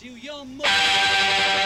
to 0.00 0.08
your 0.08 0.46
mother. 0.46 1.61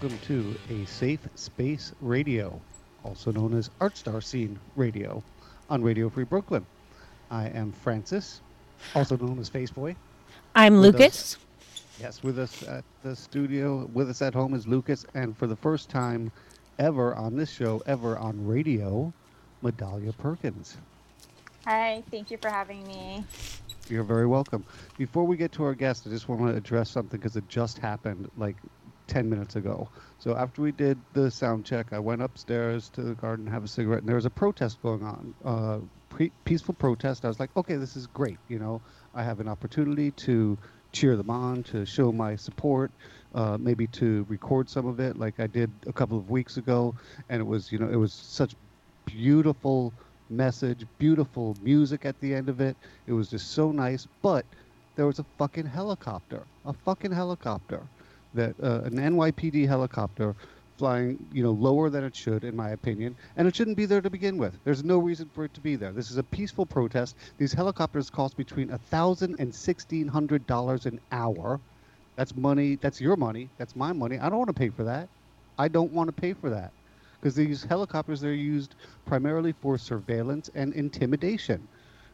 Welcome 0.00 0.18
to 0.28 0.54
A 0.70 0.84
Safe 0.86 1.18
Space 1.34 1.92
Radio, 2.00 2.60
also 3.02 3.32
known 3.32 3.52
as 3.52 3.68
Art 3.80 3.96
Star 3.96 4.20
Scene 4.20 4.56
Radio, 4.76 5.24
on 5.68 5.82
Radio 5.82 6.08
Free 6.08 6.22
Brooklyn. 6.22 6.64
I 7.32 7.48
am 7.48 7.72
Francis, 7.72 8.40
also 8.94 9.16
known 9.16 9.40
as 9.40 9.50
Faceboy. 9.50 9.96
I'm 10.54 10.78
With 10.78 10.94
us- 10.94 11.00
Lucas. 11.00 11.36
Yes, 11.98 12.22
with 12.22 12.38
us 12.38 12.62
at 12.68 12.84
the 13.02 13.16
studio, 13.16 13.90
with 13.92 14.08
us 14.08 14.22
at 14.22 14.34
home 14.34 14.54
is 14.54 14.68
Lucas, 14.68 15.04
and 15.14 15.36
for 15.36 15.48
the 15.48 15.56
first 15.56 15.90
time 15.90 16.30
ever 16.78 17.16
on 17.16 17.34
this 17.36 17.50
show, 17.50 17.82
ever 17.84 18.16
on 18.16 18.46
radio, 18.46 19.12
Medalia 19.64 20.12
Perkins. 20.16 20.76
Hi, 21.64 22.04
thank 22.08 22.30
you 22.30 22.38
for 22.38 22.50
having 22.50 22.86
me. 22.86 23.24
You're 23.88 24.04
very 24.04 24.26
welcome. 24.28 24.64
Before 24.96 25.24
we 25.24 25.36
get 25.36 25.50
to 25.52 25.64
our 25.64 25.74
guest, 25.74 26.06
I 26.06 26.10
just 26.10 26.28
want 26.28 26.42
to 26.42 26.56
address 26.56 26.88
something 26.88 27.18
because 27.18 27.34
it 27.34 27.48
just 27.48 27.78
happened 27.78 28.30
like 28.36 28.54
10 29.08 29.28
minutes 29.28 29.56
ago. 29.56 29.90
So 30.18 30.36
after 30.36 30.62
we 30.62 30.72
did 30.72 30.98
the 31.12 31.30
sound 31.30 31.64
check, 31.64 31.92
I 31.92 31.98
went 31.98 32.22
upstairs 32.22 32.90
to 32.90 33.02
the 33.02 33.14
garden 33.14 33.46
have 33.46 33.64
a 33.64 33.68
cigarette, 33.68 34.00
and 34.00 34.08
there 34.08 34.16
was 34.16 34.26
a 34.26 34.30
protest 34.30 34.80
going 34.82 35.02
on, 35.02 35.34
uh, 35.44 35.78
pre- 36.10 36.32
peaceful 36.44 36.74
protest. 36.74 37.24
I 37.24 37.28
was 37.28 37.40
like, 37.40 37.50
okay, 37.56 37.76
this 37.76 37.96
is 37.96 38.06
great. 38.06 38.38
You 38.48 38.58
know, 38.58 38.82
I 39.14 39.22
have 39.24 39.40
an 39.40 39.48
opportunity 39.48 40.12
to 40.12 40.58
cheer 40.92 41.16
them 41.16 41.30
on, 41.30 41.62
to 41.64 41.84
show 41.84 42.12
my 42.12 42.36
support, 42.36 42.92
uh, 43.34 43.58
maybe 43.58 43.86
to 43.88 44.24
record 44.28 44.68
some 44.70 44.86
of 44.86 45.00
it, 45.00 45.16
like 45.18 45.40
I 45.40 45.46
did 45.46 45.70
a 45.86 45.92
couple 45.92 46.18
of 46.18 46.30
weeks 46.30 46.56
ago, 46.56 46.94
and 47.28 47.40
it 47.40 47.44
was, 47.44 47.72
you 47.72 47.78
know, 47.78 47.88
it 47.88 47.96
was 47.96 48.12
such 48.12 48.54
beautiful 49.06 49.94
message, 50.30 50.84
beautiful 50.98 51.56
music 51.62 52.04
at 52.04 52.20
the 52.20 52.34
end 52.34 52.48
of 52.48 52.60
it. 52.60 52.76
It 53.06 53.12
was 53.12 53.30
just 53.30 53.52
so 53.52 53.72
nice, 53.72 54.06
but 54.22 54.44
there 54.96 55.06
was 55.06 55.18
a 55.18 55.26
fucking 55.38 55.66
helicopter, 55.66 56.46
a 56.64 56.72
fucking 56.72 57.12
helicopter 57.12 57.88
that 58.38 58.56
uh, 58.62 58.82
an 58.86 58.96
NYPD 58.96 59.68
helicopter 59.68 60.36
flying, 60.78 61.26
you 61.32 61.42
know, 61.42 61.52
lower 61.52 61.90
than 61.90 62.04
it 62.04 62.16
should, 62.16 62.44
in 62.44 62.56
my 62.56 62.70
opinion, 62.70 63.16
and 63.36 63.48
it 63.48 63.56
shouldn't 63.56 63.76
be 63.76 63.86
there 63.86 64.00
to 64.02 64.10
begin 64.10 64.38
with. 64.38 64.58
There's 64.64 64.84
no 64.84 64.98
reason 64.98 65.28
for 65.34 65.44
it 65.44 65.54
to 65.54 65.60
be 65.60 65.76
there. 65.76 65.92
This 65.92 66.10
is 66.10 66.18
a 66.18 66.24
peaceful 66.24 66.66
protest. 66.66 67.16
These 67.38 67.52
helicopters 67.52 68.10
cost 68.10 68.36
between 68.36 68.70
a 68.70 68.78
thousand 68.78 69.36
and 69.40 69.54
sixteen 69.54 70.08
hundred 70.08 70.46
dollars 70.46 70.86
an 70.86 71.00
hour. 71.12 71.60
That's 72.16 72.36
money. 72.36 72.76
That's 72.76 73.00
your 73.00 73.16
money. 73.16 73.50
That's 73.58 73.76
my 73.76 73.92
money. 73.92 74.18
I 74.18 74.28
don't 74.30 74.38
want 74.38 74.48
to 74.48 74.54
pay 74.54 74.70
for 74.70 74.84
that. 74.84 75.10
I 75.58 75.68
don't 75.68 75.92
want 75.92 76.08
to 76.08 76.12
pay 76.12 76.32
for 76.34 76.50
that 76.50 76.74
because 77.20 77.34
these 77.34 77.64
helicopters 77.64 78.20
they're 78.20 78.32
used 78.32 78.76
primarily 79.06 79.52
for 79.52 79.78
surveillance 79.78 80.50
and 80.54 80.72
intimidation. 80.74 81.68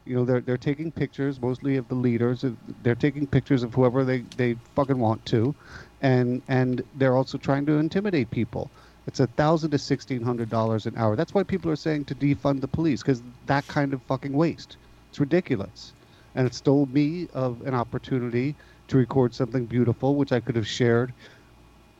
You 0.06 0.16
know, 0.16 0.24
they're 0.24 0.40
they're 0.40 0.58
taking 0.58 0.92
pictures 0.92 1.40
mostly 1.40 1.76
of 1.76 1.88
the 1.88 1.94
leaders. 1.94 2.44
They're 2.82 2.94
taking 2.94 3.26
pictures 3.26 3.62
of 3.62 3.74
whoever 3.74 4.04
they, 4.04 4.20
they 4.36 4.56
fucking 4.74 4.98
want 4.98 5.24
to, 5.26 5.54
and 6.02 6.42
and 6.48 6.82
they're 6.96 7.16
also 7.16 7.38
trying 7.38 7.66
to 7.66 7.78
intimidate 7.78 8.30
people. 8.30 8.70
It's 9.06 9.20
a 9.20 9.26
thousand 9.26 9.70
to 9.72 9.78
sixteen 9.78 10.22
hundred 10.22 10.50
dollars 10.50 10.86
an 10.86 10.94
hour. 10.96 11.16
That's 11.16 11.32
why 11.34 11.42
people 11.42 11.70
are 11.70 11.76
saying 11.76 12.04
to 12.06 12.14
defund 12.14 12.60
the 12.60 12.68
police 12.68 13.02
because 13.02 13.22
that 13.46 13.66
kind 13.66 13.94
of 13.94 14.02
fucking 14.02 14.32
waste. 14.32 14.76
It's 15.10 15.20
ridiculous, 15.20 15.94
and 16.34 16.46
it 16.46 16.54
stole 16.54 16.86
me 16.86 17.28
of 17.32 17.62
an 17.62 17.74
opportunity 17.74 18.56
to 18.88 18.96
record 18.98 19.34
something 19.34 19.64
beautiful, 19.66 20.16
which 20.16 20.32
I 20.32 20.40
could 20.40 20.56
have 20.56 20.66
shared 20.66 21.14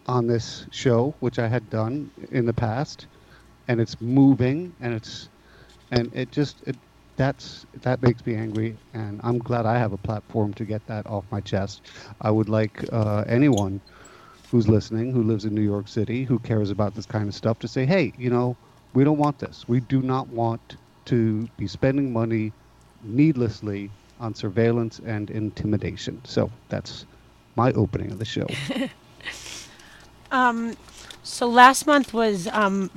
on 0.06 0.26
this 0.26 0.66
show, 0.70 1.14
which 1.20 1.38
I 1.38 1.48
had 1.48 1.70
done 1.70 2.10
in 2.30 2.44
the 2.44 2.52
past, 2.52 3.06
and 3.68 3.80
it's 3.80 4.00
moving, 4.00 4.74
and 4.80 4.92
it's, 4.92 5.28
and 5.90 6.10
it 6.14 6.30
just 6.32 6.62
it, 6.66 6.76
that's 7.16 7.66
that 7.82 8.02
makes 8.02 8.24
me 8.26 8.34
angry, 8.34 8.76
and 8.92 9.20
I'm 9.22 9.38
glad 9.38 9.66
I 9.66 9.78
have 9.78 9.92
a 9.92 9.98
platform 9.98 10.54
to 10.54 10.64
get 10.64 10.86
that 10.86 11.06
off 11.06 11.24
my 11.30 11.40
chest. 11.40 11.82
I 12.20 12.30
would 12.30 12.48
like 12.48 12.84
uh, 12.92 13.24
anyone 13.26 13.80
who's 14.50 14.68
listening, 14.68 15.12
who 15.12 15.22
lives 15.22 15.44
in 15.44 15.54
New 15.54 15.62
York 15.62 15.88
City, 15.88 16.24
who 16.24 16.38
cares 16.38 16.70
about 16.70 16.94
this 16.94 17.06
kind 17.06 17.28
of 17.28 17.34
stuff, 17.34 17.58
to 17.60 17.68
say, 17.68 17.84
hey, 17.86 18.12
you 18.18 18.30
know, 18.30 18.56
we 18.94 19.04
don't 19.04 19.18
want 19.18 19.38
this. 19.38 19.64
We 19.68 19.80
do 19.80 20.02
not 20.02 20.28
want 20.28 20.76
to 21.06 21.48
be 21.56 21.66
spending 21.66 22.12
money 22.12 22.52
needlessly 23.02 23.90
on 24.20 24.34
surveillance 24.34 25.00
and 25.04 25.30
intimidation. 25.30 26.20
So 26.24 26.50
that's 26.68 27.06
my 27.56 27.72
opening 27.72 28.12
of 28.12 28.18
the 28.18 28.24
show. 28.24 28.46
Um, 30.30 30.76
so 31.22 31.46
last 31.48 31.86
month 31.86 32.12
was 32.12 32.48
um, 32.48 32.90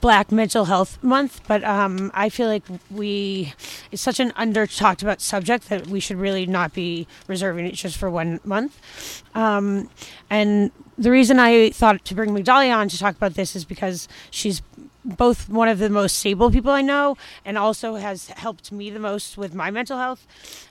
Black 0.00 0.32
Mental 0.32 0.64
Health 0.64 1.02
Month, 1.02 1.42
but 1.46 1.62
um, 1.64 2.10
I 2.14 2.28
feel 2.28 2.48
like 2.48 2.64
we 2.90 3.54
it's 3.90 4.02
such 4.02 4.20
an 4.20 4.32
under 4.36 4.66
talked 4.66 5.02
about 5.02 5.20
subject 5.20 5.68
that 5.68 5.86
we 5.86 6.00
should 6.00 6.16
really 6.16 6.46
not 6.46 6.72
be 6.72 7.06
reserving 7.26 7.66
it 7.66 7.74
just 7.74 7.96
for 7.96 8.10
one 8.10 8.40
month. 8.44 9.22
Um, 9.34 9.90
and 10.28 10.70
the 10.96 11.10
reason 11.10 11.38
I 11.38 11.70
thought 11.70 12.04
to 12.06 12.14
bring 12.14 12.32
Magdalia 12.32 12.72
on 12.72 12.88
to 12.88 12.98
talk 12.98 13.16
about 13.16 13.34
this 13.34 13.54
is 13.54 13.64
because 13.64 14.08
she's 14.30 14.62
both 15.04 15.48
one 15.48 15.68
of 15.68 15.78
the 15.78 15.88
most 15.88 16.18
stable 16.18 16.50
people 16.50 16.70
I 16.70 16.82
know 16.82 17.16
and 17.44 17.56
also 17.56 17.94
has 17.94 18.28
helped 18.28 18.70
me 18.70 18.90
the 18.90 18.98
most 18.98 19.38
with 19.38 19.54
my 19.54 19.70
mental 19.70 19.98
health. 19.98 20.26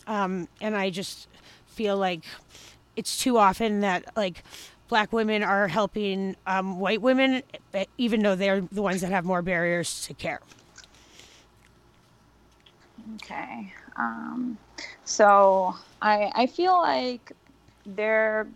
Um, 0.07 0.47
and 0.61 0.75
I 0.75 0.89
just 0.89 1.27
feel 1.67 1.97
like 1.97 2.23
it's 2.95 3.17
too 3.17 3.37
often 3.37 3.79
that 3.79 4.05
like 4.17 4.43
black 4.89 5.13
women 5.13 5.43
are 5.43 5.67
helping 5.67 6.35
um, 6.45 6.79
white 6.79 7.01
women, 7.01 7.41
eh, 7.73 7.85
even 7.97 8.21
though 8.21 8.35
they're 8.35 8.61
the 8.61 8.81
ones 8.81 9.01
that 9.01 9.11
have 9.11 9.23
more 9.23 9.41
barriers 9.41 10.05
to 10.07 10.13
care. 10.13 10.41
Okay. 13.15 13.73
Um, 13.95 14.57
so 15.05 15.75
I 16.01 16.31
I 16.35 16.47
feel 16.47 16.77
like 16.77 17.31
there 17.85 18.47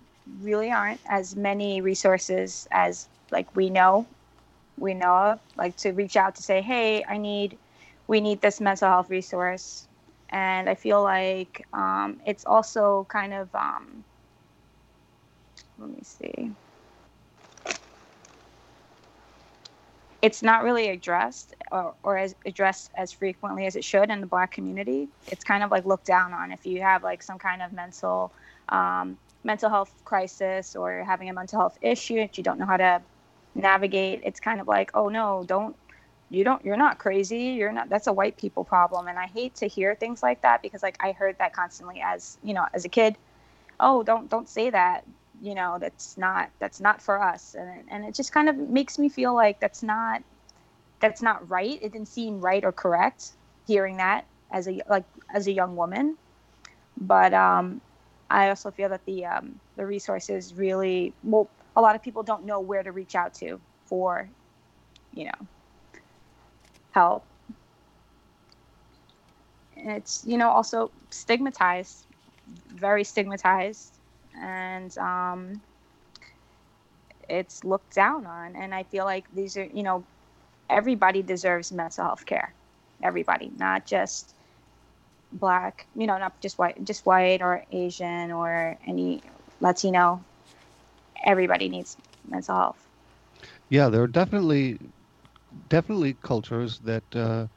really 0.42 0.72
aren't 0.72 1.00
as 1.08 1.36
many 1.36 1.82
resources 1.82 2.68
as 2.72 3.08
like 3.32 3.56
we 3.56 3.70
know 3.70 4.06
we 4.78 4.94
know 4.94 5.14
of 5.14 5.40
like 5.58 5.76
to 5.78 5.92
reach 5.92 6.16
out 6.16 6.36
to 6.36 6.42
say 6.42 6.62
hey 6.62 7.04
I 7.04 7.18
need 7.18 7.58
we 8.08 8.22
need 8.22 8.42
this 8.42 8.62
mental 8.62 8.88
health 8.88 9.10
resource 9.10 9.88
and 10.30 10.70
I 10.70 10.76
feel 10.76 11.04
like 11.04 11.66
um, 11.74 12.20
it's 12.26 12.46
also 12.46 13.06
kind 13.10 13.34
of 13.34 13.54
um, 13.54 14.04
let 15.78 15.90
me 15.90 16.00
see. 16.04 16.52
It's 20.22 20.42
not 20.42 20.64
really 20.64 20.90
addressed 20.90 21.54
or, 21.72 21.94
or 22.02 22.18
as 22.18 22.34
addressed 22.46 22.92
as 22.96 23.12
frequently 23.12 23.66
as 23.66 23.76
it 23.76 23.84
should 23.84 24.10
in 24.10 24.22
the 24.22 24.28
black 24.28 24.52
community. 24.52 25.10
It's 25.28 25.44
kind 25.44 25.64
of 25.64 25.72
like 25.72 25.86
looked 25.86 26.06
down 26.06 26.34
on. 26.34 26.52
If 26.52 26.66
you 26.66 26.82
have 26.82 27.04
like 27.04 27.22
some 27.22 27.38
kind 27.38 27.62
of 27.62 27.74
mental 27.74 28.32
um, 28.70 29.18
mental 29.44 29.70
health 29.70 29.94
crisis 30.06 30.76
or 30.76 31.04
having 31.04 31.30
a 31.30 31.34
mental 31.34 31.60
health 31.60 31.78
issue 31.82 32.16
that 32.16 32.38
you 32.38 32.44
don't 32.44 32.58
know 32.58 32.66
how 32.66 32.78
to 32.78 33.02
navigate 33.56 34.20
it's 34.24 34.40
kind 34.40 34.60
of 34.60 34.68
like 34.68 34.90
oh 34.96 35.10
no 35.10 35.44
don't 35.46 35.76
you 36.34 36.44
don't 36.44 36.66
you're 36.66 36.78
not 36.78 36.98
crazy. 36.98 37.38
You're 37.38 37.72
not 37.72 37.90
that's 37.90 38.08
a 38.08 38.14
white 38.14 38.38
people 38.38 38.64
problem. 38.64 39.08
And 39.08 39.20
i 39.20 39.28
hate 39.28 39.56
to 39.58 39.68
hear 39.68 39.94
things 39.94 40.24
like 40.24 40.42
that 40.42 40.64
because 40.64 40.82
like 40.82 40.98
i 41.00 41.12
heard 41.12 41.38
that 41.38 41.54
constantly 41.54 42.02
as 42.04 42.38
you 42.44 42.54
know 42.54 42.66
as 42.74 42.86
a 42.86 42.90
kid. 42.90 43.16
Oh 43.80 44.02
don't 44.02 44.30
don't 44.30 44.50
say 44.50 44.70
that 44.72 45.06
you 45.44 45.54
know 45.54 45.78
that's 45.80 46.18
not 46.18 46.50
that's 46.60 46.80
not 46.80 47.02
for 47.02 47.22
us. 47.22 47.54
And 47.54 47.84
and 47.92 48.06
it 48.06 48.16
just 48.16 48.32
kind 48.32 48.50
of 48.50 48.56
makes 48.58 48.98
me 48.98 49.10
feel 49.10 49.36
like 49.36 49.60
that's 49.60 49.84
not 49.84 50.24
that's 51.02 51.22
not 51.22 51.48
right. 51.50 51.78
It 51.82 51.92
didn't 51.92 52.08
seem 52.08 52.40
right 52.40 52.64
or 52.64 52.72
correct 52.72 53.34
hearing 53.68 53.98
that 53.98 54.26
as 54.52 54.68
a 54.68 54.82
like 54.90 55.06
as 55.34 55.48
a 55.48 55.52
young 55.52 55.76
woman. 55.76 56.18
But 56.98 57.34
um 57.34 57.82
i 58.30 58.50
also 58.50 58.72
feel 58.72 58.90
that 58.90 59.06
the 59.06 59.26
um 59.26 59.60
the 59.76 59.86
resources 59.86 60.54
really 60.56 61.14
well 61.24 61.50
a 61.76 61.82
lot 61.82 61.96
of 61.96 62.02
people 62.02 62.24
don't 62.24 62.46
know 62.46 62.60
where 62.62 62.82
to 62.82 62.92
reach 62.92 63.16
out 63.16 63.34
to 63.34 63.60
for 63.86 64.30
you 65.14 65.26
know 65.26 65.48
help. 66.92 67.26
And 69.76 69.92
it's 69.92 70.24
you 70.26 70.38
know 70.38 70.50
also 70.50 70.92
stigmatized 71.10 72.06
very 72.76 73.04
stigmatized 73.04 74.00
and 74.40 74.96
um, 74.98 75.62
it's 77.30 77.64
looked 77.64 77.94
down 77.94 78.26
on. 78.26 78.56
And 78.56 78.74
I 78.74 78.84
feel 78.84 79.06
like 79.06 79.26
these 79.34 79.58
are, 79.58 79.66
you 79.66 79.84
know, 79.84 80.06
everybody 80.70 81.22
deserves 81.22 81.72
mental 81.72 82.06
health 82.06 82.26
care. 82.26 82.54
Everybody, 83.02 83.52
not 83.58 83.86
just 83.86 84.36
black, 85.32 85.88
you 85.96 86.08
know, 86.08 86.18
not 86.18 86.40
just 86.42 86.58
white, 86.58 86.84
just 86.84 87.06
white 87.06 87.42
or 87.42 87.64
Asian 87.72 88.32
or 88.32 88.78
any 88.86 89.22
Latino. 89.60 90.24
Everybody 91.26 91.70
needs 91.70 91.98
mental 92.28 92.56
health. 92.56 92.88
yeah, 93.70 93.90
there 93.90 94.02
are 94.04 94.08
definitely 94.08 94.80
definitely 95.70 96.14
cultures 96.14 96.80
that 96.80 97.04
uh, 97.16 97.48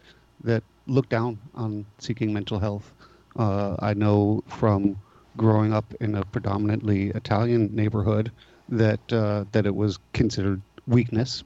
that 0.43 0.65
look 0.87 1.09
down 1.09 1.39
on 1.55 1.87
seeking 1.99 2.33
mental 2.33 2.59
health. 2.59 2.95
Uh, 3.37 3.77
I 3.81 3.95
know 3.95 4.43
from 4.47 4.99
growing 5.37 5.73
up 5.73 5.93
in 6.01 6.15
a 6.15 6.25
predominantly 6.25 7.11
Italian 7.11 7.75
neighborhood 7.75 8.31
that 8.69 9.01
uh, 9.13 9.45
that 9.53 9.67
it 9.67 9.75
was 9.75 9.99
considered 10.13 10.61
weakness. 10.87 11.45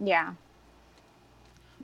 Yeah. 0.00 0.34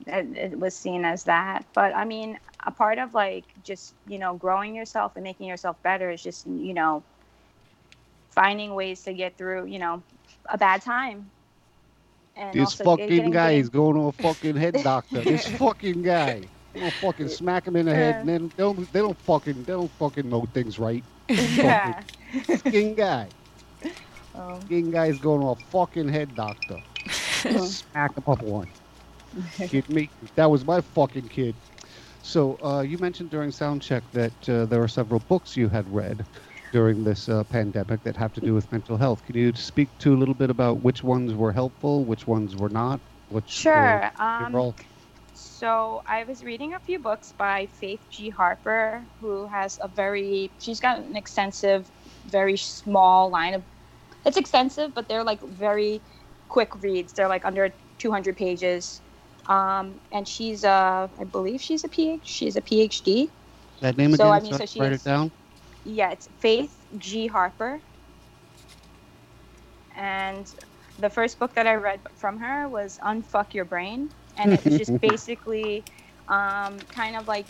It, 0.07 0.35
it 0.35 0.59
was 0.59 0.75
seen 0.75 1.05
as 1.05 1.25
that. 1.25 1.65
But 1.73 1.95
I 1.95 2.05
mean, 2.05 2.39
a 2.65 2.71
part 2.71 2.97
of 2.97 3.13
like 3.13 3.45
just, 3.63 3.93
you 4.07 4.19
know, 4.19 4.35
growing 4.35 4.75
yourself 4.75 5.15
and 5.15 5.23
making 5.23 5.47
yourself 5.47 5.81
better 5.83 6.09
is 6.09 6.21
just, 6.21 6.47
you 6.47 6.73
know, 6.73 7.03
finding 8.29 8.73
ways 8.73 9.03
to 9.03 9.13
get 9.13 9.37
through, 9.37 9.65
you 9.65 9.79
know, 9.79 10.01
a 10.47 10.57
bad 10.57 10.81
time. 10.81 11.29
And 12.35 12.53
this 12.53 12.73
fucking 12.73 13.09
getting, 13.09 13.31
guy 13.31 13.49
getting... 13.49 13.61
is 13.61 13.69
going 13.69 13.95
to 13.95 14.07
a 14.07 14.11
fucking 14.11 14.55
head 14.55 14.75
doctor. 14.83 15.21
this 15.21 15.45
fucking 15.57 16.01
guy. 16.01 16.43
I'm 16.73 16.79
gonna 16.81 16.91
fucking 16.91 17.27
smack 17.29 17.67
him 17.67 17.75
in 17.75 17.85
the 17.85 17.95
head, 17.95 18.15
and 18.17 18.29
then 18.29 18.47
they 18.55 18.63
don't, 18.63 18.93
they 18.93 18.99
don't 18.99 19.17
fucking 19.19 19.63
they 19.63 19.73
don't 19.73 19.91
fucking 19.91 20.29
know 20.29 20.45
things 20.53 20.79
right. 20.79 21.03
Yeah. 21.29 22.01
Fucking 22.45 22.95
guy. 22.95 23.29
Um, 24.33 24.61
fucking 24.61 24.91
guy's 24.91 25.19
going 25.19 25.41
to 25.41 25.47
a 25.47 25.55
fucking 25.55 26.07
head 26.07 26.35
doctor. 26.35 26.77
smack 27.65 28.15
him 28.15 28.23
up 28.27 28.41
one. 28.41 28.67
Kid 29.57 29.89
me? 29.89 30.09
That 30.35 30.49
was 30.49 30.65
my 30.65 30.81
fucking 30.81 31.29
kid. 31.29 31.55
So 32.21 32.57
uh, 32.63 32.81
you 32.81 32.97
mentioned 32.97 33.29
during 33.29 33.51
sound 33.51 33.81
check 33.81 34.03
that 34.13 34.49
uh, 34.49 34.65
there 34.65 34.81
are 34.81 34.87
several 34.87 35.19
books 35.21 35.57
you 35.57 35.69
had 35.69 35.91
read 35.93 36.25
during 36.71 37.03
this 37.03 37.27
uh, 37.27 37.43
pandemic 37.45 38.03
that 38.03 38.15
have 38.15 38.33
to 38.33 38.41
do 38.41 38.53
with 38.53 38.71
mental 38.71 38.97
health. 38.97 39.25
Can 39.25 39.35
you 39.35 39.53
speak 39.55 39.89
to 39.99 40.13
a 40.13 40.17
little 40.17 40.33
bit 40.33 40.49
about 40.49 40.81
which 40.81 41.03
ones 41.03 41.33
were 41.33 41.51
helpful, 41.51 42.03
which 42.03 42.27
ones 42.27 42.55
were 42.55 42.69
not? 42.69 42.99
Which 43.29 43.49
sure. 43.49 44.11
Um, 44.19 44.53
so 45.41 46.01
I 46.07 46.23
was 46.23 46.43
reading 46.43 46.73
a 46.73 46.79
few 46.79 46.99
books 46.99 47.33
by 47.37 47.65
Faith 47.65 48.05
G. 48.09 48.29
Harper, 48.29 49.03
who 49.19 49.47
has 49.47 49.79
a 49.81 49.87
very 49.87 50.51
she's 50.59 50.79
got 50.79 50.99
an 50.99 51.15
extensive, 51.15 51.89
very 52.29 52.57
small 52.57 53.29
line 53.29 53.53
of. 53.55 53.63
It's 54.25 54.37
extensive, 54.37 54.93
but 54.93 55.07
they're 55.09 55.23
like 55.23 55.41
very 55.41 56.01
quick 56.47 56.81
reads. 56.83 57.13
They're 57.13 57.27
like 57.27 57.43
under 57.45 57.73
200 57.97 58.37
pages. 58.37 59.01
Um, 59.47 59.95
and 60.11 60.27
she's 60.27 60.63
a, 60.63 61.09
I 61.19 61.23
believe 61.23 61.59
she's 61.61 61.83
a 61.83 61.89
PhD. 61.89 62.19
She's 62.23 62.55
a 62.55 62.61
PhD. 62.61 63.29
That 63.79 63.97
name 63.97 64.15
so, 64.15 64.31
again. 64.31 64.33
I 64.33 64.39
mean, 64.41 64.53
so, 64.53 64.65
so 64.65 64.79
write 64.79 64.91
is, 64.91 65.01
it 65.01 65.09
down. 65.09 65.31
Yeah, 65.83 66.11
it's 66.11 66.29
Faith 66.39 66.85
G. 66.99 67.25
Harper. 67.25 67.81
And 69.95 70.53
the 70.99 71.09
first 71.09 71.39
book 71.39 71.55
that 71.55 71.65
I 71.65 71.75
read 71.75 71.99
from 72.15 72.37
her 72.39 72.69
was 72.69 72.99
Unfuck 73.03 73.53
Your 73.53 73.65
Brain, 73.65 74.09
and 74.41 74.53
it's 74.53 74.77
just 74.77 74.99
basically 75.01 75.85
um, 76.27 76.81
kind 76.91 77.15
of 77.15 77.27
like 77.27 77.45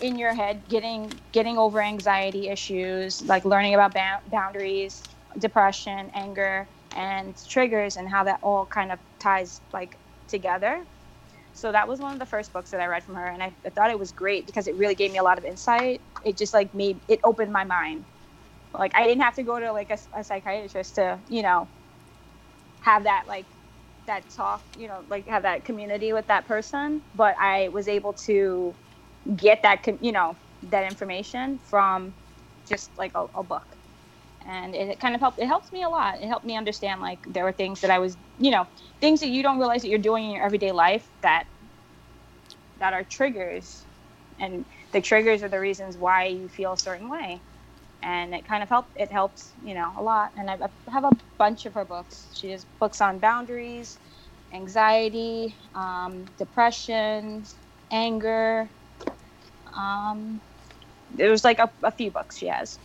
in 0.00 0.18
your 0.18 0.34
head 0.34 0.64
getting 0.68 1.20
getting 1.32 1.58
over 1.58 1.80
anxiety 1.80 2.48
issues, 2.48 3.22
like 3.22 3.44
learning 3.44 3.74
about 3.74 3.94
ba- 3.94 4.22
boundaries, 4.28 5.08
depression, 5.38 6.10
anger, 6.14 6.68
and 6.96 7.36
triggers, 7.48 7.96
and 7.96 8.08
how 8.08 8.24
that 8.24 8.38
all 8.42 8.66
kind 8.66 8.90
of 8.90 8.98
ties 9.18 9.60
like 9.72 9.98
together. 10.28 10.84
So 11.54 11.70
that 11.70 11.86
was 11.86 12.00
one 12.00 12.14
of 12.14 12.18
the 12.18 12.26
first 12.26 12.52
books 12.52 12.70
that 12.70 12.80
I 12.80 12.86
read 12.86 13.04
from 13.04 13.14
her, 13.14 13.26
and 13.26 13.42
I, 13.42 13.54
I, 13.64 13.70
thought 13.70 13.90
it 13.90 13.98
was 13.98 14.10
great 14.10 14.46
because 14.46 14.66
it 14.66 14.74
really 14.76 14.94
gave 14.94 15.12
me 15.12 15.18
a 15.18 15.22
lot 15.22 15.36
of 15.36 15.44
insight. 15.44 16.00
It 16.24 16.38
just 16.38 16.54
like 16.54 16.74
made 16.74 17.00
it 17.08 17.20
opened 17.24 17.52
my 17.52 17.64
mind. 17.64 18.06
Like 18.72 18.92
I 18.96 19.06
didn't 19.06 19.22
have 19.22 19.34
to 19.34 19.42
go 19.42 19.60
to 19.60 19.70
like 19.72 19.90
a, 19.90 19.98
a 20.18 20.24
psychiatrist 20.24 20.94
to 20.94 21.20
you 21.28 21.42
know 21.42 21.68
have 22.80 23.04
that 23.04 23.24
like 23.28 23.46
that 24.06 24.24
talk, 24.36 24.64
you 24.74 24.88
know, 24.88 25.04
like 25.08 25.28
have 25.28 25.44
that 25.44 25.64
community 25.64 26.12
with 26.12 26.26
that 26.28 26.46
person, 26.46 27.02
but 27.14 27.36
I 27.40 27.68
was 27.68 27.88
able 27.88 28.14
to 28.26 28.76
get 29.36 29.60
that 29.62 29.84
you 30.02 30.12
know 30.12 30.36
that 30.62 30.84
information 30.84 31.58
from 31.58 32.14
just 32.68 32.90
like 32.98 33.12
a, 33.14 33.26
a 33.34 33.44
book. 33.44 33.66
And 34.44 34.74
it, 34.74 35.00
kind 35.00 35.14
of 35.14 35.20
helped 35.20 35.40
it 35.40 35.46
helps 35.46 35.72
me 35.72 35.82
a 35.84 35.88
lot. 35.88 36.20
It 36.20 36.28
helped 36.28 36.46
me 36.46 36.56
understand 36.56 37.00
like 37.00 37.20
there 37.26 37.44
were 37.44 37.52
things 37.52 37.80
that 37.82 37.90
i 37.90 37.98
was 38.00 38.18
you 38.38 38.50
know 38.50 38.66
things 39.00 39.20
that 39.20 39.28
you 39.28 39.42
don't 39.42 39.58
realize 39.58 39.82
that 39.82 39.88
you're 39.88 39.98
doing 39.98 40.26
in 40.26 40.30
your 40.32 40.44
everyday 40.44 40.72
life 40.72 41.08
that 41.22 41.44
that 42.78 42.92
are 42.94 43.04
triggers. 43.04 43.86
And 44.38 44.66
the 44.92 45.00
triggers 45.00 45.42
are 45.42 45.48
the 45.48 45.60
reasons 45.60 45.98
why 45.98 46.26
you 46.26 46.48
feel 46.48 46.72
a 46.74 46.78
certain 46.78 47.10
way 47.10 47.44
and 48.02 48.34
it 48.34 48.46
kind 48.46 48.62
of 48.62 48.68
helped 48.68 48.90
it 48.96 49.10
helps 49.10 49.50
you 49.64 49.74
know 49.74 49.92
a 49.98 50.02
lot. 50.02 50.32
And 50.36 50.50
i, 50.50 50.54
I 50.54 50.90
have 50.90 51.04
a 51.04 51.10
bunch 51.38 51.66
of 51.66 51.74
her 51.74 51.84
books. 51.84 52.26
She 52.34 52.50
has 52.50 52.64
books 52.78 53.00
on 53.00 53.18
boundaries 53.18 53.98
anxiety 54.52 55.54
um, 55.74 56.24
depression 56.38 57.44
anger. 57.90 58.68
Um, 59.76 60.40
there's 61.14 61.44
like 61.44 61.58
a, 61.58 61.70
a 61.82 61.90
few 61.90 62.10
books 62.10 62.38
she 62.38 62.46
has. 62.46 62.78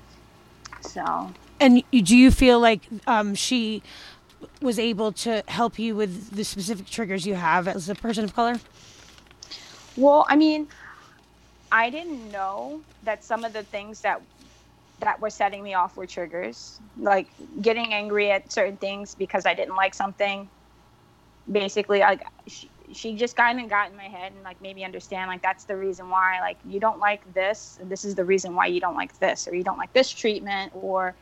So. 0.81 1.31
And 1.59 1.83
do 1.91 2.17
you 2.17 2.31
feel 2.31 2.59
like 2.59 2.87
um, 3.07 3.35
she 3.35 3.81
was 4.61 4.77
able 4.77 5.11
to 5.11 5.43
help 5.47 5.79
you 5.79 5.95
with 5.95 6.35
the 6.35 6.43
specific 6.43 6.85
triggers 6.87 7.25
you 7.25 7.35
have 7.35 7.67
as 7.67 7.89
a 7.89 7.95
person 7.95 8.23
of 8.23 8.35
color? 8.35 8.59
Well, 9.95 10.25
I 10.29 10.35
mean, 10.35 10.67
I 11.71 11.89
didn't 11.89 12.31
know 12.31 12.81
that 13.03 13.23
some 13.23 13.43
of 13.43 13.53
the 13.53 13.63
things 13.63 14.01
that 14.01 14.21
that 14.99 15.19
were 15.19 15.29
setting 15.29 15.63
me 15.63 15.73
off 15.73 15.95
were 15.95 16.07
triggers, 16.07 16.79
like 16.97 17.27
getting 17.61 17.93
angry 17.93 18.31
at 18.31 18.51
certain 18.51 18.77
things 18.77 19.15
because 19.15 19.45
I 19.45 19.53
didn't 19.53 19.75
like 19.75 19.93
something. 19.93 20.49
Basically, 21.49 21.99
like 21.99 22.23
she, 22.47 22.69
she 22.91 23.15
just 23.15 23.35
kind 23.35 23.59
of 23.59 23.69
got 23.69 23.89
in 23.89 23.95
my 23.95 24.07
head 24.07 24.33
and 24.33 24.43
like 24.43 24.61
made 24.61 24.75
me 24.75 24.83
understand 24.83 25.29
like 25.29 25.41
that's 25.41 25.65
the 25.65 25.75
reason 25.77 26.09
why 26.09 26.39
like 26.41 26.57
you 26.65 26.79
don't 26.79 26.99
like 26.99 27.33
this 27.33 27.77
and 27.79 27.89
this 27.89 28.03
is 28.03 28.15
the 28.15 28.25
reason 28.25 28.55
why 28.55 28.65
you 28.67 28.79
don't 28.79 28.95
like 28.95 29.17
this 29.19 29.47
or 29.47 29.55
you 29.55 29.63
don't 29.63 29.77
like 29.77 29.93
this 29.93 30.09
treatment 30.09 30.71
or 30.75 31.15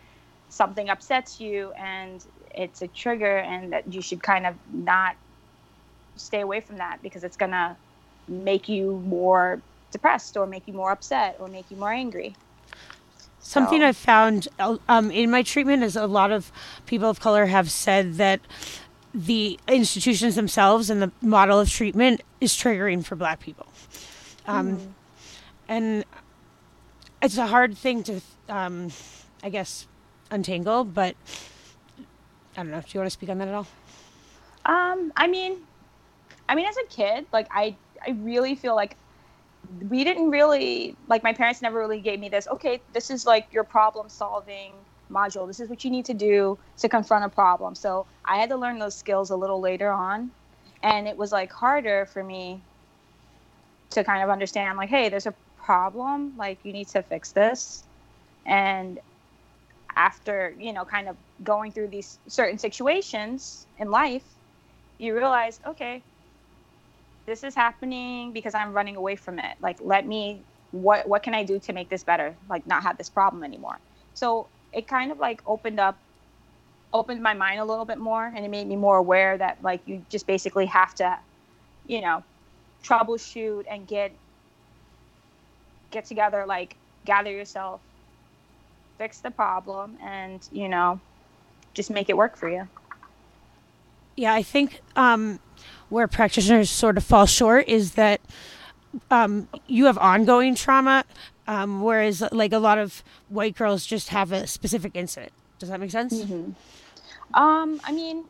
something 0.50 0.90
upsets 0.90 1.40
you 1.40 1.72
and 1.74 2.26
it's 2.56 2.82
a 2.82 2.88
trigger 2.88 3.38
and 3.38 3.74
that 3.74 3.94
you 3.94 4.02
should 4.02 4.22
kind 4.24 4.46
of 4.46 4.56
not 4.72 5.16
stay 6.16 6.42
away 6.42 6.62
from 6.62 6.78
that 6.78 7.02
because 7.04 7.24
it's 7.24 7.38
going 7.38 7.52
to 7.52 7.76
make 8.28 8.70
you 8.70 9.02
more 9.06 9.62
depressed 9.92 10.38
or 10.38 10.46
make 10.46 10.68
you 10.68 10.74
more 10.74 10.92
upset 10.92 11.36
or 11.40 11.48
make 11.48 11.70
you 11.72 11.78
more 11.78 11.92
angry. 11.92 12.36
Something 13.46 13.82
so. 13.82 13.88
I've 13.88 13.96
found 13.96 14.48
um, 14.90 15.12
in 15.12 15.30
my 15.30 15.44
treatment 15.44 15.84
is 15.84 15.96
a 15.96 16.08
lot 16.08 16.32
of 16.32 16.52
people 16.88 17.12
of 17.12 17.20
color 17.20 17.46
have 17.46 17.70
said 17.70 18.16
that 18.16 18.42
the 19.14 19.60
institutions 19.68 20.34
themselves 20.34 20.90
and 20.90 21.00
the 21.00 21.12
model 21.22 21.60
of 21.60 21.70
treatment 21.70 22.22
is 22.42 22.54
triggering 22.54 23.06
for 23.06 23.16
black 23.16 23.40
people. 23.40 23.68
Um, 24.48 24.78
mm. 24.78 24.88
And 25.68 26.06
it's 27.22 27.38
a 27.38 27.46
hard 27.46 27.78
thing 27.78 28.02
to, 28.06 28.20
um, 28.50 28.90
I 29.44 29.50
guess, 29.52 29.86
untangle, 30.32 30.84
but 30.84 31.16
I 32.58 32.64
don't 32.64 32.72
know. 32.72 32.82
Do 32.82 32.88
you 32.94 33.00
want 33.00 33.12
to 33.12 33.14
speak 33.14 33.30
on 33.30 33.38
that 33.38 33.48
at 33.48 33.54
all? 33.54 33.68
Um, 34.66 35.14
I 35.16 35.28
mean, 35.28 35.58
I 36.50 36.56
mean, 36.56 36.66
as 36.66 36.78
a 36.78 36.88
kid, 36.88 37.28
like 37.32 37.48
I, 37.52 37.76
I 38.06 38.18
really 38.22 38.56
feel 38.56 38.76
like 38.76 38.98
we 39.90 40.04
didn't 40.04 40.30
really 40.30 40.96
like 41.08 41.24
my 41.24 41.34
parents 41.34 41.62
never 41.62 41.78
really 41.78 42.02
gave 42.02 42.20
me 42.20 42.30
this. 42.30 42.48
Okay, 42.48 42.82
this 42.94 43.10
is 43.10 43.26
like 43.26 43.48
your 43.52 43.64
problem 43.64 44.10
solving 44.10 44.74
module. 45.12 45.48
This 45.48 45.60
is 45.60 45.70
what 45.70 45.84
you 45.84 45.92
need 45.92 46.06
to 46.06 46.14
do 46.14 46.58
to 46.80 46.90
confront 46.90 47.26
a 47.26 47.30
problem. 47.30 47.76
So 47.76 48.06
I 48.26 48.38
had 48.38 48.50
to 48.50 48.58
learn 48.58 48.80
those 48.80 48.96
skills 48.96 49.30
a 49.30 49.36
little 49.36 49.60
later 49.60 49.92
on, 49.92 50.32
and 50.84 51.08
it 51.08 51.18
was 51.18 51.32
like 51.32 51.52
harder 51.52 52.06
for 52.06 52.24
me 52.24 52.62
to 53.92 54.04
kind 54.04 54.24
of 54.24 54.30
understand 54.30 54.78
like, 54.78 54.90
hey, 54.90 55.10
there's 55.10 55.28
a 55.28 55.34
problem. 55.64 56.34
Like 56.38 56.60
you 56.64 56.74
need 56.74 56.88
to 56.90 57.02
fix 57.04 57.32
this, 57.32 57.84
and 58.46 59.00
after 59.96 60.54
you 60.60 60.74
know 60.74 60.86
kind 60.86 61.08
of 61.08 61.16
going 61.44 61.72
through 61.72 61.88
these 61.88 62.20
certain 62.28 62.58
situations 62.58 63.66
in 63.80 63.90
life 63.90 64.24
you 64.98 65.16
realize 65.16 65.60
okay 65.68 66.02
this 67.26 67.44
is 67.44 67.56
happening 67.56 68.32
because 68.34 68.54
i'm 68.54 68.74
running 68.74 68.96
away 68.96 69.16
from 69.16 69.40
it. 69.40 69.58
Like 69.62 69.78
let 69.82 70.06
me 70.06 70.44
what 70.72 71.08
what 71.08 71.24
can 71.24 71.34
i 71.34 71.44
do 71.44 71.60
to 71.60 71.74
make 71.74 71.90
this 71.90 72.04
better? 72.04 72.36
Like 72.50 72.68
not 72.68 72.84
have 72.84 72.98
this 72.98 73.10
problem 73.10 73.44
anymore. 73.44 73.80
So 74.14 74.48
it 74.74 74.88
kind 74.88 75.12
of 75.12 75.20
like 75.20 75.42
opened 75.46 75.80
up 75.80 75.98
opened 76.94 77.22
my 77.22 77.34
mind 77.34 77.60
a 77.60 77.66
little 77.66 77.86
bit 77.86 77.98
more 77.98 78.26
and 78.26 78.46
it 78.46 78.50
made 78.50 78.68
me 78.68 78.76
more 78.76 78.98
aware 78.98 79.38
that 79.38 79.58
like 79.62 79.82
you 79.86 80.06
just 80.10 80.28
basically 80.28 80.66
have 80.66 80.96
to 80.96 81.18
you 81.88 82.02
know 82.02 82.24
troubleshoot 82.84 83.66
and 83.70 83.88
get 83.88 84.12
get 85.92 86.06
together 86.06 86.46
like 86.48 86.78
gather 87.06 87.32
yourself 87.32 87.82
fix 88.98 89.20
the 89.20 89.32
problem 89.32 89.98
and 90.02 90.48
you 90.52 90.70
know 90.70 91.00
just 91.74 91.90
make 91.92 92.10
it 92.10 92.16
work 92.18 92.38
for 92.38 92.50
you 92.50 92.68
yeah 94.16 94.34
i 94.34 94.42
think 94.42 94.82
um, 94.96 95.40
where 95.90 96.08
practitioners 96.08 96.70
sort 96.70 96.98
of 96.98 97.04
fall 97.04 97.26
short 97.26 97.68
is 97.68 97.94
that 97.94 98.22
um, 99.12 99.48
you 99.68 99.86
have 99.86 99.98
ongoing 99.98 100.56
trauma 100.56 101.04
um, 101.48 101.82
whereas 101.82 102.24
like 102.32 102.54
a 102.54 102.60
lot 102.60 102.78
of 102.78 103.04
white 103.30 103.56
girls 103.56 103.86
just 103.86 104.10
have 104.10 104.32
a 104.32 104.48
specific 104.48 104.92
incident 104.96 105.32
does 105.60 105.70
that 105.70 105.80
make 105.80 105.92
sense 105.92 106.14
mm-hmm. 106.14 106.52
um 107.40 107.80
i 107.84 107.92
mean 107.92 108.26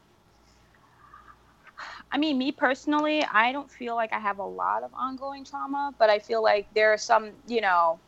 I 2.12 2.18
mean, 2.18 2.38
me 2.38 2.54
personally, 2.54 3.26
I 3.26 3.52
don't 3.52 3.70
feel 3.70 3.94
like 3.94 4.14
I 4.14 4.20
have 4.20 4.40
a 4.40 4.46
lot 4.46 4.84
of 4.84 4.92
ongoing 4.94 5.44
trauma, 5.44 5.94
but 5.98 6.10
I 6.10 6.20
feel 6.20 6.42
like 6.42 6.74
there 6.74 6.94
are 6.94 6.98
some, 6.98 7.32
you 7.46 7.60
know, 7.60 8.00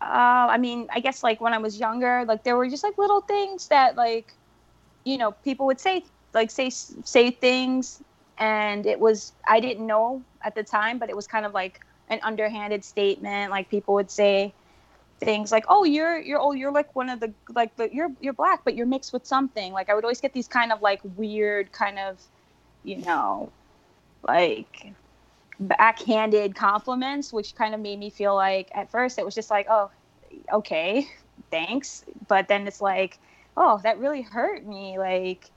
uh, 0.00 0.48
I 0.50 0.58
mean, 0.58 0.86
I 0.92 1.00
guess 1.00 1.22
like 1.22 1.40
when 1.40 1.54
I 1.54 1.58
was 1.58 1.80
younger, 1.80 2.24
like 2.26 2.42
there 2.44 2.56
were 2.58 2.68
just 2.68 2.82
like 2.82 2.98
little 2.98 3.20
things 3.22 3.68
that 3.68 3.96
like, 3.96 4.34
you 5.04 5.18
know, 5.18 5.32
people 5.32 5.66
would 5.66 5.80
say 5.80 6.04
like 6.34 6.50
say 6.50 6.70
say 6.70 7.30
things, 7.30 8.02
and 8.38 8.86
it 8.86 8.98
was 8.98 9.32
I 9.46 9.60
didn't 9.60 9.86
know 9.86 10.22
at 10.42 10.54
the 10.54 10.62
time, 10.62 10.98
but 10.98 11.10
it 11.10 11.16
was 11.16 11.26
kind 11.26 11.46
of 11.46 11.54
like 11.54 11.80
an 12.08 12.20
underhanded 12.22 12.84
statement. 12.84 13.50
Like 13.50 13.68
people 13.68 13.94
would 13.94 14.10
say 14.10 14.52
things 15.20 15.52
like, 15.52 15.64
"Oh, 15.68 15.84
you're 15.84 16.18
you're 16.18 16.40
oh 16.40 16.52
you're 16.52 16.72
like 16.72 16.94
one 16.96 17.08
of 17.08 17.20
the 17.20 17.32
like 17.54 17.74
the 17.76 17.92
you're 17.94 18.10
you're 18.20 18.32
black, 18.32 18.62
but 18.64 18.74
you're 18.74 18.86
mixed 18.86 19.12
with 19.12 19.26
something." 19.26 19.72
Like 19.72 19.90
I 19.90 19.94
would 19.94 20.04
always 20.04 20.20
get 20.20 20.32
these 20.32 20.48
kind 20.48 20.72
of 20.72 20.82
like 20.82 21.00
weird 21.16 21.72
kind 21.72 21.98
of, 21.98 22.20
you 22.84 22.98
know, 22.98 23.50
like 24.26 24.92
backhanded 25.60 26.54
compliments, 26.54 27.32
which 27.32 27.54
kind 27.54 27.74
of 27.74 27.80
made 27.80 27.98
me 27.98 28.10
feel 28.10 28.34
like 28.34 28.70
at 28.74 28.90
first 28.90 29.18
it 29.18 29.24
was 29.24 29.34
just 29.34 29.50
like, 29.50 29.66
oh, 29.68 29.90
okay, 30.52 31.06
thanks. 31.50 32.04
But 32.28 32.48
then 32.48 32.66
it's 32.66 32.80
like, 32.80 33.18
oh, 33.56 33.78
that 33.82 33.98
really 33.98 34.22
hurt 34.22 34.66
me. 34.66 34.98
Like, 34.98 35.50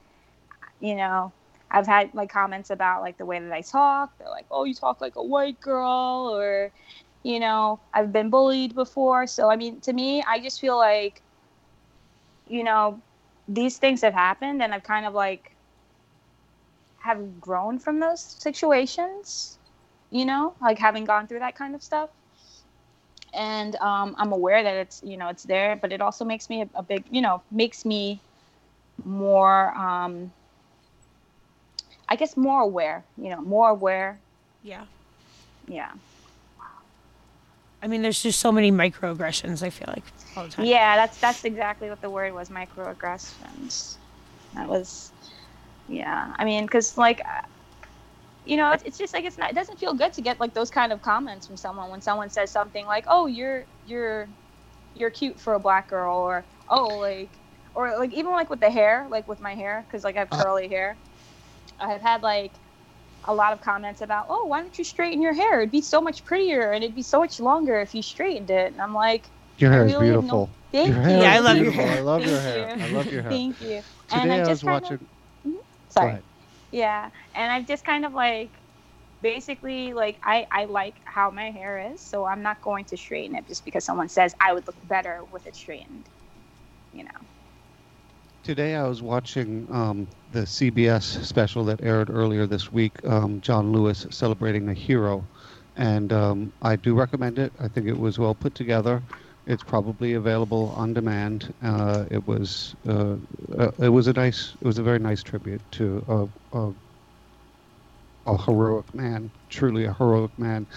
you 0.83 0.95
know, 0.95 1.33
I've 1.71 1.87
had 1.87 2.13
like 2.13 2.31
comments 2.31 2.69
about 2.69 3.01
like 3.01 3.17
the 3.17 3.25
way 3.25 3.39
that 3.39 3.51
I 3.51 3.61
talk. 3.61 4.17
They're 4.19 4.29
like, 4.29 4.45
oh, 4.51 4.65
you 4.65 4.75
talk 4.75 5.01
like 5.01 5.15
a 5.15 5.23
white 5.23 5.59
girl, 5.61 6.29
or, 6.35 6.71
you 7.23 7.39
know, 7.39 7.79
I've 7.93 8.13
been 8.13 8.29
bullied 8.29 8.75
before. 8.75 9.27
So, 9.27 9.49
I 9.49 9.55
mean, 9.55 9.81
to 9.81 9.93
me, 9.93 10.23
I 10.23 10.39
just 10.39 10.61
feel 10.61 10.77
like, 10.77 11.23
you 12.49 12.63
know, 12.63 13.01
these 13.47 13.79
things 13.79 14.01
have 14.01 14.13
happened 14.13 14.61
and 14.61 14.73
I've 14.75 14.83
kind 14.83 15.05
of 15.07 15.15
like 15.15 15.51
have 16.99 17.41
grown 17.41 17.79
from 17.79 17.99
those 17.99 18.21
situations 18.21 19.57
you 20.13 20.25
know, 20.25 20.53
like 20.61 20.77
having 20.77 21.05
gone 21.05 21.27
through 21.27 21.39
that 21.39 21.55
kind 21.55 21.75
of 21.75 21.83
stuff. 21.83 22.09
And 23.33 23.75
um, 23.77 24.15
I'm 24.19 24.31
aware 24.31 24.61
that 24.63 24.75
it's, 24.75 25.01
you 25.03 25.17
know, 25.17 25.29
it's 25.29 25.43
there, 25.43 25.75
but 25.75 25.91
it 25.91 26.01
also 26.01 26.23
makes 26.23 26.51
me 26.51 26.61
a, 26.61 26.69
a 26.75 26.83
big, 26.83 27.03
you 27.11 27.21
know, 27.21 27.41
makes 27.51 27.83
me 27.83 28.21
more, 29.03 29.75
um, 29.75 30.31
I 32.13 32.15
guess, 32.15 32.37
more 32.37 32.61
aware, 32.61 33.03
you 33.17 33.29
know, 33.29 33.41
more 33.41 33.69
aware. 33.69 34.19
Yeah. 34.61 34.83
Yeah. 35.67 35.89
I 37.81 37.87
mean, 37.87 38.03
there's 38.03 38.21
just 38.21 38.39
so 38.39 38.51
many 38.51 38.71
microaggressions. 38.71 39.63
I 39.63 39.71
feel 39.71 39.87
like 39.87 40.03
all 40.37 40.43
the 40.43 40.51
time. 40.51 40.65
Yeah, 40.65 40.95
that's 40.95 41.17
that's 41.17 41.43
exactly 41.43 41.89
what 41.89 42.01
the 42.01 42.11
word 42.11 42.31
was, 42.35 42.49
microaggressions. 42.49 43.95
That 44.53 44.69
was, 44.69 45.11
yeah. 45.89 46.35
I 46.37 46.45
mean, 46.45 46.65
because 46.67 46.99
like 46.99 47.19
you 48.45 48.57
know, 48.57 48.71
it's, 48.73 48.83
it's 48.83 48.99
just 48.99 49.15
like 49.15 49.25
it's 49.25 49.39
not. 49.39 49.49
It 49.49 49.55
doesn't 49.55 49.79
feel 49.79 49.95
good 49.95 50.13
to 50.13 50.21
get 50.21 50.39
like 50.39 50.53
those 50.53 50.69
kind 50.69 50.91
of 50.93 51.01
comments 51.01 51.47
from 51.47 51.57
someone 51.57 51.89
when 51.89 52.01
someone 52.01 52.29
says 52.29 52.51
something 52.51 52.85
like, 52.85 53.05
"Oh, 53.07 53.25
you're 53.25 53.65
you're 53.87 54.27
you're 54.93 55.09
cute 55.09 55.39
for 55.39 55.55
a 55.55 55.59
black 55.59 55.89
girl," 55.89 56.17
or 56.17 56.45
"Oh, 56.69 56.99
like," 56.99 57.31
or 57.73 57.97
like 57.97 58.13
even 58.13 58.33
like 58.33 58.51
with 58.51 58.59
the 58.59 58.69
hair, 58.69 59.07
like 59.09 59.27
with 59.27 59.41
my 59.41 59.55
hair, 59.55 59.83
because 59.87 60.03
like 60.03 60.15
I 60.15 60.19
have 60.19 60.31
Uh. 60.31 60.43
curly 60.43 60.67
hair. 60.67 60.95
I've 61.79 62.01
had 62.01 62.21
like 62.23 62.51
a 63.25 63.33
lot 63.33 63.53
of 63.53 63.61
comments 63.61 64.01
about, 64.01 64.25
"Oh, 64.29 64.45
why 64.45 64.61
don't 64.61 64.77
you 64.77 64.83
straighten 64.83 65.21
your 65.21 65.33
hair? 65.33 65.59
It'd 65.61 65.71
be 65.71 65.81
so 65.81 66.01
much 66.01 66.25
prettier 66.25 66.71
and 66.71 66.83
it'd 66.83 66.95
be 66.95 67.01
so 67.03 67.19
much 67.19 67.39
longer 67.39 67.79
if 67.79 67.93
you 67.95 68.01
straightened 68.01 68.49
it." 68.51 68.71
And 68.73 68.81
I'm 68.81 68.93
like, 68.93 69.23
Your 69.57 69.71
hair 69.71 69.83
I 69.83 69.85
is 69.85 69.93
really 69.93 70.07
have 70.07 70.15
no- 70.15 70.21
beautiful. 70.21 70.49
"Thank 70.71 70.87
Your 70.89 70.97
you." 70.97 71.03
hair 71.03 71.21
Yeah, 71.21 71.33
I 71.33 71.37
is 71.37 71.43
love 71.43 71.57
your 71.57 71.71
hair. 71.71 71.97
I 71.97 71.99
love 72.01 72.25
your 72.25 72.39
hair. 72.39 72.77
you. 72.77 72.83
I 72.83 72.87
love 72.89 73.11
your 73.11 73.21
hair. 73.21 73.31
Thank 73.31 73.61
you. 73.61 73.81
Today 74.09 74.21
and 74.21 74.31
I, 74.31 74.35
I 74.35 74.39
was 74.39 74.47
just 74.49 74.63
kind 74.65 74.75
of- 74.77 74.83
watching. 74.91 75.07
Mm-hmm. 75.47 75.57
Sorry. 75.89 76.05
Go 76.05 76.09
ahead. 76.09 76.23
Yeah, 76.71 77.09
and 77.35 77.51
I've 77.51 77.67
just 77.67 77.85
kind 77.85 78.03
of 78.05 78.13
like 78.13 78.49
basically 79.21 79.93
like 79.93 80.17
I 80.23 80.47
I 80.51 80.65
like 80.65 80.95
how 81.05 81.29
my 81.29 81.51
hair 81.51 81.91
is, 81.93 82.01
so 82.01 82.25
I'm 82.25 82.41
not 82.41 82.61
going 82.61 82.85
to 82.85 82.97
straighten 82.97 83.35
it 83.35 83.47
just 83.47 83.63
because 83.63 83.83
someone 83.85 84.09
says 84.09 84.35
I 84.41 84.53
would 84.53 84.65
look 84.67 84.75
better 84.87 85.21
with 85.31 85.45
it 85.47 85.55
straightened. 85.55 86.03
You 86.93 87.03
know. 87.05 87.11
Today 88.43 88.75
I 88.75 88.85
was 88.85 89.01
watching 89.01 89.65
um, 89.71 90.05
the 90.33 90.41
CBS 90.41 91.23
special 91.23 91.63
that 91.63 91.81
aired 91.81 92.09
earlier 92.09 92.45
this 92.45 92.73
week, 92.73 92.91
um, 93.05 93.39
John 93.39 93.71
Lewis 93.71 94.05
celebrating 94.09 94.67
a 94.67 94.73
hero, 94.73 95.23
and 95.77 96.11
um, 96.11 96.51
I 96.61 96.75
do 96.75 96.93
recommend 96.93 97.39
it. 97.39 97.53
I 97.61 97.69
think 97.69 97.87
it 97.87 97.97
was 97.97 98.19
well 98.19 98.35
put 98.35 98.53
together. 98.53 99.01
It's 99.47 99.63
probably 99.63 100.15
available 100.15 100.73
on 100.75 100.93
demand. 100.93 101.53
Uh, 101.63 102.03
it 102.11 102.27
was 102.27 102.75
uh, 102.85 103.15
uh, 103.57 103.71
it 103.79 103.87
was 103.87 104.07
a 104.07 104.13
nice 104.13 104.57
it 104.59 104.67
was 104.67 104.77
a 104.77 104.83
very 104.83 104.99
nice 104.99 105.23
tribute 105.23 105.61
to 105.71 106.03
a, 106.51 106.57
a 106.57 106.73
a 108.25 108.37
heroic 108.43 108.93
man, 108.93 109.31
truly 109.47 109.85
a 109.85 109.93
heroic 109.93 110.37
man, 110.37 110.67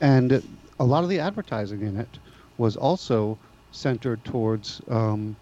and 0.00 0.40
a 0.78 0.84
lot 0.84 1.02
of 1.02 1.10
the 1.10 1.18
advertising 1.18 1.82
in 1.82 1.96
it 1.96 2.20
was 2.58 2.76
also 2.76 3.36
centered 3.72 4.24
towards 4.24 4.80
um, 4.86 5.36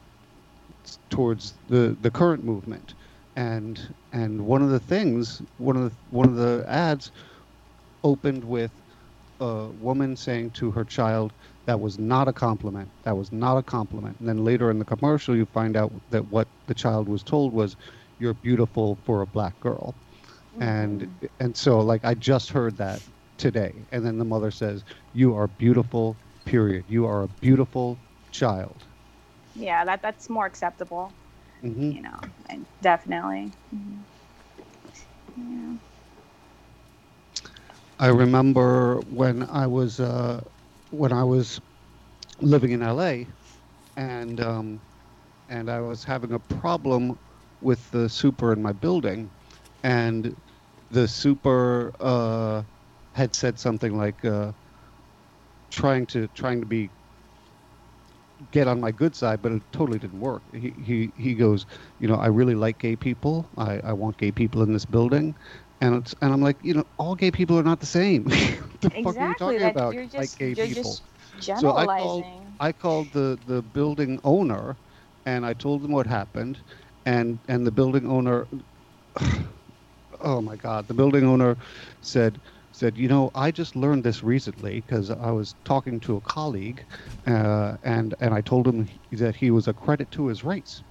towards 1.10 1.54
the 1.68 1.96
the 2.02 2.10
current 2.10 2.44
movement. 2.44 2.94
And 3.36 3.80
and 4.12 4.46
one 4.46 4.62
of 4.62 4.70
the 4.70 4.80
things 4.80 5.42
one 5.58 5.76
of 5.76 5.84
the 5.84 5.92
one 6.10 6.28
of 6.28 6.36
the 6.36 6.64
ads 6.68 7.10
opened 8.04 8.44
with 8.44 8.70
a 9.40 9.66
woman 9.80 10.16
saying 10.16 10.50
to 10.50 10.70
her 10.70 10.84
child 10.84 11.32
that 11.66 11.80
was 11.80 11.98
not 11.98 12.28
a 12.28 12.32
compliment. 12.32 12.88
That 13.02 13.16
was 13.16 13.32
not 13.32 13.56
a 13.56 13.62
compliment. 13.62 14.16
And 14.20 14.28
then 14.28 14.44
later 14.44 14.70
in 14.70 14.78
the 14.78 14.84
commercial 14.84 15.36
you 15.36 15.44
find 15.46 15.76
out 15.76 15.92
that 16.10 16.24
what 16.30 16.46
the 16.68 16.74
child 16.74 17.08
was 17.08 17.22
told 17.22 17.52
was 17.52 17.76
you're 18.18 18.34
beautiful 18.34 18.96
for 19.04 19.22
a 19.22 19.26
black 19.26 19.58
girl. 19.60 19.94
And 20.60 21.02
mm-hmm. 21.02 21.26
and 21.40 21.56
so 21.56 21.80
like 21.80 22.04
i 22.04 22.14
just 22.14 22.50
heard 22.50 22.76
that 22.78 23.02
today. 23.36 23.74
And 23.92 24.04
then 24.06 24.18
the 24.18 24.24
mother 24.24 24.50
says 24.50 24.84
you 25.12 25.34
are 25.34 25.46
beautiful 25.48 26.16
period. 26.44 26.84
You 26.88 27.06
are 27.06 27.24
a 27.24 27.28
beautiful 27.28 27.98
child 28.30 28.84
Yeah, 29.56 29.84
that 29.84 30.02
that's 30.02 30.28
more 30.28 30.46
acceptable. 30.46 31.16
hmm 31.62 31.90
You 31.90 32.02
know, 32.02 32.20
and 32.48 32.66
definitely. 32.82 33.52
Mhm. 33.74 34.04
Yeah. 35.36 35.76
I 37.98 38.08
remember 38.08 39.00
when 39.02 39.42
I 39.42 39.66
was 39.66 40.00
uh, 40.00 40.42
when 40.90 41.12
I 41.12 41.24
was 41.24 41.60
living 42.40 42.72
in 42.72 42.82
LA, 42.82 43.28
and 43.96 44.40
um, 44.40 44.82
and 45.48 45.70
I 45.70 45.80
was 45.80 46.04
having 46.04 46.32
a 46.32 46.40
problem 46.40 47.18
with 47.60 47.90
the 47.90 48.08
super 48.08 48.52
in 48.52 48.62
my 48.62 48.72
building, 48.72 49.32
and 49.82 50.40
the 50.90 51.08
super 51.08 51.92
uh, 52.00 52.64
had 53.14 53.34
said 53.34 53.58
something 53.58 53.96
like 53.96 54.24
uh, 54.24 54.52
trying 55.70 56.06
to 56.06 56.28
trying 56.28 56.60
to 56.60 56.66
be 56.66 56.90
get 58.50 58.66
on 58.68 58.80
my 58.80 58.90
good 58.90 59.14
side, 59.14 59.42
but 59.42 59.52
it 59.52 59.62
totally 59.72 59.98
didn't 59.98 60.20
work. 60.20 60.42
He 60.52 60.70
he 60.70 61.12
he 61.16 61.34
goes, 61.34 61.66
you 61.98 62.06
know, 62.08 62.16
I 62.16 62.26
really 62.26 62.54
like 62.54 62.78
gay 62.78 62.96
people. 62.96 63.50
I, 63.56 63.80
I 63.84 63.92
want 63.92 64.16
gay 64.18 64.32
people 64.32 64.62
in 64.62 64.72
this 64.72 64.84
building. 64.84 65.36
And 65.80 65.94
it's 65.96 66.14
and 66.22 66.32
I'm 66.32 66.40
like, 66.40 66.58
you 66.62 66.74
know, 66.74 66.84
all 66.98 67.14
gay 67.14 67.30
people 67.30 67.58
are 67.58 67.62
not 67.62 67.80
the 67.80 67.86
same. 67.86 68.24
what 68.24 68.80
the 68.80 68.90
fuck 68.90 69.20
are 69.20 69.24
you 69.24 69.34
Exactly. 69.34 69.34
talking 69.34 69.66
That 69.66 69.76
about? 69.76 69.96
you're 69.96 70.06
like 70.16 70.34
just 70.34 70.38
gay 70.38 70.54
you're 70.54 70.66
people. 70.66 70.68
just 70.68 71.02
So 71.52 71.72
I 71.74 71.86
called- 71.86 72.26
I 72.60 72.72
called 72.72 73.12
the, 73.12 73.38
the 73.42 73.62
building 73.62 74.18
owner 74.24 74.78
and 75.24 75.44
I 75.44 75.54
told 75.54 75.84
him 75.84 75.92
what 75.92 76.06
happened 76.06 76.62
and 77.04 77.40
and 77.48 77.66
the 77.66 77.72
building 77.72 78.06
owner 78.06 78.48
oh 80.20 80.40
my 80.40 80.56
god 80.56 80.88
the 80.88 80.94
building 80.94 81.24
owner 81.24 81.56
said 82.00 82.40
said 82.76 82.98
you 82.98 83.08
know 83.08 83.30
I 83.34 83.52
just 83.52 83.76
learned 83.76 84.04
this 84.04 84.22
recently 84.22 84.80
because 84.80 85.10
I 85.10 85.32
was 85.32 85.54
talking 85.64 86.00
to 86.02 86.16
a 86.16 86.22
colleague 86.22 86.86
uh, 87.26 87.76
and 87.82 88.14
and 88.20 88.34
I 88.34 88.42
told 88.42 88.68
him 88.68 88.88
that 89.12 89.36
he 89.36 89.50
was 89.50 89.68
a 89.68 89.74
credit 89.74 90.10
to 90.12 90.28
his 90.28 90.44
race 90.44 90.82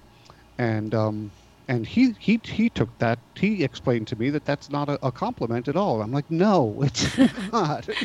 and 0.58 0.94
um 0.94 1.32
and 1.68 1.86
he, 1.86 2.14
he 2.20 2.40
he 2.44 2.70
took 2.70 2.98
that 2.98 3.20
he 3.36 3.64
explained 3.64 4.08
to 4.08 4.16
me 4.16 4.30
that 4.30 4.44
that's 4.44 4.70
not 4.70 4.88
a, 4.88 4.98
a 5.06 5.12
compliment 5.12 5.68
at 5.68 5.76
all. 5.76 6.02
I'm 6.02 6.12
like 6.12 6.30
no 6.30 6.82
it's 6.82 7.18
not. 7.52 7.88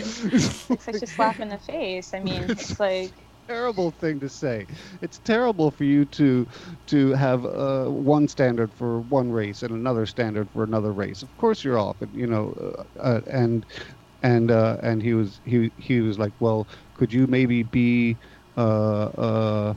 It's 0.69 0.85
such 0.85 1.01
a 1.03 1.07
slap 1.07 1.39
in 1.41 1.49
the 1.49 1.59
face. 1.59 2.13
I 2.13 2.19
mean, 2.19 2.55
it's 2.57 2.79
like 2.79 3.30
terrible 3.47 3.91
thing 3.91 4.19
to 4.19 4.29
say. 4.29 4.67
It's 5.01 5.19
terrible 5.19 5.71
for 5.71 5.83
you 5.83 6.05
to 6.05 6.47
to 6.87 7.09
have 7.13 7.45
uh, 7.45 7.85
one 7.87 8.27
standard 8.27 8.73
for 8.73 9.01
one 9.01 9.31
race 9.31 9.61
and 9.63 9.71
another 9.71 10.05
standard 10.05 10.49
for 10.51 10.63
another 10.63 10.93
race. 10.93 11.21
Of 11.21 11.35
course, 11.37 11.63
you're 11.63 11.77
off, 11.79 12.01
and 12.01 12.13
you 12.15 12.27
know, 12.27 12.53
uh, 12.97 12.99
uh, 12.99 13.21
and 13.27 13.65
and 14.21 14.51
uh, 14.51 14.77
and 14.83 15.01
he 15.01 15.13
was 15.13 15.41
he 15.43 15.71
he 15.77 16.01
was 16.01 16.19
like, 16.19 16.33
well, 16.39 16.67
could 16.93 17.13
you 17.13 17.27
maybe 17.27 17.63
be 17.63 18.17
uh, 18.57 19.05
uh, 19.17 19.73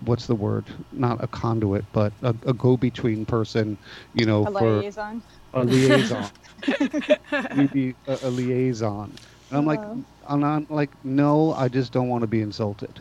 what's 0.00 0.26
the 0.26 0.34
word? 0.36 0.70
Not 0.92 1.22
a 1.22 1.28
conduit, 1.28 1.86
but 1.92 2.14
a, 2.22 2.30
a 2.46 2.54
go-between 2.54 3.26
person, 3.26 3.78
you 4.12 4.26
know, 4.26 4.46
a 4.46 4.50
for 4.56 4.84
liaison. 4.84 5.22
a 5.54 5.64
liaison. 5.64 6.30
you 7.50 7.68
be 7.68 7.96
a, 8.06 8.18
a 8.22 8.30
liaison. 8.30 9.18
And 9.50 9.58
I'm 9.58 9.66
like, 9.66 9.84
Uh-huh. 9.84 9.96
I'm 10.26 10.40
not 10.40 10.70
like, 10.70 10.92
no, 11.04 11.52
I 11.54 11.68
just 11.68 11.92
don't 11.92 12.08
want 12.08 12.22
to 12.22 12.26
be 12.28 12.40
insulted. 12.40 13.00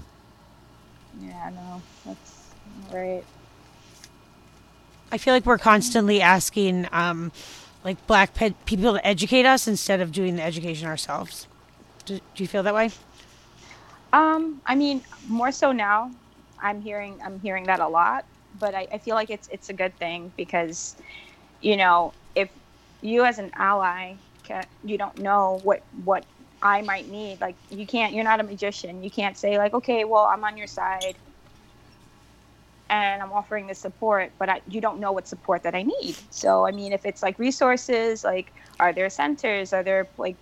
Yeah, 1.20 1.50
no, 1.54 1.82
that's 2.06 2.56
right. 2.92 3.26
I 5.12 5.18
feel 5.18 5.34
like 5.34 5.46
we're 5.46 5.58
constantly 5.58 6.22
asking 6.22 6.88
um, 6.92 7.32
like 7.84 8.06
black 8.08 8.34
pe- 8.34 8.56
people 8.66 8.94
to 8.94 9.06
educate 9.08 9.46
us 9.46 9.68
instead 9.68 10.02
of 10.02 10.12
doing 10.12 10.36
the 10.36 10.44
education 10.44 10.88
ourselves. 10.88 11.48
Do, 12.06 12.20
do 12.36 12.44
you 12.44 12.48
feel 12.48 12.64
that 12.64 12.74
way? 12.76 12.92
Um, 14.14 14.62
I 14.66 14.76
mean, 14.76 15.04
more 15.28 15.52
so 15.52 15.72
now. 15.72 16.12
I'm 16.60 16.82
hearing 16.82 17.20
I'm 17.24 17.40
hearing 17.40 17.66
that 17.68 17.80
a 17.80 17.88
lot, 17.88 18.26
but 18.60 18.74
I, 18.74 18.88
I 18.94 18.98
feel 18.98 19.16
like 19.16 19.30
it's 19.30 19.48
it's 19.52 19.70
a 19.70 19.74
good 19.74 19.98
thing 20.00 20.34
because, 20.38 20.96
you 21.62 21.76
know, 21.78 22.14
if 22.36 22.50
you 23.02 23.26
as 23.26 23.40
an 23.40 23.52
ally, 23.56 24.16
can, 24.44 24.66
you 24.84 24.98
don't 24.98 25.18
know 25.18 25.60
what 25.64 25.86
what 26.04 26.26
I 26.66 26.82
might 26.82 27.08
need. 27.08 27.42
Like 27.42 27.58
you 27.70 27.86
can't. 27.86 28.14
You're 28.14 28.24
not 28.24 28.40
a 28.40 28.44
magician. 28.44 29.04
You 29.04 29.12
can't 29.12 29.38
say 29.38 29.58
like, 29.60 29.74
okay, 29.76 30.04
well, 30.06 30.26
I'm 30.26 30.44
on 30.44 30.58
your 30.58 30.68
side, 30.68 31.20
and 32.90 33.22
I'm 33.22 33.32
offering 33.32 33.68
this 33.68 33.80
support, 33.80 34.34
but 34.40 34.50
I, 34.50 34.62
you 34.68 34.82
don't 34.82 35.00
know 35.00 35.12
what 35.12 35.28
support 35.28 35.64
that 35.64 35.76
I 35.76 35.84
need. 35.84 36.18
So 36.32 36.66
I 36.68 36.72
mean, 36.72 36.94
if 36.94 37.06
it's 37.06 37.22
like 37.24 37.38
resources, 37.40 38.24
like 38.24 38.54
are 38.80 38.94
there 38.94 39.10
centers? 39.12 39.74
Are 39.74 39.84
there 39.84 40.10
like 40.18 40.38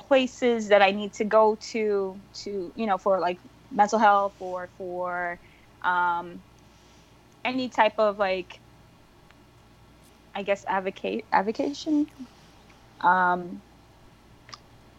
places 0.00 0.68
that 0.68 0.82
I 0.82 0.92
need 0.92 1.14
to 1.14 1.24
go 1.24 1.56
to 1.72 2.20
to 2.44 2.72
you 2.76 2.86
know 2.86 2.98
for 2.98 3.20
like 3.20 3.40
mental 3.72 3.98
health 3.98 4.36
or 4.40 4.70
for 4.78 5.40
um, 5.82 6.44
any 7.44 7.68
type 7.68 7.98
of 7.98 8.18
like 8.18 8.60
I 10.34 10.42
guess 10.44 10.64
advocate 10.68 11.26
avocation. 11.32 12.06
Um, 13.00 13.62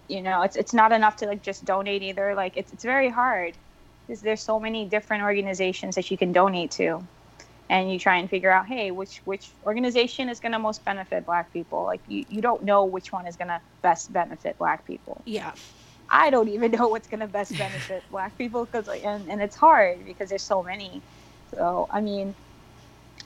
you 0.10 0.22
know, 0.22 0.42
it's 0.42 0.56
it's 0.56 0.74
not 0.74 0.92
enough 0.92 1.16
to 1.18 1.28
like 1.28 1.44
just 1.44 1.63
donate 1.66 2.01
either. 2.01 2.34
Like 2.36 2.58
it's 2.58 2.74
it's 2.74 2.84
very 2.84 3.10
hard 3.10 3.54
because 4.08 4.22
there's 4.22 4.42
so 4.42 4.60
many 4.60 4.86
different 4.86 5.24
organizations 5.24 5.96
that 5.96 6.10
you 6.10 6.18
can 6.18 6.32
donate 6.32 6.72
to, 6.72 7.01
and 7.70 7.92
you 7.92 8.00
try 8.00 8.18
and 8.18 8.30
figure 8.30 8.51
out, 8.51 8.66
hey, 8.66 8.89
which 8.92 9.22
which 9.25 9.51
organization 9.66 10.28
is 10.28 10.39
going 10.39 10.51
to 10.51 10.60
most 10.60 10.84
benefit 10.84 11.25
Black 11.25 11.54
people? 11.54 11.84
Like 11.84 12.01
you 12.08 12.25
you 12.28 12.42
don't 12.42 12.63
know 12.63 12.86
which 12.86 13.13
one 13.13 13.28
is 13.28 13.36
going 13.36 13.50
to 13.50 13.62
best 13.84 14.12
benefit 14.12 14.58
Black 14.58 14.86
people. 14.86 15.22
Yeah. 15.25 15.54
I 16.12 16.32
don't 16.32 16.50
even 16.50 16.72
know 16.72 16.88
what's 16.88 17.08
going 17.08 17.20
to 17.20 17.28
best 17.28 17.56
benefit 17.56 18.04
Black 18.12 18.36
people 18.36 18.66
because 18.66 18.88
like, 18.88 19.06
and 19.06 19.30
and 19.30 19.42
it's 19.42 19.56
hard 19.56 20.06
because 20.06 20.30
there's 20.30 20.44
so 20.44 20.63
many. 20.63 21.04
So 21.54 21.88
I 21.92 22.01
mean, 22.01 22.34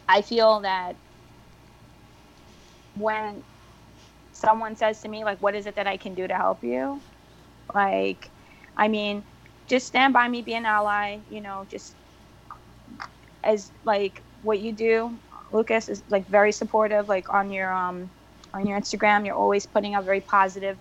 I 0.10 0.22
feel 0.22 0.60
that 0.60 0.98
when 2.96 3.42
someone 4.44 4.76
says 4.76 5.02
to 5.02 5.10
me 5.10 5.24
like 5.24 5.42
what 5.42 5.56
is 5.56 5.66
it 5.68 5.76
that 5.76 5.88
i 5.88 5.98
can 5.98 6.16
do 6.16 6.28
to 6.28 6.36
help 6.36 6.64
you? 6.64 7.04
Like 7.74 8.32
i 8.78 8.88
mean 8.88 9.24
just 9.68 9.88
stand 9.88 10.14
by 10.14 10.28
me 10.28 10.42
be 10.42 10.54
an 10.54 10.66
ally 10.66 11.22
you 11.30 11.42
know 11.42 11.66
just 11.70 11.98
as 13.44 13.72
like 13.84 14.24
what 14.42 14.60
you 14.60 14.74
do 14.74 15.20
lucas 15.52 15.90
is 15.90 16.04
like 16.10 16.28
very 16.28 16.52
supportive 16.52 17.08
like 17.08 17.32
on 17.34 17.50
your 17.52 17.72
um 17.72 18.12
on 18.54 18.66
your 18.68 18.80
instagram. 18.80 19.26
You're 19.26 19.36
always 19.36 19.66
putting 19.66 19.96
out 19.96 20.06
very 20.06 20.22
positive 20.22 20.78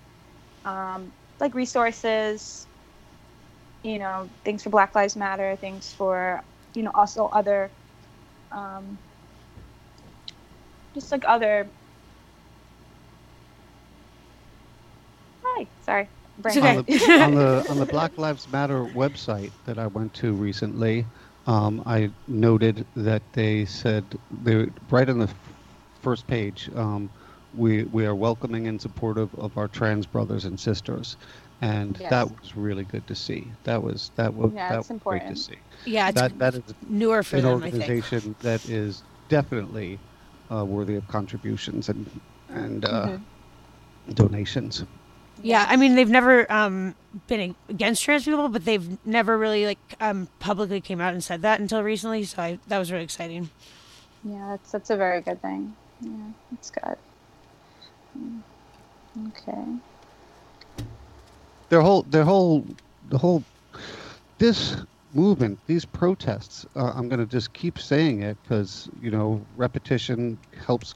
um 0.64 1.12
like 1.40 1.54
resources 1.54 2.68
you 3.82 3.98
know 3.98 4.30
things 4.44 4.62
for 4.62 4.70
black 4.70 4.94
lives 4.94 5.16
matter 5.16 5.56
things 5.56 5.92
for 5.92 6.42
you 6.74 6.82
know 6.82 6.92
also 6.94 7.26
other 7.28 7.72
um 8.52 8.98
just 10.94 11.10
like 11.12 11.24
other 11.26 11.70
Hi, 15.56 15.68
sorry. 15.80 16.08
Brain. 16.38 16.56
okay. 16.58 16.76
on, 16.76 16.84
the, 16.86 17.22
on 17.22 17.34
the 17.34 17.64
on 17.68 17.78
the 17.78 17.86
Black 17.96 18.18
Lives 18.18 18.48
Matter 18.48 18.84
website 18.86 19.52
that 19.64 19.78
I 19.78 19.86
went 19.86 20.14
to 20.14 20.34
recently, 20.34 21.06
um, 21.46 21.82
I 21.86 22.10
noted 22.26 22.86
that 22.96 23.22
they 23.32 23.64
said 23.66 24.18
they 24.30 24.66
right 24.90 25.08
on 25.08 25.18
the 25.18 25.30
first 26.00 26.26
page, 26.26 26.70
um, 26.74 27.10
we 27.52 27.84
we 27.84 28.06
are 28.06 28.14
welcoming 28.16 28.66
and 28.68 28.80
supportive 28.80 29.34
of 29.34 29.56
our 29.56 29.68
trans 29.68 30.06
brothers 30.06 30.44
and 30.46 30.58
sisters, 30.58 31.16
and 31.60 31.98
Yes. 31.98 32.10
that 32.10 32.30
was 32.30 32.56
really 32.56 32.84
good 32.84 33.06
to 33.08 33.14
see. 33.14 33.54
That 33.64 33.82
was 33.82 34.10
that 34.16 34.34
was 34.34 34.52
Yeah, 34.54 34.68
that 34.68 34.78
it's 34.78 34.88
was 34.88 34.98
great 35.00 35.26
to 35.26 35.36
see. 35.36 35.62
Yeah, 35.84 36.08
it's 36.08 36.16
That 36.16 36.38
that 36.38 36.54
is 36.54 36.74
newer 36.88 37.22
for 37.22 37.36
an 37.36 37.42
them, 37.42 37.62
I 37.62 37.72
think. 37.72 37.92
organization 37.92 38.36
that 38.40 38.64
is 38.64 39.04
definitely 39.28 40.00
uh, 40.50 40.64
worthy 40.66 40.96
of 40.96 41.06
contributions 41.08 41.88
and 41.88 42.20
and 42.48 42.84
uh, 42.84 43.10
Mm-hmm. 43.10 44.12
donations. 44.14 44.84
Yeah, 45.42 45.66
I 45.68 45.76
mean 45.76 45.96
they've 45.96 46.10
never 46.10 46.50
um, 46.52 46.94
been 47.28 47.56
against 47.68 48.02
trans 48.04 48.24
people, 48.24 48.48
but 48.48 48.64
they've 48.64 49.04
never 49.06 49.38
really 49.38 49.66
like 49.66 49.80
um, 50.00 50.28
publicly 50.40 50.80
came 50.80 51.00
out 51.00 51.14
and 51.14 51.24
said 51.24 51.42
that 51.42 51.60
until 51.60 51.82
recently. 51.82 52.24
So 52.24 52.42
I, 52.42 52.58
that 52.68 52.78
was 52.78 52.92
really 52.92 53.04
exciting. 53.04 53.50
Yeah, 54.24 54.50
that's 54.50 54.72
that's 54.72 54.90
a 54.90 54.96
very 54.96 55.20
good 55.22 55.42
thing. 55.42 55.76
Yeah, 56.00 56.32
that's 56.50 56.70
good. 56.70 56.96
Mm. 58.18 58.42
Okay. 59.28 59.80
their 61.70 61.80
whole 61.80 62.02
their 62.04 62.24
whole 62.24 62.66
the 63.08 63.18
whole 63.18 63.44
this 64.38 64.76
movement 65.14 65.58
these 65.66 65.84
protests 65.84 66.66
uh, 66.76 66.92
i'm 66.94 67.08
going 67.08 67.20
to 67.20 67.26
just 67.26 67.52
keep 67.54 67.78
saying 67.78 68.22
it 68.22 68.36
because 68.42 68.88
you 69.00 69.10
know 69.10 69.46
repetition 69.56 70.38
helps 70.66 70.94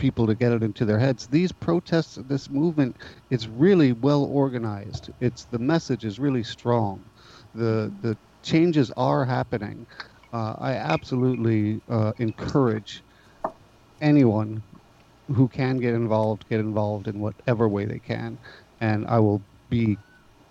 people 0.00 0.26
to 0.28 0.36
get 0.36 0.52
it 0.52 0.64
into 0.64 0.86
their 0.86 1.00
heads. 1.00 1.28
These 1.28 1.52
protests 1.52 2.18
this 2.26 2.50
movement 2.50 2.98
it's 3.30 3.48
really 3.48 3.92
well 3.94 4.24
organized. 4.24 5.10
It's 5.20 5.46
the 5.46 5.60
message 5.60 6.04
is 6.06 6.20
really 6.20 6.44
strong. 6.44 7.10
The 7.54 7.94
the 8.00 8.18
changes 8.44 8.92
are 8.98 9.26
happening. 9.26 9.86
Uh, 10.34 10.56
i 10.60 10.72
absolutely 10.74 11.82
uh, 11.88 12.12
encourage 12.18 13.04
anyone 14.00 14.64
who 15.28 15.48
can 15.48 15.78
get 15.78 15.94
involved 15.94 16.46
get 16.48 16.60
involved 16.60 17.08
in 17.08 17.20
whatever 17.20 17.68
way 17.68 17.86
they 17.86 18.00
can. 18.00 18.38
And 18.80 19.06
i 19.08 19.20
will 19.20 19.44
be 19.70 20.00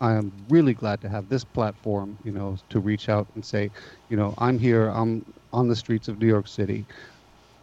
i 0.01 0.13
am 0.13 0.31
really 0.49 0.75
glad 0.75 1.01
to 1.01 1.09
have 1.09 1.29
this 1.29 1.45
platform 1.45 2.19
you 2.23 2.31
know 2.33 2.57
to 2.69 2.81
reach 2.81 3.09
out 3.09 3.29
and 3.35 3.45
say 3.45 3.71
you 4.09 4.17
know 4.17 4.35
i'm 4.39 4.59
here 4.59 4.89
i'm 4.89 5.23
on 5.53 5.69
the 5.69 5.75
streets 5.77 6.09
of 6.09 6.19
new 6.19 6.27
york 6.27 6.47
city 6.47 6.87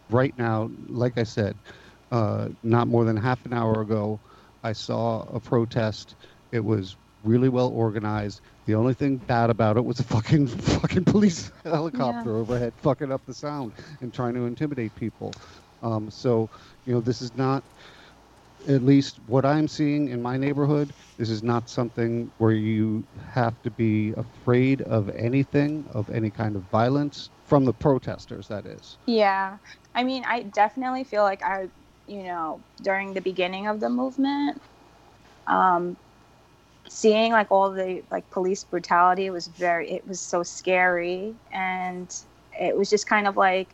right 0.09 0.33
now 0.37 0.69
like 0.87 1.17
i 1.17 1.23
said 1.23 1.59
uh, 2.11 2.49
not 2.63 2.87
more 2.87 3.03
than 3.05 3.17
half 3.17 3.45
an 3.45 3.53
hour 3.53 3.81
ago 3.81 4.21
i 4.63 4.71
saw 4.73 5.21
a 5.23 5.39
protest. 5.39 6.15
It 6.51 6.59
was 6.63 6.97
really 7.23 7.49
well 7.49 7.69
organized. 7.69 8.41
The 8.65 8.75
only 8.75 8.93
thing 8.93 9.17
bad 9.17 9.49
about 9.49 9.77
it 9.77 9.85
was 9.85 9.99
a 9.99 10.03
fucking 10.03 10.47
fucking 10.47 11.05
police 11.05 11.51
helicopter 11.65 12.37
overhead 12.37 12.73
fucking 12.77 13.11
up 13.11 13.23
the 13.25 13.33
sound 13.33 13.73
and 14.01 14.13
trying 14.13 14.33
to 14.35 14.45
intimidate 14.45 14.95
people. 14.95 15.37
Um, 15.81 16.09
so 16.09 16.49
you 16.85 16.93
know 16.93 17.01
this 17.01 17.21
is 17.21 17.33
not 17.35 17.63
at 18.67 18.81
least 18.81 19.19
what 19.25 19.45
I'm 19.45 19.67
seeing 19.67 20.07
in 20.09 20.21
my 20.21 20.37
neighborhood, 20.37 20.93
this 21.17 21.29
is 21.29 21.43
not 21.43 21.69
something 21.69 22.31
where 22.37 22.51
you 22.51 23.07
have 23.19 23.61
to 23.63 23.71
be 23.71 24.13
afraid 24.17 24.81
of 24.81 25.09
anything, 25.09 25.85
of 25.91 26.09
any 26.09 26.31
kind 26.31 26.55
of 26.55 26.63
violence 26.65 27.29
from 27.47 27.65
the 27.65 27.73
protesters, 27.73 28.47
that 28.49 28.65
is. 28.65 28.97
Yeah, 29.05 29.57
I 29.95 30.03
mean, 30.03 30.23
I 30.25 30.43
definitely 30.43 31.03
feel 31.03 31.23
like 31.23 31.41
I, 31.43 31.69
you 32.07 32.23
know, 32.23 32.61
during 32.81 33.13
the 33.13 33.21
beginning 33.21 33.67
of 33.67 33.79
the 33.79 33.89
movement, 33.89 34.61
um, 35.47 35.97
seeing 36.89 37.31
like 37.31 37.51
all 37.51 37.71
the 37.71 38.03
like 38.11 38.29
police 38.29 38.63
brutality 38.63 39.29
was 39.29 39.47
very, 39.47 39.89
it 39.91 40.07
was 40.07 40.19
so 40.19 40.43
scary, 40.43 41.33
and 41.51 42.13
it 42.59 42.77
was 42.77 42.89
just 42.89 43.07
kind 43.07 43.27
of 43.27 43.37
like 43.37 43.69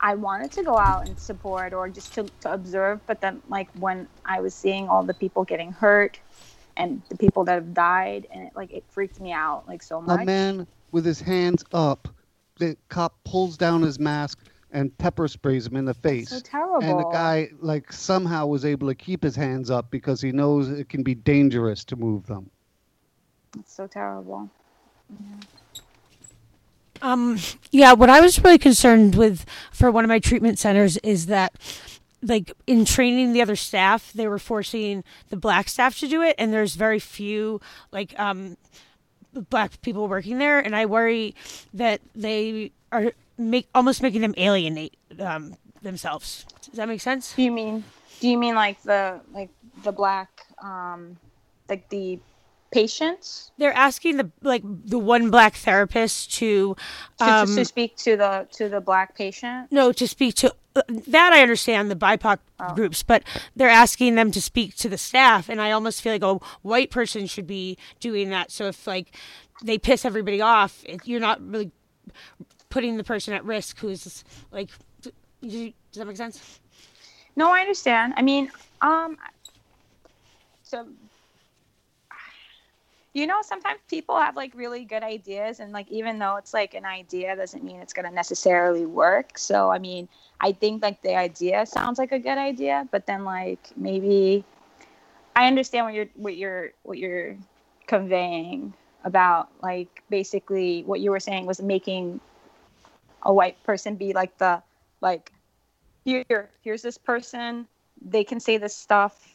I 0.00 0.14
wanted 0.16 0.52
to 0.52 0.62
go 0.64 0.76
out 0.76 1.06
and 1.06 1.18
support 1.18 1.72
or 1.72 1.88
just 1.88 2.14
to, 2.14 2.28
to 2.40 2.52
observe, 2.52 3.00
but 3.06 3.20
then 3.20 3.40
like 3.48 3.68
when 3.78 4.08
I 4.24 4.40
was 4.40 4.54
seeing 4.54 4.88
all 4.88 5.02
the 5.02 5.14
people 5.14 5.44
getting 5.44 5.72
hurt 5.72 6.18
and 6.76 7.02
the 7.08 7.16
people 7.16 7.44
that 7.44 7.54
have 7.54 7.72
died, 7.72 8.26
and 8.32 8.48
it, 8.48 8.52
like 8.56 8.72
it 8.72 8.84
freaked 8.90 9.20
me 9.20 9.32
out 9.32 9.66
like 9.68 9.82
so 9.82 10.02
much. 10.02 10.22
A 10.22 10.26
man 10.26 10.66
with 10.92 11.04
his 11.06 11.20
hands 11.20 11.64
up, 11.72 12.08
the 12.58 12.76
cop 12.88 13.22
pulls 13.24 13.56
down 13.56 13.82
his 13.82 13.98
mask 13.98 14.38
and 14.70 14.96
pepper 14.98 15.28
sprays 15.28 15.66
him 15.66 15.76
in 15.76 15.84
the 15.84 15.94
face. 15.94 16.30
so 16.30 16.40
terrible. 16.40 16.82
and 16.82 16.98
the 16.98 17.08
guy 17.10 17.48
like 17.60 17.92
somehow 17.92 18.46
was 18.46 18.64
able 18.64 18.88
to 18.88 18.94
keep 18.94 19.22
his 19.22 19.36
hands 19.36 19.70
up 19.70 19.90
because 19.90 20.20
he 20.20 20.32
knows 20.32 20.68
it 20.68 20.88
can 20.88 21.02
be 21.02 21.14
dangerous 21.14 21.84
to 21.84 21.96
move 21.96 22.26
them. 22.26 22.50
It's 23.58 23.72
so 23.72 23.86
terrible. 23.86 24.50
Um, 27.02 27.38
yeah, 27.70 27.92
what 27.92 28.10
I 28.10 28.20
was 28.20 28.42
really 28.42 28.58
concerned 28.58 29.14
with 29.14 29.44
for 29.72 29.90
one 29.90 30.04
of 30.04 30.08
my 30.08 30.18
treatment 30.18 30.58
centers 30.58 30.96
is 30.98 31.26
that, 31.26 31.54
like, 32.22 32.52
in 32.66 32.84
training 32.84 33.32
the 33.32 33.42
other 33.42 33.56
staff, 33.56 34.12
they 34.12 34.26
were 34.26 34.38
forcing 34.38 35.04
the 35.28 35.36
black 35.36 35.68
staff 35.68 35.98
to 35.98 36.08
do 36.08 36.22
it, 36.22 36.34
and 36.38 36.52
there's 36.52 36.76
very 36.76 36.98
few, 36.98 37.60
like, 37.92 38.18
um, 38.18 38.56
black 39.42 39.80
people 39.82 40.08
working 40.08 40.38
there, 40.38 40.60
and 40.60 40.74
I 40.74 40.86
worry 40.86 41.34
that 41.72 42.00
they 42.14 42.72
are 42.92 43.12
make 43.38 43.68
almost 43.74 44.02
making 44.02 44.20
them 44.20 44.34
alienate 44.36 44.96
um, 45.18 45.56
themselves. 45.82 46.46
Does 46.62 46.74
that 46.74 46.88
make 46.88 47.00
sense? 47.00 47.34
Do 47.34 47.42
you 47.42 47.52
mean 47.52 47.84
do 48.20 48.28
you 48.28 48.38
mean 48.38 48.54
like 48.54 48.82
the 48.82 49.20
like 49.32 49.50
the 49.82 49.92
black 49.92 50.46
um 50.62 51.16
like 51.68 51.88
the 51.88 52.18
patients 52.70 53.52
They're 53.56 53.72
asking 53.72 54.16
the 54.16 54.30
like 54.42 54.62
the 54.64 54.98
one 54.98 55.30
black 55.30 55.54
therapist 55.54 56.34
to, 56.34 56.76
to, 57.18 57.24
um, 57.24 57.54
to 57.54 57.64
speak 57.64 57.96
to 57.98 58.16
the 58.16 58.48
to 58.52 58.68
the 58.68 58.80
black 58.80 59.16
patient? 59.16 59.70
no, 59.70 59.92
to 59.92 60.08
speak 60.08 60.34
to 60.36 60.54
that 60.74 61.32
I 61.32 61.40
understand 61.42 61.90
the 61.90 61.96
BIPOC 61.96 62.38
Oh. 62.60 62.74
groups, 62.74 63.02
but 63.02 63.22
they're 63.56 63.68
asking 63.68 64.14
them 64.14 64.30
to 64.30 64.40
speak 64.40 64.76
to 64.76 64.88
the 64.88 64.98
staff, 64.98 65.48
and 65.48 65.60
I 65.60 65.70
almost 65.72 66.00
feel 66.02 66.12
like 66.12 66.22
a 66.22 66.34
white 66.62 66.90
person 66.90 67.26
should 67.26 67.46
be 67.46 67.76
doing 68.00 68.30
that. 68.30 68.50
So 68.50 68.66
if 68.66 68.86
like 68.86 69.14
they 69.62 69.78
piss 69.78 70.04
everybody 70.04 70.40
off, 70.40 70.82
it, 70.86 71.00
you're 71.06 71.20
not 71.20 71.40
really 71.46 71.70
putting 72.70 72.96
the 72.96 73.04
person 73.04 73.34
at 73.34 73.44
risk 73.44 73.78
who's 73.78 74.24
like. 74.50 74.70
Does 75.42 75.72
that 75.94 76.06
make 76.06 76.16
sense? 76.16 76.60
No, 77.36 77.50
I 77.50 77.60
understand. 77.60 78.14
I 78.16 78.22
mean, 78.22 78.50
um, 78.80 79.18
so 80.62 80.86
you 83.14 83.26
know, 83.28 83.40
sometimes 83.42 83.78
people 83.88 84.18
have 84.18 84.36
like 84.36 84.52
really 84.54 84.84
good 84.84 85.04
ideas, 85.04 85.60
and 85.60 85.72
like 85.72 85.90
even 85.90 86.18
though 86.18 86.36
it's 86.36 86.52
like 86.52 86.74
an 86.74 86.84
idea, 86.84 87.36
doesn't 87.36 87.64
mean 87.64 87.80
it's 87.80 87.92
gonna 87.92 88.10
necessarily 88.10 88.86
work. 88.86 89.38
So, 89.38 89.70
I 89.70 89.78
mean, 89.78 90.08
I 90.40 90.52
think 90.52 90.82
like 90.82 91.00
the 91.02 91.16
idea 91.16 91.64
sounds 91.64 91.98
like 91.98 92.12
a 92.12 92.18
good 92.18 92.38
idea, 92.38 92.88
but 92.90 93.06
then 93.06 93.24
like 93.24 93.60
maybe 93.76 94.44
I 95.36 95.46
understand 95.46 95.86
what 95.86 95.94
you're 95.94 96.08
what 96.16 96.36
you're 96.36 96.72
what 96.82 96.98
you're 96.98 97.36
conveying 97.86 98.74
about 99.04 99.48
like 99.62 100.02
basically 100.10 100.82
what 100.84 101.00
you 101.00 101.10
were 101.10 101.20
saying 101.20 101.46
was 101.46 101.60
making 101.60 102.20
a 103.22 103.32
white 103.32 103.62
person 103.62 103.96
be 103.96 104.12
like 104.12 104.36
the 104.38 104.62
like 105.00 105.32
here 106.04 106.50
here's 106.62 106.82
this 106.82 106.98
person 106.98 107.66
they 108.00 108.24
can 108.24 108.40
say 108.40 108.56
this 108.56 108.74
stuff 108.74 109.33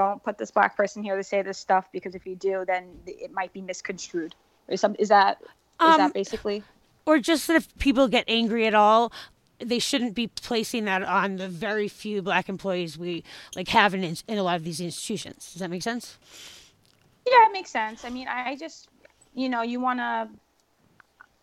don't 0.00 0.22
put 0.22 0.38
this 0.38 0.50
black 0.58 0.72
person 0.80 1.02
here 1.02 1.16
to 1.16 1.24
say 1.32 1.42
this 1.42 1.58
stuff 1.66 1.84
because 1.96 2.14
if 2.14 2.24
you 2.28 2.36
do 2.36 2.64
then 2.72 2.84
it 3.06 3.32
might 3.32 3.52
be 3.52 3.62
misconstrued. 3.70 4.32
Or 4.68 4.76
some 4.76 4.94
is 4.98 5.08
that 5.08 5.38
is 5.42 5.48
Um, 5.80 5.98
that 5.98 6.12
basically? 6.14 6.58
or 7.06 7.18
just 7.30 7.46
that 7.48 7.56
if 7.56 7.66
people 7.78 8.06
get 8.16 8.24
angry 8.28 8.64
at 8.66 8.74
all 8.74 9.12
they 9.72 9.80
shouldn't 9.80 10.14
be 10.14 10.26
placing 10.28 10.84
that 10.84 11.02
on 11.02 11.36
the 11.42 11.48
very 11.48 11.88
few 11.88 12.22
black 12.22 12.48
employees 12.48 12.96
we 12.96 13.24
like 13.56 13.68
have 13.68 13.92
in, 13.92 14.04
in 14.04 14.38
a 14.38 14.42
lot 14.48 14.54
of 14.60 14.64
these 14.68 14.80
institutions. 14.80 15.40
Does 15.52 15.60
that 15.62 15.70
make 15.70 15.82
sense? 15.82 16.04
Yeah 17.26 17.46
it 17.48 17.52
makes 17.52 17.70
sense. 17.70 18.04
I 18.04 18.10
mean 18.10 18.28
i, 18.28 18.50
I 18.50 18.56
just 18.56 18.88
you 19.34 19.48
know 19.48 19.62
you 19.62 19.80
want 19.80 19.98
to 19.98 20.28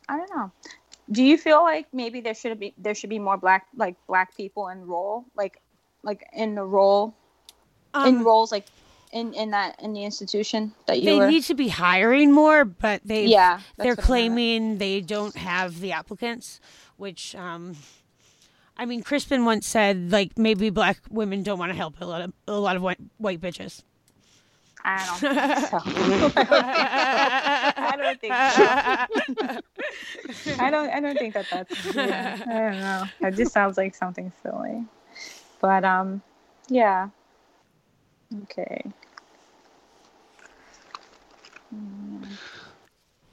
i 0.08 0.14
don't 0.18 0.32
know. 0.36 0.52
Do 1.12 1.24
you 1.24 1.38
feel 1.38 1.62
like 1.72 1.88
maybe 1.94 2.22
there 2.22 2.34
should 2.34 2.60
be 2.60 2.74
there 2.78 2.96
should 2.96 3.12
be 3.18 3.20
more 3.20 3.38
black 3.46 3.68
like 3.84 3.96
black 4.08 4.30
people 4.38 4.70
in 4.70 4.88
role? 4.88 5.26
Like 5.36 5.56
like 6.04 6.22
in 6.34 6.56
the 6.56 6.64
role 6.78 7.14
in 7.96 8.18
Um, 8.18 8.24
roles 8.24 8.52
like 8.52 8.66
in 9.12 9.34
in 9.34 9.52
that 9.52 9.82
in 9.82 9.94
the 9.94 10.04
institution 10.04 10.74
that 10.88 11.00
you 11.00 11.06
they 11.06 11.18
were 11.18 11.28
need 11.28 11.44
to 11.44 11.54
be 11.56 11.70
hiring 11.70 12.32
more 12.32 12.66
but 12.66 13.02
they 13.06 13.26
yeah 13.26 13.60
they're 13.78 13.88
what 13.96 14.00
I 14.00 14.02
meant. 14.02 14.08
claiming 14.08 14.78
they 14.80 15.02
don't 15.02 15.36
have 15.38 15.80
the 15.80 15.92
applicants 15.94 16.60
which 16.98 17.36
um 17.36 17.76
i 18.78 18.86
mean 18.86 19.02
crispin 19.04 19.46
once 19.46 19.66
said 19.68 20.12
like 20.12 20.38
maybe 20.38 20.70
black 20.70 20.98
women 21.10 21.44
don't 21.44 21.60
want 21.60 21.72
to 21.72 21.78
help 21.78 22.02
a 22.02 22.06
lot 22.06 22.22
of 22.22 22.34
a 22.48 22.60
lot 22.60 22.76
of 22.76 22.82
white, 22.82 23.00
white 23.18 23.40
bitches 23.40 23.84
I 24.88 25.04
don't 25.08 25.20
think 25.20 25.70
so. 25.70 25.80
I 27.78 27.94
don't 27.98 28.22
think 28.22 28.34
so. 30.46 30.64
I 30.64 30.70
don't. 30.70 30.90
I 30.90 31.00
don't 31.00 31.18
think 31.18 31.34
that 31.34 31.48
that's. 31.52 31.86
Yeah, 31.96 32.38
I 32.46 32.54
don't 32.54 32.80
know. 32.80 33.04
It 33.28 33.32
just 33.36 33.52
sounds 33.52 33.78
like 33.78 33.96
something 33.96 34.32
silly, 34.44 34.86
but 35.60 35.84
um, 35.84 36.22
yeah. 36.70 37.10
Okay. 38.34 38.82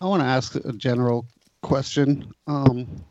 I 0.00 0.07
want 0.07 0.22
to 0.22 0.26
ask 0.26 0.55
a 0.57 0.72
general 0.72 1.26
question. 1.62 2.33
Um, 2.46 3.05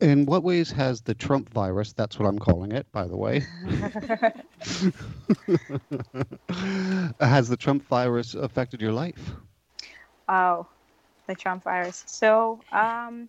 in 0.00 0.26
what 0.26 0.42
ways 0.42 0.70
has 0.72 1.00
the 1.00 1.14
Trump 1.14 1.52
virus, 1.52 1.92
that's 1.92 2.18
what 2.18 2.28
I'm 2.28 2.38
calling 2.38 2.72
it, 2.72 2.86
by 2.92 3.06
the 3.06 3.16
way, 3.16 3.38
has 7.20 7.48
the 7.48 7.56
Trump 7.56 7.84
virus 7.84 8.34
affected 8.34 8.82
your 8.82 8.92
life? 8.92 9.32
Oh, 10.28 10.66
the 11.28 11.34
Trump 11.34 11.64
virus. 11.64 12.04
So, 12.06 12.60
um, 12.72 13.28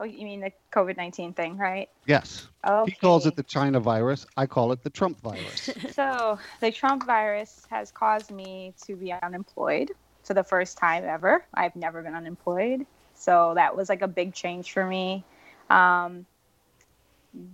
oh, 0.00 0.04
you 0.04 0.24
mean 0.24 0.40
the 0.40 0.52
COVID 0.72 0.96
nineteen 0.96 1.32
thing, 1.32 1.56
right? 1.56 1.88
Yes. 2.06 2.48
Okay. 2.66 2.92
He 2.92 2.96
calls 2.98 3.26
it 3.26 3.36
the 3.36 3.42
China 3.42 3.80
virus. 3.80 4.26
I 4.36 4.46
call 4.46 4.72
it 4.72 4.82
the 4.82 4.90
Trump 4.90 5.20
virus. 5.20 5.70
So 5.92 6.38
the 6.60 6.70
Trump 6.70 7.04
virus 7.06 7.66
has 7.70 7.90
caused 7.90 8.30
me 8.30 8.74
to 8.86 8.94
be 8.94 9.12
unemployed 9.12 9.92
for 10.22 10.34
the 10.34 10.44
first 10.44 10.78
time 10.78 11.04
ever. 11.04 11.44
I've 11.54 11.74
never 11.74 12.02
been 12.02 12.14
unemployed. 12.14 12.86
So 13.14 13.52
that 13.56 13.76
was 13.76 13.88
like 13.88 14.02
a 14.02 14.08
big 14.08 14.32
change 14.32 14.72
for 14.72 14.86
me. 14.86 15.24
Um, 15.70 16.26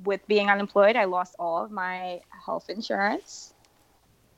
with 0.04 0.26
being 0.28 0.50
unemployed, 0.50 0.96
I 0.96 1.04
lost 1.04 1.34
all 1.38 1.64
of 1.64 1.70
my 1.70 2.20
health 2.44 2.68
insurance 2.68 3.54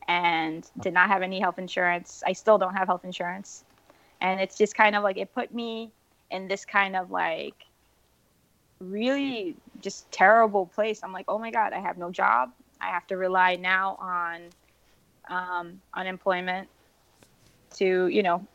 and 0.09 0.69
did 0.81 0.95
not 0.95 1.09
have 1.09 1.23
any 1.23 1.41
health 1.41 1.59
insurance. 1.59 2.23
I 2.27 2.33
still 2.33 2.59
don't 2.59 2.75
have 2.75 2.87
health 2.87 3.05
insurance. 3.05 3.65
And 4.21 4.41
it's 4.41 4.57
just 4.57 4.77
kind 4.77 4.97
of 4.97 5.03
like 5.03 5.17
it 5.17 5.35
put 5.35 5.53
me 5.53 5.91
in 6.31 6.49
this 6.49 6.65
kind 6.65 6.97
of 6.97 7.11
like 7.11 7.66
really 8.81 9.57
just 9.81 10.11
terrible 10.13 10.67
place. 10.67 11.01
I'm 11.03 11.13
like, 11.13 11.27
oh 11.29 11.39
my 11.39 11.51
God, 11.51 11.73
I 11.73 11.81
have 11.81 11.99
no 11.99 12.11
job. 12.11 12.51
I 12.81 12.89
have 12.89 13.07
to 13.09 13.17
rely 13.17 13.57
now 13.57 13.97
on 14.01 14.43
um, 15.29 15.81
unemployment 15.95 16.69
to, 17.77 18.07
you 18.09 18.23
know, 18.23 18.47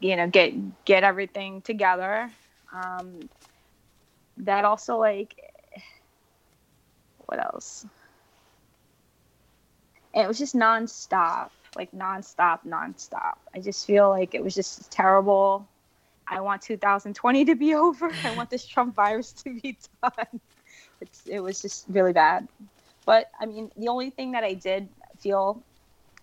you 0.00 0.16
know, 0.16 0.28
get 0.28 0.84
get 0.84 1.04
everything 1.04 1.62
together. 1.62 2.30
Um, 2.72 3.28
that 4.38 4.64
also 4.64 4.98
like, 4.98 5.34
what 7.26 7.38
else? 7.44 7.86
And 10.14 10.24
it 10.24 10.28
was 10.28 10.38
just 10.38 10.54
nonstop, 10.54 11.50
like 11.76 11.92
nonstop, 11.92 12.60
nonstop. 12.66 13.36
I 13.54 13.60
just 13.60 13.86
feel 13.86 14.08
like 14.10 14.34
it 14.34 14.42
was 14.42 14.54
just 14.54 14.90
terrible. 14.90 15.66
I 16.30 16.40
want 16.40 16.62
2020 16.62 17.44
to 17.44 17.54
be 17.54 17.74
over. 17.86 18.10
I 18.24 18.34
want 18.34 18.48
this 18.50 18.64
Trump 18.64 18.94
virus 18.94 19.32
to 19.44 19.60
be 19.60 19.76
done. 20.02 20.40
It's, 21.00 21.26
it 21.26 21.40
was 21.40 21.60
just 21.60 21.84
really 21.88 22.12
bad. 22.12 22.48
But 23.04 23.30
I 23.40 23.46
mean, 23.46 23.70
the 23.76 23.88
only 23.88 24.10
thing 24.10 24.32
that 24.32 24.44
I 24.44 24.54
did 24.54 24.88
feel 25.18 25.62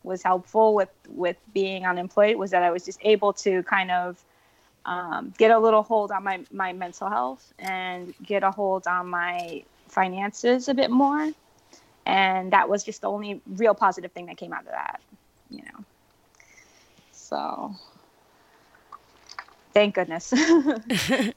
was 0.04 0.24
helpful 0.24 0.74
with 0.74 0.90
with 1.10 1.36
being 1.54 1.86
unemployed 1.86 2.38
was 2.38 2.52
that 2.52 2.64
I 2.64 2.72
was 2.72 2.86
just 2.86 3.00
able 3.02 3.34
to 3.34 3.62
kind 3.64 3.92
of 3.92 4.24
um, 4.86 5.34
get 5.38 5.52
a 5.52 5.60
little 5.60 5.84
hold 5.84 6.12
on 6.12 6.24
my 6.24 6.46
my 6.52 6.72
mental 6.74 7.10
health 7.10 7.54
and 7.60 8.14
get 8.24 8.44
a 8.44 8.52
hold 8.52 8.88
on 8.88 9.10
my 9.10 9.64
finances 9.90 10.70
a 10.70 10.74
bit 10.74 10.92
more. 10.92 11.32
And 12.06 12.54
that 12.54 12.70
was 12.70 12.86
just 12.86 13.02
the 13.02 13.10
only 13.10 13.42
real 13.48 13.74
positive 13.74 14.14
thing 14.14 14.28
that 14.28 14.38
came 14.38 14.54
out 14.54 14.62
of 14.62 14.72
that, 14.72 15.02
you 15.50 15.62
know. 15.64 15.84
So, 17.12 17.76
thank 19.78 19.96
goodness. 19.96 20.34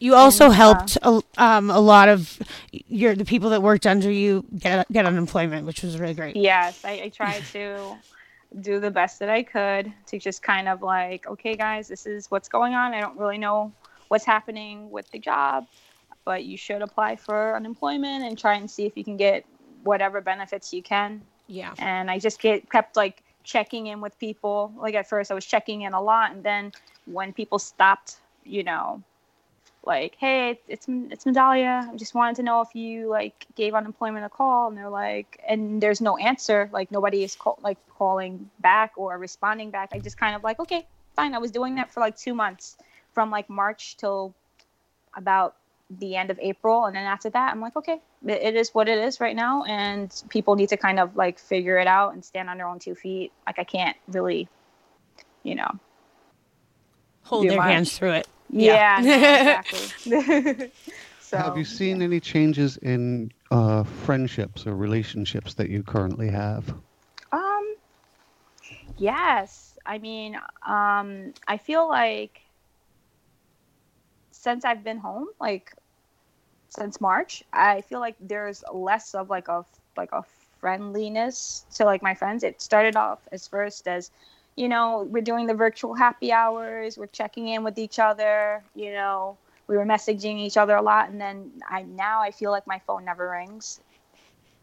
You 0.00 0.14
also 0.14 0.44
And, 0.44 0.52
uh, 0.52 0.56
helped 0.56 0.98
a, 1.02 1.20
um, 1.38 1.70
a 1.70 1.80
lot 1.80 2.08
of 2.08 2.38
your 2.70 3.16
the 3.16 3.24
people 3.24 3.50
that 3.50 3.62
worked 3.62 3.86
under 3.86 4.10
you 4.10 4.44
get 4.56 4.86
get 4.92 5.06
unemployment, 5.06 5.66
which 5.66 5.82
was 5.82 5.98
really 5.98 6.14
great. 6.14 6.36
yes, 6.36 6.84
I, 6.84 6.92
I 7.04 7.08
tried 7.08 7.42
to 7.52 7.96
do 8.60 8.78
the 8.78 8.92
best 8.92 9.18
that 9.18 9.28
I 9.28 9.42
could 9.42 9.92
to 10.06 10.18
just 10.18 10.40
kind 10.40 10.68
of 10.68 10.82
like, 10.82 11.26
okay, 11.26 11.56
guys, 11.56 11.88
this 11.88 12.06
is 12.06 12.30
what's 12.30 12.48
going 12.48 12.74
on. 12.74 12.94
I 12.94 13.00
don't 13.00 13.18
really 13.18 13.38
know 13.38 13.72
what's 14.06 14.24
happening 14.24 14.88
with 14.88 15.10
the 15.10 15.18
job, 15.18 15.66
but 16.24 16.44
you 16.44 16.56
should 16.56 16.80
apply 16.80 17.16
for 17.16 17.56
unemployment 17.56 18.24
and 18.24 18.38
try 18.38 18.54
and 18.54 18.70
see 18.70 18.86
if 18.86 18.96
you 18.96 19.02
can 19.02 19.16
get 19.16 19.44
whatever 19.82 20.20
benefits 20.20 20.72
you 20.72 20.82
can. 20.82 21.22
Yeah. 21.48 21.74
And 21.78 22.08
I 22.08 22.20
just 22.20 22.40
get 22.40 22.70
kept 22.70 22.96
like 22.96 23.24
checking 23.44 23.86
in 23.86 24.00
with 24.00 24.18
people. 24.18 24.72
Like 24.76 24.94
at 24.94 25.08
first, 25.08 25.30
I 25.30 25.34
was 25.34 25.46
checking 25.46 25.82
in 25.82 25.92
a 25.92 26.02
lot, 26.02 26.32
and 26.32 26.42
then 26.42 26.72
when 27.06 27.32
people 27.32 27.58
stopped, 27.58 28.16
you 28.44 28.62
know, 28.62 29.02
like, 29.84 30.16
hey, 30.16 30.60
it's 30.68 30.86
it's 30.88 31.24
Medalia. 31.24 31.88
I 31.90 31.96
just 31.96 32.14
wanted 32.14 32.36
to 32.36 32.42
know 32.42 32.60
if 32.60 32.74
you 32.74 33.08
like 33.08 33.46
gave 33.56 33.74
unemployment 33.74 34.24
a 34.24 34.28
call, 34.28 34.68
and 34.68 34.76
they're 34.76 34.90
like, 34.90 35.40
and 35.48 35.80
there's 35.80 36.00
no 36.00 36.16
answer. 36.18 36.68
Like 36.72 36.90
nobody 36.90 37.24
is 37.24 37.36
call, 37.36 37.58
like 37.62 37.78
calling 37.96 38.50
back 38.60 38.92
or 38.96 39.16
responding 39.18 39.70
back. 39.70 39.90
I 39.92 39.98
just 39.98 40.18
kind 40.18 40.36
of 40.36 40.44
like, 40.44 40.60
okay, 40.60 40.86
fine. 41.16 41.34
I 41.34 41.38
was 41.38 41.50
doing 41.50 41.76
that 41.76 41.90
for 41.90 42.00
like 42.00 42.16
two 42.16 42.34
months, 42.34 42.76
from 43.12 43.30
like 43.30 43.48
March 43.48 43.96
till 43.96 44.34
about 45.14 45.56
the 45.90 46.16
end 46.16 46.30
of 46.30 46.38
April, 46.40 46.84
and 46.86 46.94
then 46.96 47.04
after 47.04 47.30
that, 47.30 47.52
I'm 47.52 47.60
like, 47.60 47.76
okay, 47.76 48.00
it, 48.26 48.42
it 48.42 48.56
is 48.56 48.70
what 48.72 48.88
it 48.88 48.98
is 48.98 49.20
right 49.20 49.36
now, 49.36 49.64
and 49.64 50.12
people 50.28 50.54
need 50.56 50.68
to 50.70 50.76
kind 50.76 51.00
of 51.00 51.16
like 51.16 51.38
figure 51.38 51.78
it 51.78 51.86
out 51.86 52.12
and 52.14 52.24
stand 52.24 52.50
on 52.50 52.58
their 52.58 52.68
own 52.68 52.78
two 52.78 52.94
feet. 52.94 53.32
Like 53.46 53.58
I 53.58 53.64
can't 53.64 53.96
really, 54.08 54.48
you 55.44 55.54
know, 55.54 55.70
Hold 57.24 57.42
Do 57.42 57.50
their 57.50 57.58
much. 57.58 57.72
hands 57.72 57.98
through 57.98 58.12
it. 58.12 58.28
yeah, 58.50 59.02
Yeah. 59.02 59.62
exactly. 59.62 60.70
so 61.20 61.36
Have 61.36 61.58
you 61.58 61.64
seen 61.64 62.00
any 62.00 62.20
changes 62.20 62.78
in 62.78 63.30
uh, 63.50 63.84
friendships 63.84 64.66
or 64.66 64.74
relationships 64.74 65.54
that 65.54 65.68
you 65.68 65.82
currently 65.82 66.28
have? 66.30 66.74
Um, 67.32 67.74
yes. 68.96 69.76
I 69.84 69.98
mean, 69.98 70.36
um, 70.66 71.34
I 71.46 71.58
feel 71.58 71.86
like 71.88 72.40
since 74.48 74.64
I've 74.64 74.82
been 74.82 74.96
home, 74.96 75.28
like 75.38 75.74
since 76.70 77.02
March, 77.02 77.44
I 77.52 77.82
feel 77.82 78.00
like 78.00 78.16
there's 78.18 78.64
less 78.72 79.14
of 79.14 79.28
like 79.28 79.48
a 79.48 79.62
like 79.94 80.12
a 80.12 80.24
friendliness 80.58 81.66
to 81.74 81.84
like 81.84 82.02
my 82.02 82.14
friends. 82.14 82.42
It 82.42 82.62
started 82.62 82.96
off 82.96 83.18
as 83.30 83.46
first 83.46 83.86
as, 83.86 84.10
you 84.56 84.66
know, 84.70 85.06
we're 85.10 85.28
doing 85.30 85.46
the 85.46 85.52
virtual 85.52 85.94
happy 85.94 86.32
hours, 86.32 86.96
we're 86.96 87.08
checking 87.20 87.48
in 87.48 87.62
with 87.62 87.78
each 87.78 87.98
other, 87.98 88.62
you 88.74 88.90
know, 88.90 89.36
we 89.66 89.76
were 89.76 89.84
messaging 89.84 90.38
each 90.38 90.56
other 90.56 90.76
a 90.76 90.82
lot 90.82 91.10
and 91.10 91.20
then 91.20 91.52
I 91.68 91.82
now 91.82 92.22
I 92.22 92.30
feel 92.30 92.50
like 92.50 92.66
my 92.66 92.80
phone 92.86 93.04
never 93.04 93.28
rings. 93.28 93.80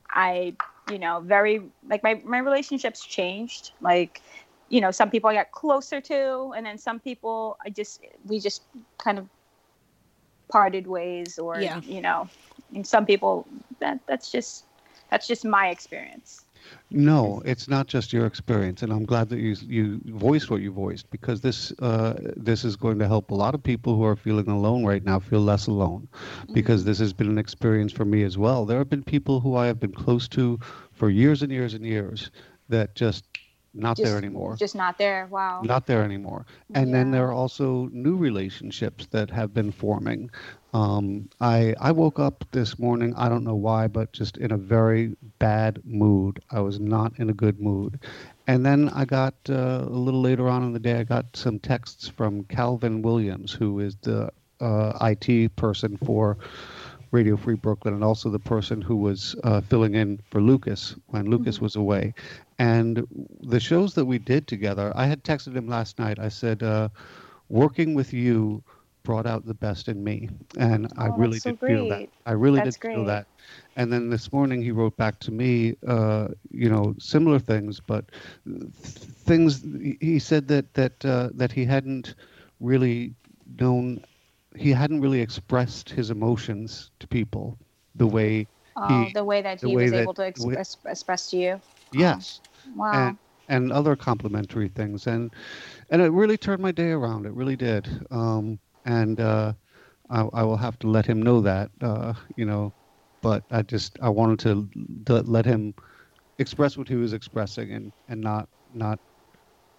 I, 0.09 0.55
you 0.91 0.97
know, 0.97 1.19
very 1.19 1.61
like 1.87 2.01
my 2.01 2.19
my 2.25 2.39
relationships 2.39 3.05
changed. 3.05 3.73
Like, 3.81 4.23
you 4.69 4.81
know, 4.81 4.89
some 4.89 5.11
people 5.11 5.29
I 5.29 5.35
got 5.35 5.51
closer 5.51 6.01
to 6.01 6.53
and 6.57 6.65
then 6.65 6.79
some 6.79 6.99
people 6.99 7.57
I 7.63 7.69
just 7.69 8.01
we 8.25 8.39
just 8.39 8.63
kind 8.97 9.19
of 9.19 9.29
parted 10.51 10.87
ways 10.87 11.37
or 11.37 11.61
Yeah. 11.61 11.81
you 11.81 12.01
know, 12.01 12.29
and 12.73 12.85
some 12.85 13.05
people 13.05 13.47
that 13.79 13.99
that's 14.07 14.31
just 14.31 14.65
that's 15.09 15.27
just 15.27 15.45
my 15.45 15.69
experience. 15.69 16.45
No, 16.89 17.41
it's 17.45 17.67
not 17.67 17.87
just 17.87 18.13
your 18.13 18.25
experience, 18.25 18.81
and 18.81 18.91
I'm 18.91 19.05
glad 19.05 19.29
that 19.29 19.39
you 19.39 19.55
you 19.67 20.01
voiced 20.05 20.49
what 20.49 20.61
you 20.61 20.71
voiced 20.71 21.09
because 21.09 21.41
this 21.41 21.71
uh, 21.79 22.13
this 22.35 22.63
is 22.63 22.75
going 22.75 22.99
to 22.99 23.07
help 23.07 23.31
a 23.31 23.35
lot 23.35 23.53
of 23.53 23.61
people 23.63 23.95
who 23.95 24.03
are 24.03 24.15
feeling 24.15 24.47
alone 24.47 24.85
right 24.85 25.03
now 25.03 25.19
feel 25.19 25.41
less 25.41 25.67
alone, 25.67 26.07
because 26.53 26.85
this 26.85 26.99
has 26.99 27.13
been 27.13 27.29
an 27.29 27.37
experience 27.37 27.91
for 27.91 28.05
me 28.05 28.23
as 28.23 28.37
well. 28.37 28.65
There 28.65 28.77
have 28.79 28.89
been 28.89 29.03
people 29.03 29.39
who 29.41 29.55
I 29.55 29.67
have 29.67 29.79
been 29.79 29.93
close 29.93 30.27
to 30.29 30.59
for 30.91 31.09
years 31.09 31.41
and 31.41 31.51
years 31.51 31.73
and 31.73 31.85
years 31.85 32.31
that 32.69 32.95
just 32.95 33.25
not 33.75 33.97
Just, 33.97 34.09
there 34.09 34.17
anymore. 34.17 34.55
Just 34.55 34.75
not 34.75 34.97
there. 34.97 35.27
Wow. 35.29 35.61
not 35.63 35.85
there 35.85 36.03
anymore. 36.03 36.45
And 36.73 36.93
then 36.93 37.11
there 37.11 37.27
are 37.27 37.33
also 37.33 37.89
new 37.91 38.15
relationships 38.15 39.07
that 39.07 39.29
have 39.29 39.53
been 39.53 39.71
forming. 39.71 40.31
Um, 40.73 41.29
I 41.39 41.75
I 41.79 41.91
woke 41.91 42.19
up 42.19 42.45
this 42.51 42.79
morning. 42.79 43.13
I 43.15 43.29
don't 43.29 43.43
know 43.43 43.55
why, 43.55 43.87
but 43.87 44.13
just 44.13 44.37
in 44.37 44.51
a 44.51 44.57
very 44.57 45.15
bad 45.39 45.81
mood. 45.83 46.41
I 46.51 46.61
was 46.61 46.79
not 46.79 47.13
in 47.19 47.29
a 47.29 47.33
good 47.33 47.59
mood. 47.59 47.99
And 48.47 48.65
then 48.65 48.89
I 48.89 49.05
got 49.05 49.35
uh, 49.49 49.85
a 49.87 49.89
little 49.89 50.21
later 50.21 50.47
on 50.47 50.63
in 50.63 50.73
the 50.73 50.79
day. 50.79 50.99
I 50.99 51.03
got 51.03 51.25
some 51.35 51.59
texts 51.59 52.07
from 52.07 52.43
Calvin 52.45 53.01
Williams, 53.01 53.51
who 53.51 53.79
is 53.79 53.95
the 54.01 54.31
uh, 54.59 54.97
IT 55.01 55.55
person 55.55 55.97
for 55.97 56.37
Radio 57.15 57.37
Free 57.37 57.59
Brooklyn, 57.65 57.99
and 57.99 58.09
also 58.09 58.31
the 58.33 58.47
person 58.53 58.87
who 58.87 58.97
was 59.07 59.35
uh, 59.49 59.61
filling 59.69 60.05
in 60.05 60.19
for 60.31 60.49
Lucas 60.51 60.99
when 61.13 61.31
Lucas 61.35 61.61
was 61.61 61.75
away. 61.75 62.13
And 62.59 63.05
the 63.41 63.61
shows 63.61 63.95
that 63.95 64.05
we 64.05 64.19
did 64.19 64.47
together, 64.47 64.93
I 64.95 65.07
had 65.07 65.23
texted 65.23 65.55
him 65.57 65.67
last 65.67 65.99
night. 65.99 66.19
I 66.27 66.29
said, 66.29 66.63
uh, 66.63 66.89
"Working 67.49 67.95
with 67.95 68.13
you 68.13 68.63
brought 69.03 69.27
out 69.27 69.45
the 69.45 69.55
best 69.55 69.89
in 69.89 70.03
me," 70.03 70.29
and 70.57 70.87
I 70.97 71.07
Oh, 71.07 71.17
that's 71.19 71.21
really 71.21 71.39
so 71.39 71.51
did 71.51 71.59
feel 71.59 71.87
that. 71.89 72.09
I 72.25 72.33
really 72.33 72.61
That's 72.61 72.75
did 72.75 72.81
feel 72.81 73.05
that. 73.05 73.27
And 73.75 73.91
then 73.93 74.09
this 74.09 74.31
morning 74.33 74.61
he 74.61 74.71
wrote 74.71 74.97
back 74.97 75.19
to 75.21 75.31
me, 75.31 75.75
uh, 75.87 76.29
you 76.51 76.69
know, 76.69 76.95
similar 76.99 77.39
things, 77.39 77.79
but 77.81 78.05
th- 78.45 78.71
things. 79.25 79.61
he- 79.63 79.97
He 80.01 80.19
said 80.19 80.47
that 80.49 80.73
that 80.75 81.05
uh, 81.05 81.29
that 81.35 81.53
he 81.53 81.65
hadn't 81.65 82.15
really 82.59 83.15
known, 83.59 84.03
he 84.57 84.71
hadn't 84.71 85.01
really 85.01 85.21
expressed 85.21 85.89
his 85.89 86.09
emotions 86.09 86.91
to 86.99 87.07
people 87.07 87.57
the 87.95 88.07
way 88.07 88.47
Oh, 88.77 89.05
he- 89.05 89.13
the 89.13 89.23
way 89.23 89.41
that 89.41 89.59
the 89.61 89.69
he 89.69 89.75
way 89.75 89.83
was 89.83 89.91
that- 89.91 90.01
able 90.03 90.13
to 90.15 90.21
the 90.35 90.47
way- 90.47 90.55
express 90.55 90.77
express 90.85 91.29
to 91.31 91.37
you. 91.37 91.61
yes. 91.93 92.41
Wow. 92.75 92.91
and 93.09 93.17
and 93.47 93.71
other 93.71 93.95
complimentary 93.95 94.69
things. 94.69 95.07
And 95.07 95.33
and 95.89 96.01
it 96.01 96.11
really 96.11 96.37
turned 96.37 96.61
my 96.61 96.71
day 96.71 96.91
around. 96.91 97.25
It 97.25 97.33
really 97.33 97.55
did. 97.55 97.87
Um 98.11 98.59
and 98.85 99.19
uh 99.19 99.53
i, 100.09 100.21
I 100.33 100.43
will 100.43 100.57
have 100.57 100.77
to 100.79 100.87
let 100.87 101.05
him 101.05 101.21
know 101.21 101.41
that 101.41 101.71
uh 101.81 102.13
you 102.35 102.45
know 102.45 102.73
but 103.21 103.43
i 103.49 103.61
just 103.63 103.97
i 104.01 104.09
wanted 104.09 104.39
to, 104.39 104.69
to 105.05 105.21
let 105.21 105.45
him 105.45 105.73
express 106.37 106.77
what 106.77 106.87
he 106.87 106.95
was 106.95 107.13
expressing 107.13 107.71
and 107.71 107.91
and 108.07 108.21
not 108.21 108.47
not 108.73 108.99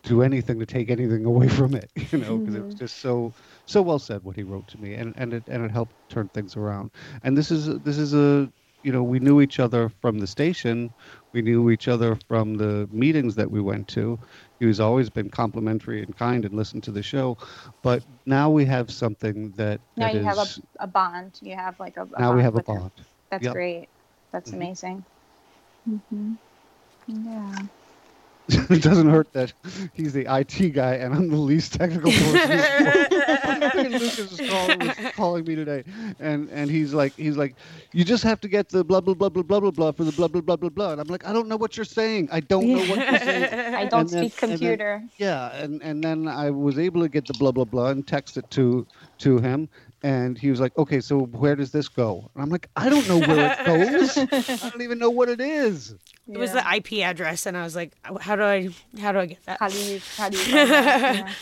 do 0.07 0.23
anything 0.23 0.61
to 0.61 0.67
take 0.67 0.91
anything 0.91 1.27
away 1.27 1.49
from 1.49 1.75
it 1.75 1.91
you 2.13 2.19
know 2.19 2.39
because 2.41 2.57
it 2.57 2.67
was 2.67 2.75
just 2.75 3.01
so 3.01 3.35
so 3.67 3.83
well 3.83 4.01
said 4.01 4.25
what 4.25 4.37
he 4.37 4.45
wrote 4.45 4.69
to 4.69 4.79
me 4.81 4.95
and 4.95 5.15
and 5.19 5.35
it 5.35 5.49
and 5.49 5.65
it 5.65 5.73
helped 5.73 5.97
turn 6.11 6.29
things 6.31 6.57
around 6.57 6.91
and 7.25 7.39
this 7.39 7.53
is 7.53 7.67
this 7.81 7.99
is 7.99 8.15
a 8.15 8.53
you 8.83 8.93
know 8.93 9.05
we 9.05 9.21
knew 9.21 9.41
each 9.43 9.61
other 9.61 9.89
from 9.89 10.19
the 10.21 10.27
station 10.27 10.95
we 11.33 11.43
knew 11.43 11.71
each 11.71 11.89
other 11.89 12.17
from 12.29 12.57
the 12.57 12.89
meetings 12.93 13.37
that 13.37 13.51
we 13.51 13.61
went 13.61 13.89
to 13.89 14.19
he 14.61 14.67
was 14.67 14.81
always 14.81 15.11
been 15.11 15.31
complimentary 15.31 16.03
and 16.03 16.17
kind 16.17 16.45
and 16.45 16.55
listened 16.55 16.83
to 16.85 16.93
the 16.93 17.03
show 17.03 17.37
but 17.83 18.05
now 18.27 18.51
we 18.51 18.65
have 18.67 18.91
something 18.91 19.53
that, 19.53 19.81
now 19.97 20.09
that 20.09 20.13
you 20.13 20.23
have 20.23 20.39
a, 20.39 20.53
a 20.81 20.87
bond. 20.87 21.39
You 21.43 21.55
have 21.57 21.79
like 21.81 21.97
a, 21.97 22.09
a 22.15 22.23
now 22.23 22.33
we 22.33 22.43
have 22.43 22.57
a 22.57 22.61
with 22.61 22.71
him. 22.71 22.83
bond 22.83 22.93
That's 23.31 23.49
Yep. 23.49 23.59
great. 23.59 23.89
That's 24.33 24.53
Mhm. 24.53 24.55
amazing. 24.55 25.07
hmm 25.87 26.35
Yeah. 27.07 27.67
it 28.71 28.83
doesn't 28.83 29.09
hurt 29.11 29.33
that 29.33 29.53
he's 29.93 30.13
the 30.13 30.27
IT 30.29 30.71
guy 30.73 30.95
and 30.95 31.13
I'm 31.15 31.29
the 31.29 31.37
least 31.37 31.75
technical 31.75 32.11
person. 32.13 32.51
in 32.51 32.59
the 32.59 32.85
world. 32.85 33.13
And 33.77 33.93
Lucas 33.93 34.19
is 34.41 34.51
calling, 34.51 34.79
was 34.79 34.97
calling 35.15 35.45
me 35.45 35.55
today, 35.55 35.85
and 36.19 36.49
and 36.51 36.71
he's 36.71 36.95
like 36.95 37.13
he's 37.17 37.37
like, 37.37 37.55
you 37.93 38.05
just 38.05 38.23
have 38.25 38.41
to 38.41 38.49
get 38.49 38.69
the 38.69 38.83
blah 38.85 39.01
blah 39.01 39.15
blah 39.15 39.29
blah 39.29 39.43
blah 39.43 39.61
blah 39.61 39.71
blah 39.71 39.93
for 39.93 40.05
the 40.05 40.13
blah 40.13 40.29
blah 40.29 40.41
blah 40.41 40.57
blah 40.57 40.69
blah. 40.71 40.93
And 40.93 41.01
I'm 41.01 41.09
like, 41.09 41.27
I 41.27 41.33
don't 41.33 41.49
know 41.49 41.57
what 41.57 41.77
you're 41.77 41.85
saying. 41.85 42.29
I 42.33 42.41
don't 42.41 42.67
know 42.69 42.79
what 42.79 42.99
you're 42.99 43.19
saying. 43.19 43.75
I 43.75 43.85
don't 43.87 44.01
And 44.01 44.09
then- 44.11 44.31
speak 44.31 44.43
and 44.43 44.53
then- 44.53 44.59
computer. 44.59 45.03
Yeah, 45.19 45.55
and 45.57 45.83
and 45.83 46.03
then 46.03 46.27
I 46.29 46.51
was 46.51 46.79
able 46.79 47.03
to 47.03 47.09
get 47.09 47.27
the 47.27 47.35
blah 47.35 47.53
blah 47.53 47.65
blah 47.65 47.89
and 47.89 48.07
text 48.07 48.37
it 48.37 48.49
to 48.53 48.87
to 49.19 49.39
him, 49.39 49.69
and 50.07 50.39
he 50.39 50.51
was 50.51 50.61
like, 50.61 50.77
okay, 50.79 51.01
so 51.01 51.23
where 51.25 51.57
does 51.57 51.73
this 51.73 51.89
go? 51.89 52.31
And 52.35 52.43
I'm 52.43 52.51
like, 52.51 52.69
I 52.77 52.89
don't 52.89 53.09
know 53.09 53.19
where 53.19 53.53
it 53.53 53.67
goes. 53.67 54.17
I 54.63 54.71
don't 54.71 54.83
even 54.83 54.99
know 54.99 55.11
what 55.11 55.29
it 55.29 55.41
is. 55.41 55.95
It 56.29 56.39
was 56.39 56.53
the 56.53 56.65
IP 56.75 57.03
address, 57.05 57.47
and 57.47 57.57
I 57.57 57.65
was 57.65 57.75
like, 57.75 57.95
"How 58.21 58.37
do 58.37 58.43
I? 58.43 58.69
How 59.01 59.13
do 59.13 59.19
I 59.21 59.27
get 59.27 59.45
that?" 59.47 59.61
How 59.61 59.69
do 59.69 59.79
you 59.79 60.01
how 60.17 60.29
do 60.29 60.39
you 60.39 60.45
find 60.47 60.73
that? 60.73 60.93
Yeah. 61.09 61.35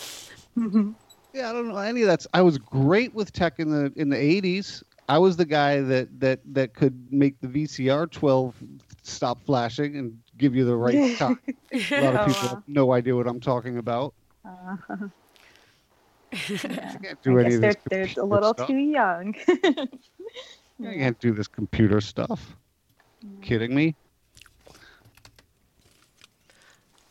Yeah, 1.33 1.51
I 1.51 1.53
don't 1.53 1.69
know 1.69 1.77
any 1.79 2.03
of 2.03 2.09
that. 2.09 2.27
I 2.33 2.43
was 2.43 2.59
great 2.59 3.15
with 3.15 3.33
tech 3.33 3.59
in 3.59 3.71
the 3.71 3.93
in 3.97 4.09
the 4.09 4.17
'80s. 4.17 4.83
I 5.09 5.19
was 5.19 5.37
the 5.37 5.45
guy 5.47 5.81
that 5.81 6.21
that 6.21 6.41
that 6.55 6.75
could 6.75 7.11
make 7.11 7.41
the 7.41 7.49
VCR 7.49 8.07
12 8.11 8.55
stop 9.03 9.45
flashing 9.45 9.97
and 9.97 10.19
give 10.39 10.55
you 10.55 10.65
the 10.65 10.77
right 10.77 11.05
time. 11.17 11.39
A 11.97 12.01
lot 12.01 12.15
of 12.15 12.21
Oh, 12.21 12.25
people 12.25 12.49
wow. 12.49 12.49
have 12.49 12.63
no 12.67 12.93
idea 12.93 13.17
what 13.17 13.27
I'm 13.27 13.41
talking 13.41 13.79
about. 13.79 14.15
Uh, 14.45 14.77
I 14.89 14.97
yeah. 16.69 16.97
can't 17.03 17.23
do 17.23 17.39
I 17.39 17.43
any 17.43 17.51
guess 17.51 17.55
of 17.57 17.61
they're 17.61 17.75
this 17.91 18.15
they're 18.15 18.25
a 18.25 18.27
little 18.27 18.55
stuff. 18.55 18.67
too 18.69 18.77
young. 18.77 19.35
I 20.85 20.95
can't 20.95 21.19
do 21.21 21.33
this 21.33 21.49
computer 21.49 22.01
stuff. 22.01 22.57
Kidding 23.43 23.75
me? 23.75 23.95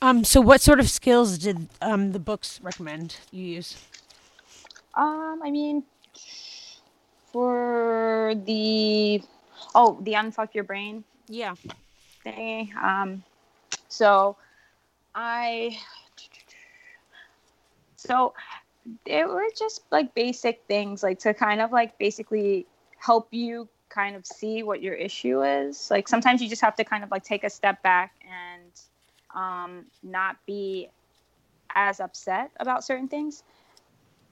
Um. 0.01 0.23
So, 0.23 0.41
what 0.41 0.62
sort 0.62 0.79
of 0.79 0.89
skills 0.89 1.38
did 1.38 1.69
um 1.81 2.12
the 2.12 2.19
books 2.19 2.59
recommend 2.62 3.17
you 3.31 3.45
use? 3.45 3.77
Um, 4.95 5.41
I 5.43 5.49
mean, 5.49 5.83
for 7.31 8.33
the 8.45 9.21
oh, 9.73 9.97
the 10.01 10.13
unfuck 10.13 10.53
your 10.53 10.65
brain 10.65 11.03
Yeah. 11.27 11.55
thingy. 12.25 12.73
Um, 12.75 13.23
so 13.88 14.36
I 15.15 15.77
so 17.95 18.33
they 19.06 19.24
were 19.24 19.48
just 19.58 19.82
like 19.91 20.13
basic 20.13 20.63
things, 20.67 21.04
like 21.04 21.19
to 21.19 21.34
kind 21.34 21.62
of 21.62 21.72
like 21.72 21.98
basically 21.98 22.65
help 22.98 23.28
you 23.32 23.67
kind 23.89 24.15
of 24.15 24.26
see 24.26 24.63
what 24.63 24.82
your 24.82 24.93
issue 24.93 25.43
is. 25.43 25.89
Like 25.91 26.08
sometimes 26.08 26.41
you 26.41 26.50
just 26.50 26.62
have 26.62 26.76
to 26.78 26.84
kind 26.84 27.04
of 27.04 27.12
like 27.12 27.24
take 27.24 27.43
a 27.43 27.50
step 27.50 27.82
back 27.84 28.13
and 28.24 28.72
um, 29.36 29.86
not 30.02 30.38
be 30.46 30.89
as 31.76 32.00
upset 32.00 32.52
about 32.60 32.84
certain 32.84 33.08
things. 33.08 33.43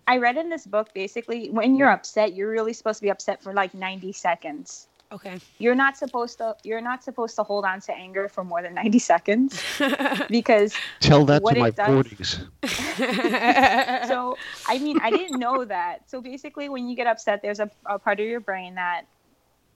I 0.07 0.17
read 0.17 0.37
in 0.37 0.49
this 0.49 0.65
book 0.65 0.93
basically 0.93 1.49
when 1.49 1.75
you're 1.75 1.89
upset, 1.89 2.33
you're 2.33 2.49
really 2.49 2.73
supposed 2.73 2.99
to 2.99 3.03
be 3.03 3.11
upset 3.11 3.41
for 3.41 3.53
like 3.53 3.73
90 3.73 4.11
seconds. 4.13 4.87
Okay. 5.11 5.39
You're 5.57 5.75
not 5.75 5.97
supposed 5.97 6.37
to 6.37 6.55
you're 6.63 6.79
not 6.81 7.03
supposed 7.03 7.35
to 7.35 7.43
hold 7.43 7.65
on 7.65 7.81
to 7.81 7.93
anger 7.93 8.29
for 8.29 8.45
more 8.45 8.61
than 8.61 8.73
90 8.75 8.99
seconds 8.99 9.61
because 10.29 10.73
Tell 11.01 11.25
that 11.25 11.43
What 11.43 11.55
to 11.55 11.59
my 11.59 11.67
it 11.67 11.75
does- 11.75 12.05
40s. 12.05 12.47
so 14.07 14.37
I 14.67 14.79
mean 14.79 14.99
I 15.01 15.09
didn't 15.09 15.39
know 15.39 15.65
that. 15.65 16.09
So 16.09 16.21
basically 16.21 16.69
when 16.69 16.87
you 16.87 16.95
get 16.95 17.07
upset 17.07 17.41
there's 17.41 17.59
a, 17.59 17.69
a 17.85 17.99
part 17.99 18.19
of 18.19 18.25
your 18.25 18.39
brain 18.39 18.75
that 18.75 19.03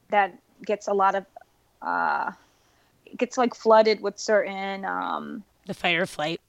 that 0.09 0.37
gets 0.65 0.87
a 0.87 0.93
lot 0.93 1.15
of 1.15 1.25
uh 1.81 2.31
gets 3.17 3.37
like 3.37 3.53
flooded 3.53 4.01
with 4.01 4.17
certain 4.17 4.85
um 4.85 5.43
the 5.67 5.73
fight 5.73 5.97
or 5.97 6.05
flight. 6.05 6.39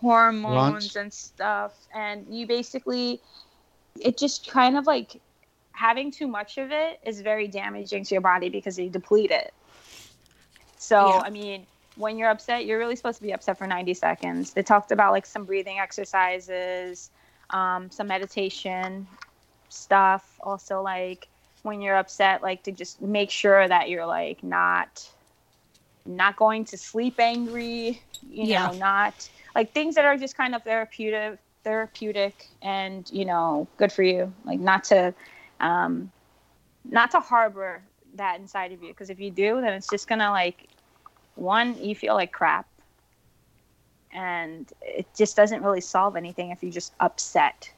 hormones 0.00 0.72
Runs. 0.72 0.96
and 0.96 1.12
stuff 1.12 1.74
and 1.94 2.26
you 2.30 2.46
basically 2.46 3.20
it 4.00 4.16
just 4.16 4.48
kind 4.48 4.78
of 4.78 4.86
like 4.86 5.20
having 5.80 6.10
too 6.10 6.28
much 6.28 6.58
of 6.58 6.70
it 6.70 7.00
is 7.06 7.20
very 7.22 7.48
damaging 7.48 8.04
to 8.04 8.14
your 8.14 8.20
body 8.22 8.48
because 8.48 8.78
you 8.78 8.90
deplete 8.90 9.30
it 9.30 9.52
so 10.76 10.96
Yeah. 10.98 11.22
i 11.24 11.30
mean 11.30 11.66
when 11.96 12.18
you're 12.18 12.30
upset 12.30 12.66
you're 12.66 12.78
really 12.78 12.96
supposed 12.96 13.18
to 13.18 13.22
be 13.22 13.32
upset 13.32 13.58
for 13.58 13.66
90 13.66 13.94
seconds 13.94 14.52
they 14.52 14.62
talked 14.62 14.92
about 14.92 15.12
like 15.12 15.26
some 15.26 15.44
breathing 15.44 15.78
exercises 15.78 17.10
um, 17.50 17.90
some 17.90 18.06
meditation 18.06 19.06
stuff. 19.68 20.38
Also, 20.42 20.82
like 20.82 21.28
when 21.62 21.80
you're 21.80 21.96
upset, 21.96 22.42
like 22.42 22.64
to 22.64 22.72
just 22.72 23.00
make 23.02 23.30
sure 23.30 23.66
that 23.66 23.88
you're 23.88 24.06
like 24.06 24.42
not 24.42 25.08
not 26.06 26.36
going 26.36 26.64
to 26.66 26.78
sleep 26.78 27.20
angry. 27.20 28.02
You 28.30 28.46
Yeah. 28.46 28.64
know, 28.66 28.72
not 28.72 29.28
like 29.54 29.74
things 29.74 29.94
that 29.96 30.04
are 30.04 30.16
just 30.16 30.36
kind 30.36 30.54
of 30.54 30.62
therapeutic, 30.62 31.38
therapeutic, 31.64 32.46
and 32.62 33.08
you 33.12 33.24
know, 33.24 33.68
good 33.76 33.92
for 33.92 34.02
you. 34.02 34.32
Like 34.44 34.60
not 34.60 34.84
to, 34.84 35.14
um, 35.60 36.10
not 36.84 37.10
to 37.12 37.20
harbor 37.20 37.82
that 38.14 38.40
inside 38.40 38.72
of 38.72 38.82
you 38.82 38.88
because 38.88 39.10
if 39.10 39.20
you 39.20 39.30
do, 39.30 39.60
then 39.60 39.72
it's 39.72 39.88
just 39.88 40.08
gonna 40.08 40.30
like 40.30 40.68
one 41.36 41.82
you 41.82 41.94
feel 41.94 42.14
like 42.14 42.32
crap 42.32 42.66
and 44.12 44.72
it 44.82 45.06
just 45.16 45.36
doesn't 45.36 45.62
really 45.62 45.80
solve 45.80 46.16
anything 46.16 46.50
if 46.50 46.62
you're 46.62 46.72
just 46.72 46.92
upset 47.00 47.70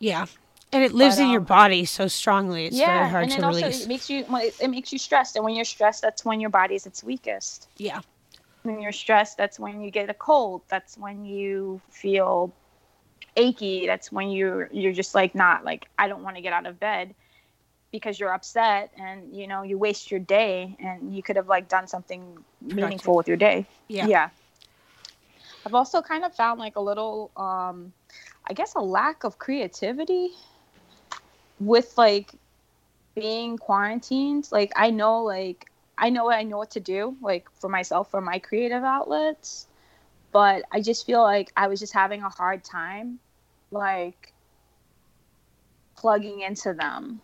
Yeah. 0.00 0.26
And 0.72 0.82
it 0.82 0.92
lives 0.92 1.16
But, 1.16 1.24
in 1.24 1.30
your 1.30 1.40
um, 1.40 1.46
body 1.46 1.84
so 1.84 2.08
strongly. 2.08 2.66
It's 2.66 2.76
very 2.76 3.08
hard 3.08 3.24
and 3.24 3.32
to 3.32 3.38
it 3.38 3.44
also 3.44 3.60
release. 3.60 3.84
it 3.84 3.88
makes 3.88 4.10
you 4.10 4.24
it, 4.28 4.56
it 4.60 4.68
makes 4.68 4.92
you 4.92 4.98
stressed 4.98 5.36
and 5.36 5.44
when 5.44 5.54
you're 5.54 5.64
stressed 5.64 6.02
that's 6.02 6.24
when 6.24 6.40
your 6.40 6.50
body's 6.50 6.84
its 6.86 7.04
weakest 7.04 7.68
yeah. 7.76 8.00
when 8.64 8.80
you're 8.80 8.90
stressed 8.92 9.36
that's 9.38 9.58
when 9.60 9.80
you 9.80 9.90
get 9.92 10.10
a 10.10 10.14
cold 10.14 10.62
that's 10.68 10.98
when 10.98 11.24
you 11.24 11.80
feel 11.90 12.52
achy 13.36 13.86
that's 13.86 14.12
when 14.12 14.30
you're 14.30 14.68
you're 14.72 14.92
just 14.92 15.14
like 15.14 15.34
not 15.34 15.64
like 15.64 15.88
i 15.98 16.06
don't 16.06 16.22
want 16.22 16.36
to 16.36 16.42
get 16.42 16.52
out 16.52 16.66
of 16.66 16.78
bed 16.78 17.14
because 17.94 18.18
you're 18.18 18.32
upset 18.32 18.90
and 18.98 19.32
you 19.32 19.46
know 19.46 19.62
you 19.62 19.78
waste 19.78 20.10
your 20.10 20.18
day 20.18 20.76
and 20.80 21.14
you 21.14 21.22
could 21.22 21.36
have 21.36 21.46
like 21.46 21.68
done 21.68 21.86
something 21.86 22.36
meaningful 22.60 23.14
with 23.14 23.28
your 23.28 23.36
day. 23.36 23.64
Yeah. 23.86 24.08
yeah. 24.08 24.30
I've 25.64 25.74
also 25.74 26.02
kind 26.02 26.24
of 26.24 26.34
found 26.34 26.58
like 26.58 26.74
a 26.74 26.80
little 26.80 27.30
um 27.36 27.92
i 28.50 28.52
guess 28.52 28.74
a 28.74 28.80
lack 28.80 29.22
of 29.22 29.38
creativity 29.38 30.30
with 31.60 31.96
like 31.96 32.32
being 33.14 33.58
quarantined. 33.58 34.48
Like 34.50 34.72
i 34.74 34.90
know 34.90 35.22
like 35.22 35.70
i 35.96 36.10
know 36.10 36.28
i 36.32 36.42
know 36.42 36.58
what 36.58 36.72
to 36.72 36.80
do 36.80 37.16
like 37.22 37.46
for 37.60 37.68
myself 37.68 38.10
for 38.10 38.20
my 38.20 38.40
creative 38.40 38.82
outlets 38.82 39.68
but 40.32 40.64
i 40.72 40.80
just 40.80 41.06
feel 41.06 41.22
like 41.22 41.52
i 41.56 41.68
was 41.68 41.78
just 41.78 41.92
having 41.92 42.22
a 42.22 42.28
hard 42.28 42.64
time 42.64 43.20
like 43.74 44.32
plugging 45.96 46.40
into 46.40 46.72
them 46.72 47.20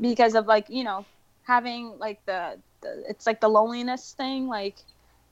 because 0.00 0.34
of 0.34 0.46
like 0.46 0.66
you 0.68 0.84
know 0.84 1.04
having 1.44 1.98
like 1.98 2.24
the, 2.26 2.58
the 2.82 3.04
it's 3.08 3.26
like 3.26 3.40
the 3.40 3.48
loneliness 3.48 4.14
thing 4.16 4.46
like 4.46 4.76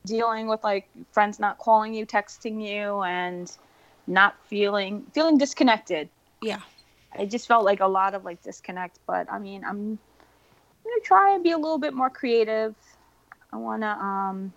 dealing 0.05 0.47
with 0.47 0.63
like 0.63 0.87
friends 1.11 1.39
not 1.39 1.57
calling 1.57 1.93
you 1.93 2.05
texting 2.05 2.61
you 2.61 3.01
and 3.03 3.57
not 4.07 4.35
feeling 4.45 5.05
feeling 5.13 5.37
disconnected 5.37 6.09
Yeah. 6.41 6.59
I 7.17 7.25
just 7.25 7.47
felt 7.47 7.63
like 7.65 7.79
a 7.79 7.87
lot 7.87 8.13
of 8.13 8.25
like 8.25 8.43
disconnect, 8.43 8.99
but 9.07 9.31
I 9.31 9.39
mean, 9.39 9.63
I'm 9.63 9.97
gonna 10.83 11.01
try 11.03 11.33
and 11.33 11.43
be 11.43 11.51
a 11.51 11.57
little 11.57 11.77
bit 11.77 11.93
more 11.93 12.09
creative. 12.09 12.75
I 13.53 13.57
wanna 13.57 13.97
um, 14.01 14.53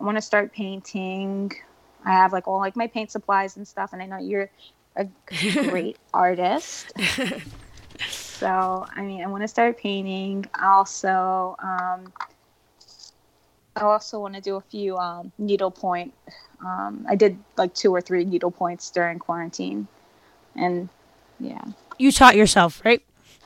I 0.00 0.04
wanna 0.04 0.22
start 0.22 0.52
painting. 0.52 1.52
I 2.04 2.10
have 2.10 2.32
like 2.32 2.48
all 2.48 2.58
like 2.58 2.76
my 2.76 2.88
paint 2.88 3.10
supplies 3.10 3.56
and 3.56 3.66
stuff, 3.66 3.92
and 3.92 4.02
I 4.02 4.06
know 4.06 4.18
you're 4.18 4.50
a 4.96 5.06
great 5.26 5.96
artist. 6.14 6.92
So 8.42 8.86
I 8.96 9.02
mean, 9.02 9.22
I 9.22 9.26
want 9.28 9.42
to 9.42 9.48
start 9.48 9.78
painting. 9.78 10.46
Also, 10.60 11.56
um, 11.62 12.12
I 13.76 13.80
also 13.82 14.20
want 14.20 14.34
to 14.34 14.40
do 14.40 14.56
a 14.56 14.60
few 14.60 14.96
um, 14.98 15.32
needlepoint. 15.38 16.12
Um, 16.64 17.06
I 17.08 17.14
did 17.16 17.38
like 17.56 17.74
two 17.74 17.94
or 17.94 18.00
three 18.00 18.24
needlepoints 18.24 18.90
during 18.90 19.18
quarantine, 19.18 19.86
and 20.56 20.88
yeah. 21.38 21.62
You 21.98 22.10
taught 22.12 22.36
yourself, 22.36 22.82
right? 22.84 23.00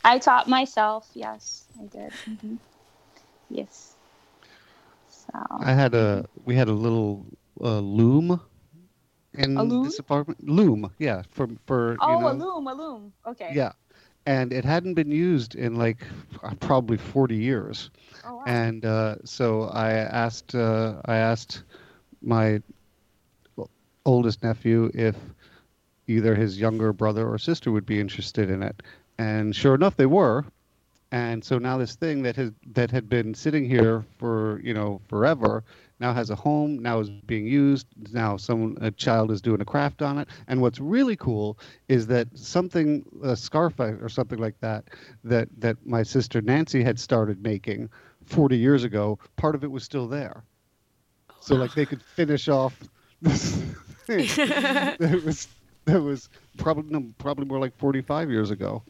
I 0.05 0.19
taught 0.19 0.49
myself. 0.49 1.09
Yes, 1.15 1.65
I 1.81 1.85
did. 1.87 2.13
hmm 2.41 2.57
Yes. 3.51 3.95
So 5.09 5.41
I 5.61 5.73
had 5.73 5.95
a 5.95 6.27
we 6.45 6.55
had 6.55 6.69
a 6.69 6.73
little 6.73 7.27
uh, 7.61 7.81
loom 7.81 8.41
in 9.37 9.83
this 9.83 9.99
apartment. 9.99 10.49
Loom, 10.49 10.91
yeah, 10.99 11.23
for 11.31 11.49
for 11.67 11.97
oh, 12.01 12.13
you 12.13 12.21
know, 12.21 12.31
a 12.31 12.35
loom, 12.35 12.67
a 12.67 12.75
loom. 12.75 13.13
Okay. 13.27 13.51
yeah, 13.55 13.73
and 14.27 14.53
it 14.53 14.65
hadn't 14.65 14.95
been 14.95 15.11
used 15.11 15.55
in 15.55 15.77
like 15.77 16.05
uh, 16.43 16.55
probably 16.61 16.97
forty 16.97 17.37
years. 17.37 17.91
Oh, 18.25 18.37
wow. 18.37 18.43
and 18.47 18.85
uh, 18.85 19.17
so 19.25 19.65
I 19.65 19.91
asked 19.93 20.55
uh, 20.55 21.01
I 21.05 21.17
asked 21.17 21.63
my 22.23 22.63
oldest 24.05 24.43
nephew 24.43 24.91
if 24.95 25.17
either 26.07 26.35
his 26.35 26.59
younger 26.61 26.93
brother 26.93 27.29
or 27.29 27.39
sister 27.39 27.71
would 27.73 27.87
be 27.87 28.01
interested 28.01 28.51
in 28.51 28.63
it, 28.63 28.83
and 29.19 29.55
sure 29.55 29.75
enough, 29.75 29.97
they 29.97 30.07
were. 30.07 30.45
And 31.13 31.43
so 31.45 31.59
now 31.59 31.79
this 31.79 31.95
thing 31.95 32.23
that 32.23 32.37
has 32.37 32.51
that 32.73 32.91
had 32.91 33.09
been 33.09 33.35
sitting 33.35 33.65
here 33.65 34.05
for 34.19 34.61
you 34.63 34.75
know 34.75 35.01
forever 35.09 35.63
now 35.99 36.13
has 36.13 36.31
a 36.31 36.35
home. 36.35 36.79
Now 36.79 37.01
is 37.01 37.11
being 37.11 37.47
used. 37.47 37.87
Now 38.13 38.37
someone 38.37 38.77
a 38.81 38.91
child 38.91 39.31
is 39.31 39.41
doing 39.41 39.61
a 39.61 39.65
craft 39.65 40.03
on 40.03 40.19
it. 40.19 40.29
And 40.49 40.61
what's 40.61 40.79
really 40.79 41.17
cool 41.17 41.59
is 41.89 42.07
that 42.09 42.29
something 42.37 43.05
a 43.23 43.37
scarf 43.37 43.81
or 43.81 44.09
something 44.09 44.39
like 44.39 44.59
that 44.61 44.85
that 45.25 45.49
that 45.59 45.77
my 45.87 46.03
sister 46.03 46.41
Nancy 46.41 46.83
had 46.83 46.99
started 46.99 47.43
making 47.43 47.89
40 48.25 48.57
years 48.57 48.85
ago. 48.85 49.19
Part 49.37 49.55
of 49.55 49.65
it 49.65 49.71
was 49.71 49.85
still 49.85 50.07
there. 50.07 50.45
So 51.41 51.55
like 51.55 51.75
they 51.75 51.87
could 51.87 52.03
finish 52.03 52.49
off 52.49 52.79
this 53.23 53.57
thing 54.07 54.27
that 54.37 55.23
was 55.25 55.49
that 55.87 56.03
was 56.03 56.29
probably 56.59 56.91
no, 56.91 57.07
probably 57.19 57.47
more 57.47 57.59
like 57.59 57.77
45 57.79 58.31
years 58.31 58.51
ago. 58.51 58.83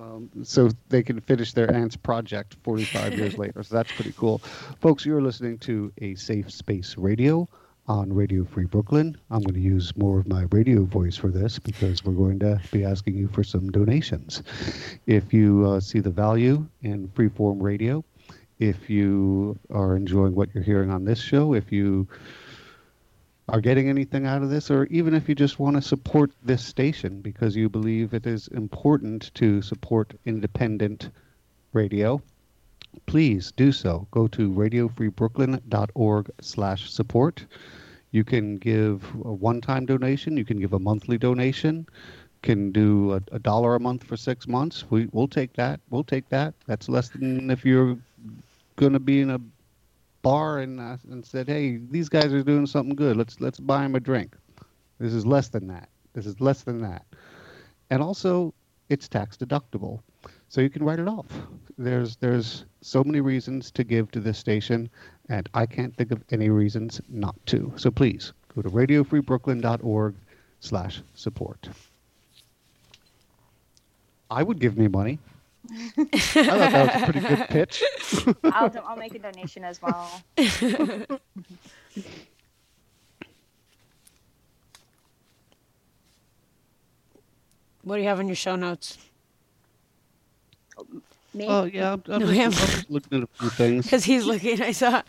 Um, 0.00 0.30
so 0.42 0.70
they 0.88 1.02
can 1.02 1.20
finish 1.20 1.52
their 1.52 1.70
aunt's 1.70 1.96
project 1.96 2.56
45 2.62 3.18
years 3.18 3.38
later. 3.38 3.62
So 3.62 3.74
that's 3.74 3.92
pretty 3.92 4.12
cool. 4.16 4.38
Folks, 4.80 5.04
you're 5.04 5.20
listening 5.20 5.58
to 5.58 5.92
a 5.98 6.14
Safe 6.14 6.50
Space 6.50 6.96
Radio 6.96 7.46
on 7.86 8.12
Radio 8.12 8.44
Free 8.44 8.64
Brooklyn. 8.64 9.16
I'm 9.30 9.42
going 9.42 9.54
to 9.54 9.60
use 9.60 9.94
more 9.96 10.18
of 10.18 10.28
my 10.28 10.46
radio 10.52 10.84
voice 10.84 11.16
for 11.16 11.28
this 11.28 11.58
because 11.58 12.04
we're 12.04 12.14
going 12.14 12.38
to 12.38 12.60
be 12.72 12.84
asking 12.84 13.16
you 13.16 13.28
for 13.28 13.44
some 13.44 13.70
donations. 13.70 14.42
If 15.06 15.34
you 15.34 15.66
uh, 15.68 15.80
see 15.80 16.00
the 16.00 16.10
value 16.10 16.66
in 16.82 17.08
freeform 17.08 17.60
radio, 17.60 18.02
if 18.58 18.88
you 18.88 19.58
are 19.70 19.96
enjoying 19.96 20.34
what 20.34 20.48
you're 20.54 20.64
hearing 20.64 20.90
on 20.90 21.04
this 21.04 21.20
show, 21.20 21.54
if 21.54 21.72
you 21.72 22.06
are 23.50 23.60
getting 23.60 23.88
anything 23.88 24.26
out 24.26 24.42
of 24.42 24.50
this, 24.50 24.70
or 24.70 24.86
even 24.86 25.12
if 25.12 25.28
you 25.28 25.34
just 25.34 25.58
want 25.58 25.76
to 25.76 25.82
support 25.82 26.30
this 26.44 26.64
station 26.64 27.20
because 27.20 27.56
you 27.56 27.68
believe 27.68 28.14
it 28.14 28.26
is 28.26 28.48
important 28.48 29.32
to 29.34 29.60
support 29.60 30.14
independent 30.24 31.10
radio, 31.72 32.22
please 33.06 33.52
do 33.52 33.72
so. 33.72 34.06
Go 34.12 34.28
to 34.28 34.50
radiofreebrooklyn.org 34.50 36.30
slash 36.40 36.90
support. 36.90 37.44
You 38.12 38.24
can 38.24 38.56
give 38.56 39.04
a 39.24 39.32
one-time 39.32 39.86
donation. 39.86 40.36
You 40.36 40.44
can 40.44 40.60
give 40.60 40.72
a 40.72 40.78
monthly 40.78 41.18
donation. 41.18 41.86
Can 42.42 42.72
do 42.72 43.12
a, 43.12 43.22
a 43.32 43.38
dollar 43.38 43.74
a 43.74 43.80
month 43.80 44.04
for 44.04 44.16
six 44.16 44.48
months. 44.48 44.84
We, 44.90 45.08
we'll 45.12 45.28
take 45.28 45.52
that. 45.54 45.80
We'll 45.90 46.04
take 46.04 46.28
that. 46.30 46.54
That's 46.66 46.88
less 46.88 47.10
than 47.10 47.50
if 47.50 47.64
you're 47.64 47.98
going 48.76 48.92
to 48.92 49.00
be 49.00 49.20
in 49.20 49.30
a 49.30 49.40
bar 50.22 50.60
and 50.60 50.80
uh, 50.80 50.96
and 51.10 51.24
said, 51.24 51.48
"Hey, 51.48 51.78
these 51.90 52.08
guys 52.08 52.32
are 52.32 52.42
doing 52.42 52.66
something 52.66 52.94
good. 52.94 53.16
Let's 53.16 53.40
let's 53.40 53.60
buy 53.60 53.82
them 53.82 53.94
a 53.94 54.00
drink." 54.00 54.36
This 54.98 55.14
is 55.14 55.26
less 55.26 55.48
than 55.48 55.66
that. 55.68 55.88
This 56.12 56.26
is 56.26 56.40
less 56.40 56.62
than 56.62 56.80
that. 56.82 57.04
And 57.90 58.02
also, 58.02 58.52
it's 58.88 59.08
tax 59.08 59.36
deductible, 59.36 60.00
so 60.48 60.60
you 60.60 60.70
can 60.70 60.84
write 60.84 60.98
it 60.98 61.08
off. 61.08 61.26
There's 61.78 62.16
there's 62.16 62.64
so 62.82 63.02
many 63.02 63.20
reasons 63.20 63.70
to 63.72 63.84
give 63.84 64.10
to 64.12 64.20
this 64.20 64.38
station, 64.38 64.90
and 65.28 65.48
I 65.54 65.66
can't 65.66 65.96
think 65.96 66.10
of 66.10 66.22
any 66.30 66.50
reasons 66.50 67.00
not 67.08 67.34
to. 67.46 67.72
So 67.76 67.90
please 67.90 68.32
go 68.54 68.62
to 68.62 68.68
radiofreebrooklyn.org/support. 68.68 71.68
I 74.30 74.42
would 74.44 74.60
give 74.60 74.78
me 74.78 74.86
money. 74.86 75.18
I 75.68 75.88
thought 76.18 76.44
that 76.58 76.94
was 76.94 77.02
a 77.02 77.04
pretty 77.12 77.20
good 77.36 77.48
pitch. 77.48 77.82
I'll, 78.44 78.72
I'll 78.86 78.96
make 78.96 79.14
a 79.14 79.18
donation 79.18 79.64
as 79.64 79.80
well. 79.82 80.10
What 87.82 87.96
do 87.96 88.02
you 88.02 88.08
have 88.08 88.18
on 88.18 88.28
your 88.28 88.36
show 88.36 88.56
notes? 88.56 88.98
Me? 91.32 91.46
Oh 91.48 91.64
yeah, 91.64 91.92
I'm, 91.92 92.02
I'm, 92.08 92.20
No, 92.20 92.26
just. 92.32 92.40
I'm 92.40 92.50
just 92.50 92.90
looking 92.90 93.18
at 93.18 93.24
a 93.24 93.26
few 93.38 93.50
things. 93.50 93.84
Because 93.86 94.04
he's 94.04 94.24
looking. 94.24 94.60
I 94.60 94.72
saw. 94.72 95.02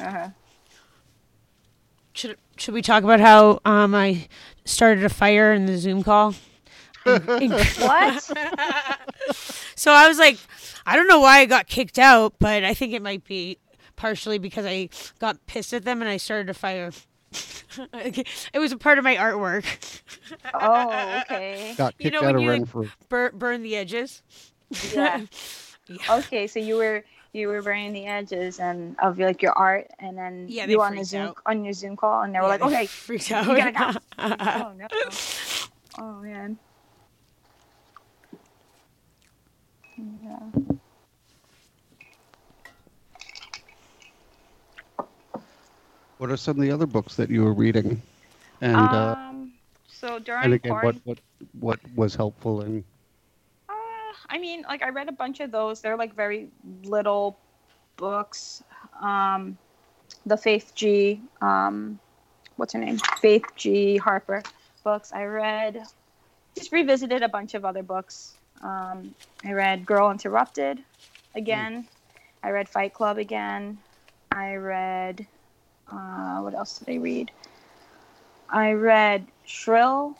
Uh-huh. 0.00 0.28
Should 2.12 2.36
should 2.56 2.74
we 2.74 2.82
talk 2.82 3.02
about 3.02 3.20
how 3.20 3.60
um 3.64 3.94
I 3.94 4.28
started 4.64 5.04
a 5.04 5.08
fire 5.08 5.52
in 5.52 5.66
the 5.66 5.78
Zoom 5.78 6.02
call? 6.02 6.34
In- 7.06 7.22
in- 7.42 7.50
What? 7.52 8.30
So 9.76 9.92
I 9.92 10.08
was 10.08 10.18
like, 10.18 10.38
I 10.86 10.96
don't 10.96 11.08
know 11.08 11.20
why 11.20 11.38
I 11.40 11.46
got 11.46 11.66
kicked 11.66 11.98
out, 11.98 12.34
but 12.38 12.64
I 12.64 12.74
think 12.74 12.92
it 12.92 13.02
might 13.02 13.24
be 13.24 13.58
partially 13.96 14.38
because 14.38 14.66
I 14.66 14.88
got 15.18 15.44
pissed 15.46 15.72
at 15.72 15.84
them 15.84 16.00
and 16.02 16.08
I 16.08 16.16
started 16.16 16.50
a 16.50 16.54
fire. 16.54 16.90
it 17.92 18.58
was 18.58 18.70
a 18.72 18.76
part 18.78 18.98
of 18.98 19.04
my 19.04 19.16
artwork. 19.16 19.64
Oh, 20.54 21.20
okay. 21.22 21.74
Got 21.78 21.94
You 21.98 22.04
kicked 22.10 22.12
know 22.14 22.20
out 22.20 22.26
when 22.26 22.36
of 22.36 22.42
you, 22.42 22.48
like, 22.50 22.58
Renfrew. 22.60 22.88
Bur- 23.08 23.32
burn 23.32 23.62
the 23.62 23.76
edges. 23.76 24.22
Yeah. 24.94 25.22
Yeah. 25.86 25.98
Okay, 26.20 26.46
so 26.46 26.60
you 26.60 26.76
were 26.76 27.04
you 27.34 27.46
were 27.46 27.60
burning 27.60 27.92
the 27.92 28.06
edges 28.06 28.58
and 28.58 28.96
of 29.02 29.18
like 29.18 29.42
your 29.42 29.52
art, 29.52 29.88
and 29.98 30.16
then 30.16 30.46
Yeah, 30.48 30.64
you 30.66 30.78
were 30.78 30.86
on 30.86 30.96
the 30.96 31.04
Zoom 31.04 31.26
out. 31.26 31.36
on 31.44 31.62
your 31.62 31.74
Zoom 31.74 31.94
call, 31.94 32.22
and 32.22 32.34
they 32.34 32.38
were 32.38 32.44
Yeah, 32.46 32.48
like, 32.48 32.60
they 32.60 32.66
"Okay, 32.68 32.86
freaked 32.86 33.30
out. 33.30 33.46
you 33.48 33.54
gotta 33.58 33.72
go." 33.92 34.00
oh 34.18 34.72
no. 34.78 34.86
Oh 35.98 36.22
man. 36.22 36.56
Yeah. 39.96 40.38
What 46.18 46.30
are 46.30 46.36
some 46.36 46.56
of 46.56 46.62
the 46.62 46.70
other 46.70 46.86
books 46.86 47.16
that 47.16 47.30
you 47.30 47.44
were 47.44 47.52
reading? 47.52 48.00
And 48.60 48.76
uh, 48.76 49.14
um. 49.18 49.52
So 49.88 50.18
during 50.18 50.44
and 50.44 50.54
again, 50.54 50.72
what 50.72 50.96
what 51.04 51.18
what 51.60 51.80
was 51.94 52.14
helpful 52.14 52.62
and 52.62 52.84
Uh, 53.68 53.72
I 54.28 54.38
mean, 54.38 54.62
like 54.62 54.82
I 54.82 54.88
read 54.88 55.08
a 55.08 55.12
bunch 55.12 55.40
of 55.40 55.50
those. 55.50 55.80
They're 55.80 55.96
like 55.96 56.14
very 56.14 56.48
little 56.84 57.38
books. 57.96 58.62
Um, 59.00 59.58
the 60.26 60.36
Faith 60.36 60.72
G. 60.74 61.20
Um, 61.40 61.98
what's 62.56 62.72
her 62.72 62.78
name? 62.78 62.98
Faith 63.20 63.44
G. 63.56 63.96
Harper 63.96 64.42
books. 64.82 65.12
I 65.12 65.24
read. 65.24 65.82
Just 66.56 66.72
revisited 66.72 67.22
a 67.22 67.28
bunch 67.28 67.54
of 67.54 67.64
other 67.64 67.82
books. 67.82 68.36
Um, 68.64 69.14
I 69.44 69.52
read 69.52 69.84
Girl 69.84 70.10
Interrupted 70.10 70.82
again. 71.34 71.86
I 72.42 72.50
read 72.50 72.68
Fight 72.68 72.94
Club 72.94 73.18
again. 73.18 73.78
I 74.32 74.54
read. 74.54 75.26
Uh, 75.90 76.40
what 76.40 76.54
else 76.54 76.78
did 76.78 76.88
I 76.88 76.96
read? 76.96 77.30
I 78.48 78.72
read 78.72 79.26
Shrill, 79.44 80.16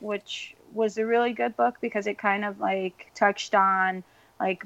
which 0.00 0.54
was 0.72 0.98
a 0.98 1.06
really 1.06 1.32
good 1.32 1.56
book 1.56 1.76
because 1.80 2.06
it 2.06 2.18
kind 2.18 2.44
of 2.44 2.60
like 2.60 3.10
touched 3.14 3.54
on 3.54 4.04
like 4.38 4.64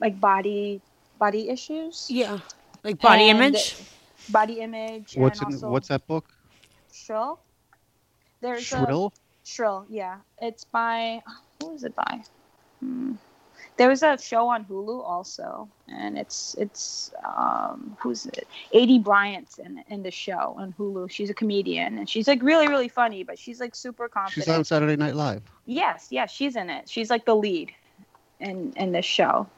like 0.00 0.18
body 0.20 0.80
body 1.18 1.50
issues, 1.50 2.06
Yeah. 2.10 2.40
Like 2.82 2.98
body 2.98 3.28
And 3.28 3.40
image. 3.40 3.76
body 4.30 4.60
image. 4.60 5.14
what's 5.16 5.40
and 5.40 5.48
in, 5.48 5.54
also 5.54 5.70
what's 5.70 5.88
that 5.88 6.06
book? 6.06 6.24
Shrill? 6.92 7.38
There's 8.40 8.62
Shrill. 8.64 9.12
a 9.14 9.48
Shrill, 9.48 9.86
yeah. 9.90 10.16
It's 10.40 10.64
by 10.64 11.22
who 11.60 11.74
is 11.74 11.84
it 11.84 11.94
by? 11.94 12.22
Hmm. 12.84 13.12
There 13.76 13.88
was 13.88 14.02
a 14.04 14.16
show 14.18 14.48
on 14.48 14.64
Hulu 14.66 15.02
also, 15.02 15.68
and 15.88 16.16
it's 16.16 16.54
it's 16.58 17.12
um 17.24 17.96
who's 18.00 18.26
it? 18.26 18.46
Aidy 18.72 19.02
Bryant's 19.02 19.58
in 19.58 19.82
in 19.88 20.02
the 20.02 20.10
show 20.12 20.54
on 20.58 20.74
Hulu. 20.78 21.10
She's 21.10 21.30
a 21.30 21.34
comedian 21.34 21.98
and 21.98 22.08
she's 22.08 22.28
like 22.28 22.42
really 22.42 22.68
really 22.68 22.88
funny, 22.88 23.24
but 23.24 23.38
she's 23.38 23.58
like 23.60 23.74
super 23.74 24.08
confident. 24.08 24.44
She's 24.44 24.54
on 24.54 24.64
Saturday 24.64 24.96
Night 24.96 25.16
Live. 25.16 25.42
Yes, 25.66 26.08
yes, 26.10 26.30
she's 26.30 26.54
in 26.56 26.70
it. 26.70 26.88
She's 26.88 27.10
like 27.10 27.24
the 27.24 27.34
lead 27.34 27.72
in 28.38 28.72
in 28.76 28.92
this 28.92 29.06
show. 29.06 29.48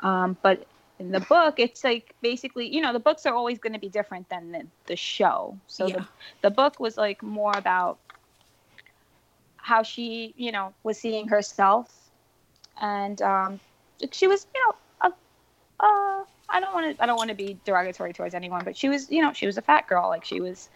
Um, 0.00 0.36
but 0.42 0.66
in 1.00 1.10
the 1.10 1.20
book, 1.20 1.58
it's 1.58 1.82
like 1.82 2.14
basically, 2.22 2.72
you 2.72 2.80
know, 2.80 2.92
the 2.92 3.00
books 3.00 3.26
are 3.26 3.34
always 3.34 3.58
going 3.58 3.72
to 3.72 3.78
be 3.80 3.88
different 3.88 4.28
than 4.28 4.52
the, 4.52 4.66
the 4.86 4.96
show. 4.96 5.58
So 5.66 5.86
Yeah. 5.88 5.94
the 5.96 6.06
the 6.42 6.50
book 6.50 6.78
was 6.78 6.96
like 6.96 7.22
more 7.22 7.56
about 7.56 7.98
how 9.56 9.82
she, 9.82 10.34
you 10.36 10.52
know, 10.52 10.74
was 10.84 10.98
seeing 10.98 11.28
herself, 11.28 12.03
and 12.80 13.20
um, 13.22 13.60
she 14.12 14.26
was, 14.26 14.46
you 14.54 14.60
know, 14.66 14.74
a, 15.00 15.84
uh, 15.84 16.24
I 16.48 16.60
don't 16.60 16.74
want 16.74 16.96
to, 16.96 17.02
I 17.02 17.06
don't 17.06 17.16
want 17.16 17.30
to 17.30 17.34
be 17.34 17.58
derogatory 17.64 18.12
towards 18.12 18.34
anyone, 18.34 18.64
but 18.64 18.76
she 18.76 18.88
was, 18.88 19.10
you 19.10 19.22
know, 19.22 19.32
she 19.32 19.46
was 19.46 19.58
a 19.58 19.62
fat 19.62 19.88
girl. 19.88 20.08
Like 20.08 20.24
she 20.24 20.40
was 20.40 20.68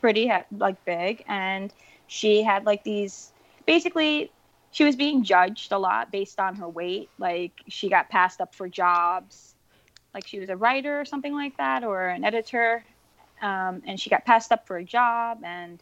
pretty, 0.00 0.30
like 0.56 0.84
big, 0.84 1.24
and 1.28 1.72
she 2.06 2.42
had 2.42 2.66
like 2.66 2.84
these 2.84 3.32
basically 3.66 4.30
she 4.70 4.84
was 4.84 4.96
being 4.96 5.22
judged 5.22 5.70
a 5.72 5.78
lot 5.78 6.10
based 6.10 6.40
on 6.40 6.56
her 6.56 6.68
weight. 6.68 7.08
Like 7.18 7.52
she 7.68 7.88
got 7.88 8.08
passed 8.08 8.40
up 8.40 8.54
for 8.54 8.68
jobs. 8.68 9.54
Like 10.12 10.26
she 10.26 10.40
was 10.40 10.48
a 10.48 10.56
writer 10.56 11.00
or 11.00 11.04
something 11.04 11.32
like 11.32 11.56
that 11.58 11.84
or 11.84 12.08
an 12.08 12.24
editor. 12.24 12.84
Um, 13.40 13.82
and 13.86 14.00
she 14.00 14.10
got 14.10 14.24
passed 14.24 14.50
up 14.50 14.66
for 14.66 14.76
a 14.76 14.84
job. 14.84 15.38
And 15.44 15.80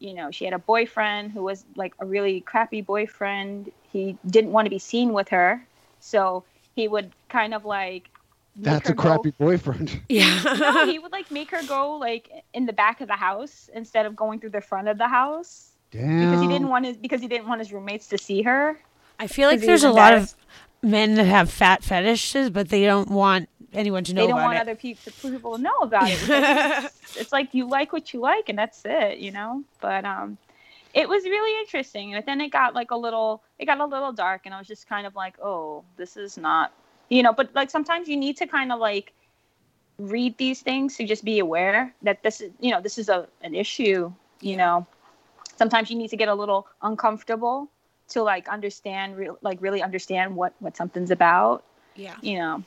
you 0.00 0.14
know 0.14 0.30
she 0.30 0.44
had 0.44 0.52
a 0.52 0.58
boyfriend 0.58 1.30
who 1.30 1.42
was 1.42 1.64
like 1.76 1.94
a 2.00 2.04
really 2.04 2.40
crappy 2.40 2.80
boyfriend 2.80 3.70
he 3.94 4.18
didn't 4.26 4.52
want 4.52 4.66
to 4.66 4.70
be 4.70 4.78
seen 4.78 5.14
with 5.14 5.30
her 5.30 5.66
so 6.00 6.44
he 6.76 6.86
would 6.86 7.12
kind 7.30 7.54
of 7.54 7.64
like 7.64 8.10
That's 8.56 8.88
her 8.88 8.92
a 8.92 8.96
go- 8.96 9.02
crappy 9.02 9.30
boyfriend. 9.30 10.02
Yeah. 10.10 10.42
no, 10.60 10.86
he 10.86 10.98
would 10.98 11.12
like 11.12 11.30
make 11.30 11.50
her 11.50 11.62
go 11.66 11.96
like 11.96 12.30
in 12.52 12.66
the 12.66 12.72
back 12.74 13.00
of 13.00 13.08
the 13.08 13.14
house 13.16 13.70
instead 13.72 14.04
of 14.04 14.14
going 14.14 14.40
through 14.40 14.50
the 14.50 14.60
front 14.60 14.88
of 14.88 14.98
the 14.98 15.08
house 15.08 15.70
Damn. 15.90 16.28
because 16.28 16.42
he 16.42 16.48
didn't 16.48 16.68
want 16.68 16.84
his 16.84 16.96
because 16.98 17.22
he 17.22 17.28
didn't 17.28 17.48
want 17.48 17.60
his 17.60 17.72
roommates 17.72 18.08
to 18.08 18.18
see 18.18 18.42
her. 18.42 18.78
I 19.18 19.28
feel 19.28 19.48
like 19.48 19.60
there's 19.60 19.84
a 19.84 19.90
lot 19.92 20.12
of 20.12 20.34
men 20.82 21.14
that 21.14 21.24
have 21.24 21.48
fat 21.50 21.82
fetishes, 21.82 22.50
but 22.50 22.68
they 22.68 22.84
don't 22.84 23.08
want 23.08 23.48
anyone 23.72 24.04
to 24.04 24.12
know 24.14 24.22
they 24.22 24.28
don't 24.28 24.38
about 24.38 24.46
want 24.46 24.56
it. 24.58 24.60
other 24.60 24.74
people 24.74 25.12
people 25.22 25.56
to 25.56 25.62
know 25.62 25.78
about 25.82 26.08
it. 26.10 26.18
it's, 26.28 27.16
it's 27.16 27.32
like 27.32 27.54
you 27.54 27.68
like 27.68 27.92
what 27.92 28.12
you 28.12 28.20
like, 28.20 28.48
and 28.48 28.58
that's 28.58 28.82
it, 28.84 29.18
you 29.18 29.30
know. 29.30 29.62
But 29.80 30.04
um, 30.04 30.36
it 30.94 31.08
was 31.08 31.24
really 31.24 31.60
interesting. 31.60 32.12
But 32.12 32.26
then 32.26 32.40
it 32.40 32.48
got 32.50 32.74
like 32.74 32.90
a 32.90 32.96
little, 32.96 33.42
it 33.58 33.66
got 33.66 33.80
a 33.80 33.86
little 33.86 34.12
dark, 34.12 34.42
and 34.44 34.54
I 34.54 34.58
was 34.58 34.66
just 34.66 34.88
kind 34.88 35.06
of 35.06 35.14
like, 35.14 35.34
oh, 35.42 35.84
this 35.96 36.16
is 36.16 36.38
not, 36.38 36.72
you 37.08 37.22
know. 37.22 37.32
But 37.32 37.54
like 37.54 37.70
sometimes 37.70 38.08
you 38.08 38.16
need 38.16 38.36
to 38.38 38.46
kind 38.46 38.72
of 38.72 38.80
like 38.80 39.12
read 39.98 40.36
these 40.38 40.62
things 40.62 40.96
to 40.96 41.06
just 41.06 41.24
be 41.24 41.38
aware 41.38 41.94
that 42.02 42.22
this 42.22 42.40
is, 42.40 42.52
you 42.60 42.70
know, 42.70 42.80
this 42.80 42.98
is 42.98 43.08
a 43.08 43.28
an 43.42 43.54
issue, 43.54 44.12
you 44.40 44.56
know. 44.56 44.86
Sometimes 45.56 45.90
you 45.90 45.96
need 45.96 46.08
to 46.08 46.16
get 46.16 46.28
a 46.28 46.34
little 46.34 46.66
uncomfortable 46.82 47.68
to 48.08 48.22
like 48.22 48.48
understand, 48.48 49.16
real 49.16 49.38
like 49.42 49.60
really 49.60 49.82
understand 49.82 50.34
what 50.34 50.54
what 50.60 50.76
something's 50.76 51.10
about 51.10 51.64
yeah. 51.96 52.16
you 52.20 52.38
know 52.38 52.62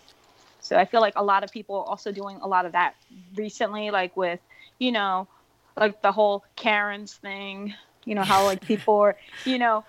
so 0.60 0.78
i 0.78 0.86
feel 0.86 1.02
like 1.02 1.14
a 1.16 1.24
lot 1.24 1.44
of 1.44 1.52
people 1.52 1.76
are 1.76 1.86
also 1.86 2.12
doing 2.12 2.38
a 2.42 2.48
lot 2.48 2.66
of 2.66 2.72
that 2.72 2.96
recently 3.36 3.92
like 3.92 4.16
with 4.16 4.40
you 4.80 4.92
know 4.92 5.28
like 5.76 6.02
the 6.02 6.12
whole 6.12 6.44
karens 6.56 7.14
thing 7.14 7.74
you 8.08 8.16
know 8.16 8.24
how 8.24 8.45
like 8.45 8.62
people 8.62 8.95
are 8.95 9.18
you 9.45 9.60
know 9.60 9.84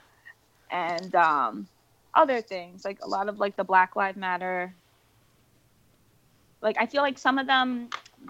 and 0.70 1.14
um 1.14 1.68
other 2.14 2.40
things 2.42 2.84
like 2.84 2.98
a 3.02 3.08
lot 3.08 3.28
of 3.28 3.38
like 3.38 3.56
the 3.56 3.64
black 3.64 3.94
lives 3.94 4.18
matter. 4.18 4.74
Like 6.60 6.76
i 6.80 6.86
feel 6.86 7.02
like 7.02 7.16
some 7.16 7.38
of 7.38 7.46
them 7.46 7.88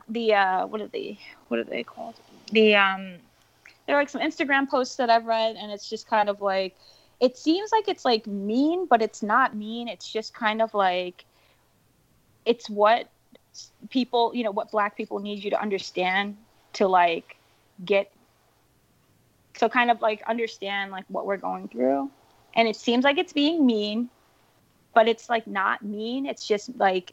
the 0.08 0.34
uh 0.34 0.66
what 0.66 0.82
are 0.82 0.88
they 0.88 1.18
what 1.48 1.58
are 1.58 1.64
they 1.64 1.82
called? 1.82 2.14
The 2.52 2.76
um 2.76 3.14
there 3.86 3.96
are 3.96 4.00
like 4.02 4.10
some 4.10 4.20
instagram 4.20 4.68
posts 4.68 4.96
that 4.96 5.08
i've 5.08 5.24
read 5.24 5.56
and 5.56 5.72
it's 5.72 5.88
just 5.88 6.06
kind 6.06 6.28
of 6.28 6.42
like 6.42 6.76
it 7.20 7.38
seems 7.38 7.72
like 7.72 7.88
it's 7.88 8.04
like 8.04 8.26
mean 8.26 8.86
but 8.86 9.00
it's 9.02 9.22
not 9.22 9.56
mean. 9.56 9.88
It's 9.88 10.12
just 10.12 10.34
kind 10.34 10.60
of 10.62 10.74
like 10.74 11.24
it's 12.44 12.68
what 12.68 13.08
people 13.88 14.32
you 14.34 14.44
know 14.44 14.50
what 14.50 14.70
black 14.70 14.96
people 14.96 15.18
need 15.18 15.42
you 15.42 15.50
to 15.50 15.60
understand 15.60 16.36
to 16.74 16.86
like 16.86 17.36
get 17.84 18.12
so 19.58 19.68
kind 19.68 19.90
of 19.90 20.00
like 20.00 20.22
understand 20.28 20.90
like 20.92 21.04
what 21.08 21.26
we're 21.26 21.36
going 21.36 21.68
through 21.68 22.10
and 22.54 22.68
it 22.68 22.76
seems 22.76 23.04
like 23.04 23.18
it's 23.18 23.32
being 23.32 23.66
mean 23.66 24.08
but 24.94 25.08
it's 25.08 25.28
like 25.28 25.46
not 25.46 25.82
mean 25.82 26.26
it's 26.26 26.46
just 26.46 26.70
like 26.76 27.12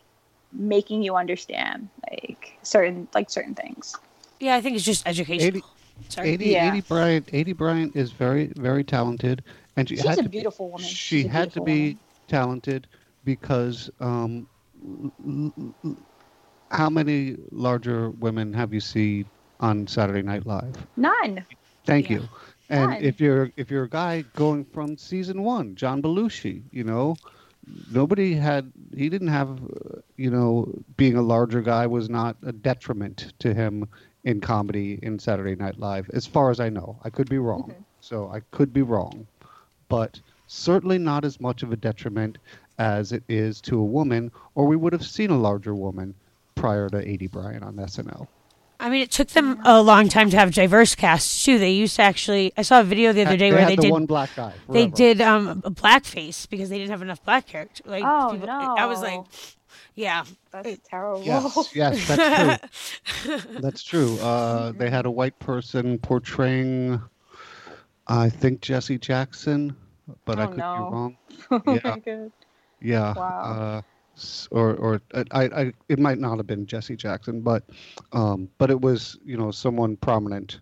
making 0.54 1.02
you 1.04 1.16
understand 1.16 1.90
like 2.10 2.58
certain 2.64 3.08
like 3.14 3.30
certain 3.30 3.56
things 3.56 3.96
Yeah, 4.40 4.56
I 4.56 4.62
think 4.62 4.76
it's 4.76 4.86
just 4.86 5.08
educational. 5.08 5.62
Aidy 5.62 5.64
Sorry. 6.10 6.38
Aidy, 6.38 6.52
Yeah. 6.52 6.72
Aidy 6.76 6.88
Bryant, 6.88 7.26
Aidy 7.28 7.56
Bryant 7.56 7.96
is 7.96 8.12
very, 8.12 8.52
very 8.58 8.84
talented, 8.84 9.44
and 9.78 9.88
she 9.88 9.96
she's 9.96 10.06
had 10.06 10.20
a 10.20 10.24
to 10.24 10.30
be- 10.30 10.38
beautiful 10.40 10.70
woman 10.70 10.86
She 10.86 11.22
She's 11.24 11.32
had 11.32 11.54
to 11.54 11.62
be 11.62 11.80
woman. 11.82 12.00
talented 12.28 12.88
because 13.24 13.90
um, 14.02 14.46
how 16.72 16.90
many 16.90 17.38
larger 17.52 18.10
women 18.12 18.54
have 18.54 18.74
you 18.74 18.82
seen 18.82 19.30
on 19.62 19.88
Saturday 19.88 20.22
Night 20.22 20.46
Live? 20.46 20.76
none 20.98 21.46
Thank 21.86 22.10
Yeah. 22.10 22.18
you. 22.18 22.30
And 22.70 23.04
if 23.04 23.20
you're 23.20 23.52
if 23.58 23.70
you're 23.70 23.84
a 23.84 23.90
guy 23.90 24.24
going 24.36 24.66
from 24.66 24.98
season 24.98 25.44
one, 25.44 25.76
John 25.76 26.02
Belushi, 26.02 26.64
you 26.72 26.84
know, 26.84 27.16
nobody 27.92 28.34
had 28.34 28.72
he 28.96 29.10
didn't 29.10 29.28
have 29.28 29.50
uh, 29.64 30.00
you 30.18 30.30
know 30.32 30.74
being 30.98 31.16
a 31.16 31.22
larger 31.22 31.62
guy 31.62 31.86
was 31.88 32.10
not 32.10 32.38
a 32.44 32.52
detriment 32.52 33.34
to 33.40 33.54
him 33.54 33.88
in 34.24 34.42
comedy 34.42 35.00
in 35.04 35.20
Saturday 35.20 35.56
Night 35.56 35.78
Live, 35.80 36.10
as 36.14 36.26
far 36.26 36.50
as 36.50 36.60
I 36.60 36.70
know. 36.70 36.98
I 37.04 37.10
could 37.12 37.30
be 37.30 37.38
wrong, 37.38 37.70
Mhm. 37.70 37.84
so 38.02 38.30
I 38.30 38.40
could 38.52 38.74
be 38.74 38.82
wrong, 38.82 39.28
but 39.88 40.20
certainly 40.48 40.98
not 40.98 41.24
as 41.24 41.40
much 41.40 41.62
of 41.62 41.72
a 41.72 41.76
detriment 41.76 42.40
as 42.80 43.12
it 43.12 43.24
is 43.30 43.62
to 43.62 43.80
a 43.80 43.86
woman, 43.86 44.32
or 44.56 44.66
we 44.66 44.76
would 44.76 44.94
have 44.94 45.06
seen 45.06 45.30
a 45.30 45.38
larger 45.38 45.76
woman 45.76 46.16
prior 46.56 46.90
to 46.90 46.98
Aidy 46.98 47.30
Bryan 47.30 47.62
on 47.64 47.76
SNL. 47.80 48.28
I 48.80 48.90
mean, 48.90 49.02
it 49.02 49.12
took 49.12 49.30
them 49.30 49.60
a 49.66 49.82
long 49.82 50.10
time 50.10 50.30
to 50.32 50.38
have 50.38 50.54
diverse 50.54 50.96
casts 50.96 51.44
too. 51.46 51.58
They 51.60 51.72
used 51.72 51.96
to 51.96 52.02
actually. 52.04 52.54
I 52.58 52.62
saw 52.62 52.82
a 52.82 52.84
video 52.84 53.14
the 53.14 53.22
other 53.26 53.38
day 53.38 53.50
they 53.50 53.56
where 53.56 53.62
had 53.62 53.70
they 53.72 53.76
the 53.78 53.84
did. 53.84 53.92
one 53.92 54.06
black 54.06 54.36
guy. 54.36 54.54
They 54.70 54.88
did 54.88 55.22
um, 55.22 55.62
a 55.66 55.72
blackface 55.72 56.48
because 56.50 56.70
they 56.70 56.78
didn't 56.78 56.92
have 56.92 57.02
enough 57.02 57.24
black 57.24 57.48
character. 57.48 57.84
Like, 57.86 58.04
Oh, 58.06 58.30
people, 58.32 58.50
I 58.50 58.86
was 58.86 59.02
like, 59.02 59.22
yeah, 59.96 60.26
That's 60.52 60.78
terrible. 60.90 61.24
Yes, 61.24 61.76
yes, 61.76 62.08
that's 62.08 62.70
true. 63.24 63.38
that's 63.60 63.84
true. 63.84 64.20
Uh, 64.20 64.72
they 64.74 64.90
had 64.90 65.06
a 65.06 65.12
white 65.12 65.38
person 65.40 65.98
portraying, 66.00 67.02
I 68.08 68.30
think 68.30 68.62
Jesse 68.62 68.98
Jackson, 68.98 69.76
but 70.26 70.38
I 70.40 70.46
Oh, 70.46 70.48
could 70.48 70.58
no. 70.58 70.74
be 70.74 70.80
wrong. 70.80 71.18
oh 71.52 71.62
Yeah. 71.66 71.80
my 71.84 72.00
god. 72.00 72.32
Yeah. 72.82 73.14
Wow. 73.16 73.42
Uh, 73.42 73.78
s- 73.78 73.84
or 74.52 74.76
or 74.76 75.02
uh, 75.14 75.24
I, 75.32 75.44
I 75.46 75.74
it 75.90 76.00
might 76.00 76.20
not 76.20 76.38
have 76.38 76.48
been 76.48 76.66
Jesse 76.66 76.96
Jackson, 76.96 77.42
but 77.42 77.64
um, 78.14 78.50
but 78.58 78.70
it 78.70 78.80
was 78.80 79.18
you 79.24 79.38
know 79.38 79.52
someone 79.52 79.96
prominent 79.98 80.60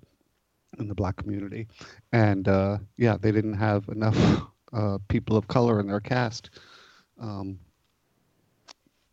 in 0.80 0.88
the 0.88 0.96
black 0.96 1.18
community, 1.18 1.68
and 2.12 2.48
uh, 2.48 2.78
yeah, 2.98 3.18
they 3.20 3.32
didn't 3.32 3.54
have 3.54 3.88
enough 3.90 4.18
uh, 4.74 4.98
people 5.08 5.38
of 5.38 5.48
color 5.48 5.80
in 5.80 5.88
their 5.88 6.00
cast. 6.00 6.50
Um, 7.20 7.60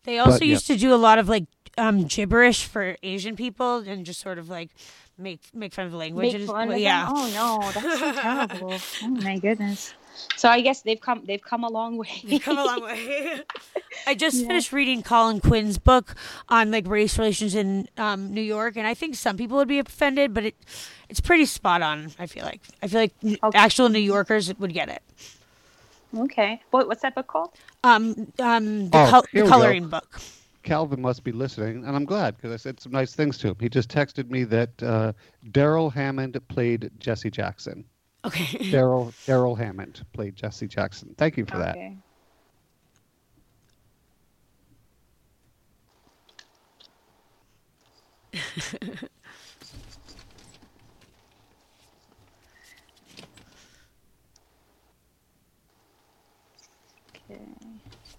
They 0.04 0.18
also 0.18 0.44
yeah. 0.44 0.52
used 0.52 0.66
to 0.68 0.76
do 0.76 0.94
a 0.94 0.96
lot 0.96 1.18
of 1.18 1.28
like 1.28 1.44
um, 1.78 2.04
gibberish 2.04 2.64
for 2.64 2.96
Asian 3.02 3.36
people 3.36 3.78
and 3.78 4.04
just 4.04 4.20
sort 4.20 4.38
of 4.38 4.48
like 4.48 4.70
make 5.18 5.40
make 5.54 5.72
fun 5.74 5.86
of 5.86 5.92
the 5.92 5.98
language. 5.98 6.32
Make 6.32 6.46
fun 6.46 6.68
well, 6.68 6.76
of 6.76 6.82
yeah. 6.82 7.06
them? 7.06 7.14
Oh 7.16 7.30
no, 7.34 7.72
that's 7.72 7.98
so 7.98 8.12
terrible. 8.22 8.78
Oh 9.02 9.08
my 9.08 9.38
goodness. 9.38 9.94
So 10.36 10.48
I 10.48 10.60
guess 10.60 10.82
they've 10.82 11.00
come 11.00 11.24
they've 11.24 11.42
come 11.42 11.64
a 11.64 11.68
long 11.70 11.96
way. 11.96 12.08
They've 12.24 12.42
come 12.42 12.58
a 12.58 12.64
long 12.64 12.82
way. 12.82 13.40
I 14.06 14.14
just 14.14 14.36
Yeah. 14.40 14.48
finished 14.48 14.72
reading 14.72 15.02
Colin 15.02 15.40
Quinn's 15.40 15.78
book 15.78 16.14
on 16.48 16.70
like 16.70 16.86
race 16.86 17.18
relations 17.18 17.54
in 17.54 17.88
um, 17.96 18.32
New 18.32 18.40
York, 18.42 18.76
and 18.76 18.86
I 18.86 18.94
think 18.94 19.14
some 19.14 19.36
people 19.36 19.56
would 19.58 19.68
be 19.68 19.78
offended, 19.78 20.34
but 20.34 20.44
it 20.44 20.54
it's 21.08 21.20
pretty 21.20 21.46
spot 21.46 21.82
on. 21.82 22.12
I 22.18 22.26
feel 22.26 22.44
like 22.44 22.60
I 22.82 22.86
feel 22.88 23.00
like 23.00 23.14
Okay. 23.42 23.58
actual 23.58 23.88
New 23.88 23.98
Yorkers 24.00 24.52
would 24.58 24.72
get 24.72 24.88
it. 24.88 25.02
okay. 26.16 26.60
What 26.70 26.88
what's 26.88 27.02
that 27.02 27.14
book 27.14 27.26
called? 27.26 27.50
Um, 27.84 28.32
um, 28.40 28.90
the, 28.90 28.98
Oh, 28.98 29.10
col- 29.10 29.22
the 29.22 29.28
we 29.34 29.40
go. 29.42 29.48
coloring 29.48 29.88
book. 29.88 30.20
Calvin 30.62 31.00
must 31.00 31.24
be 31.24 31.32
listening, 31.32 31.84
and 31.86 31.96
I'm 31.96 32.04
glad 32.04 32.36
because 32.36 32.52
I 32.52 32.56
said 32.56 32.80
some 32.80 32.92
nice 32.92 33.14
things 33.14 33.38
to 33.38 33.48
him. 33.48 33.56
He 33.60 33.68
just 33.70 33.88
texted 33.88 34.28
me 34.30 34.44
that 34.44 34.82
uh, 34.82 35.12
Darrell 35.52 35.88
Hammond 35.88 36.38
played 36.48 36.90
Jesse 36.98 37.30
Jackson. 37.30 37.84
Okay. 38.24 38.58
Darrell 38.70 39.12
Darrell 39.26 39.54
Hammond 39.54 40.04
played 40.12 40.36
Jesse 40.36 40.68
Jackson. 40.68 41.14
Thank 41.16 41.36
you 41.36 41.46
for 41.46 41.58
that. 41.58 41.76
Okay. 41.76 41.96
Okay. 48.34 49.08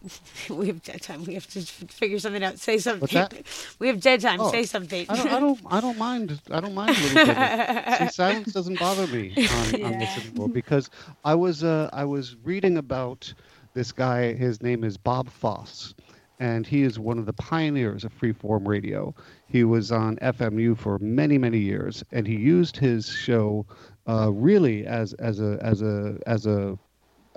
we 0.49 0.67
have 0.67 0.81
dead 0.83 1.01
time. 1.01 1.23
We 1.25 1.33
have 1.35 1.47
to 1.47 1.61
figure 1.87 2.19
something 2.19 2.43
out. 2.43 2.57
Say 2.59 2.77
something. 2.77 3.01
What's 3.01 3.13
that? 3.13 3.33
We 3.79 3.87
have 3.87 3.99
dead 4.01 4.21
time. 4.21 4.41
Oh, 4.41 4.51
Say 4.51 4.63
something. 4.63 5.05
I 5.09 5.15
don't, 5.15 5.27
I 5.27 5.39
don't, 5.39 5.59
I 5.69 5.81
don't 5.81 5.97
mind. 5.97 6.41
I 6.49 6.59
don't 6.59 6.73
mind 6.73 6.97
a 6.97 7.01
little 7.01 7.25
bit. 7.25 7.97
See, 7.99 8.07
silence 8.15 8.53
doesn't 8.53 8.79
bother 8.79 9.07
me 9.07 9.33
on, 9.37 9.83
on 9.85 9.99
this 9.99 10.17
Yeah. 10.17 10.23
anymore 10.23 10.49
because 10.49 10.89
I 11.23 11.35
was, 11.35 11.63
uh, 11.63 11.89
I 11.93 12.05
was 12.05 12.35
reading 12.43 12.77
about 12.77 13.31
this 13.73 13.91
guy. 13.91 14.33
His 14.33 14.61
name 14.61 14.83
is 14.83 14.97
Bob 14.97 15.29
Fass, 15.29 15.93
and 16.39 16.65
he 16.65 16.81
is 16.83 16.97
one 16.99 17.17
of 17.19 17.25
the 17.25 17.33
pioneers 17.33 18.03
of 18.03 18.17
freeform 18.19 18.67
radio. 18.67 19.13
He 19.47 19.63
was 19.63 19.91
on 19.91 20.17
FMU 20.17 20.77
for 20.77 20.97
many, 20.99 21.37
many 21.37 21.59
years, 21.59 22.03
and 22.11 22.27
he 22.27 22.35
used 22.35 22.75
his 22.77 23.07
show 23.07 23.65
uh, 24.07 24.31
really 24.31 24.85
as, 24.85 25.13
as 25.15 25.39
a, 25.39 25.59
as 25.61 25.81
a, 25.81 26.17
as 26.25 26.45
a 26.47 26.77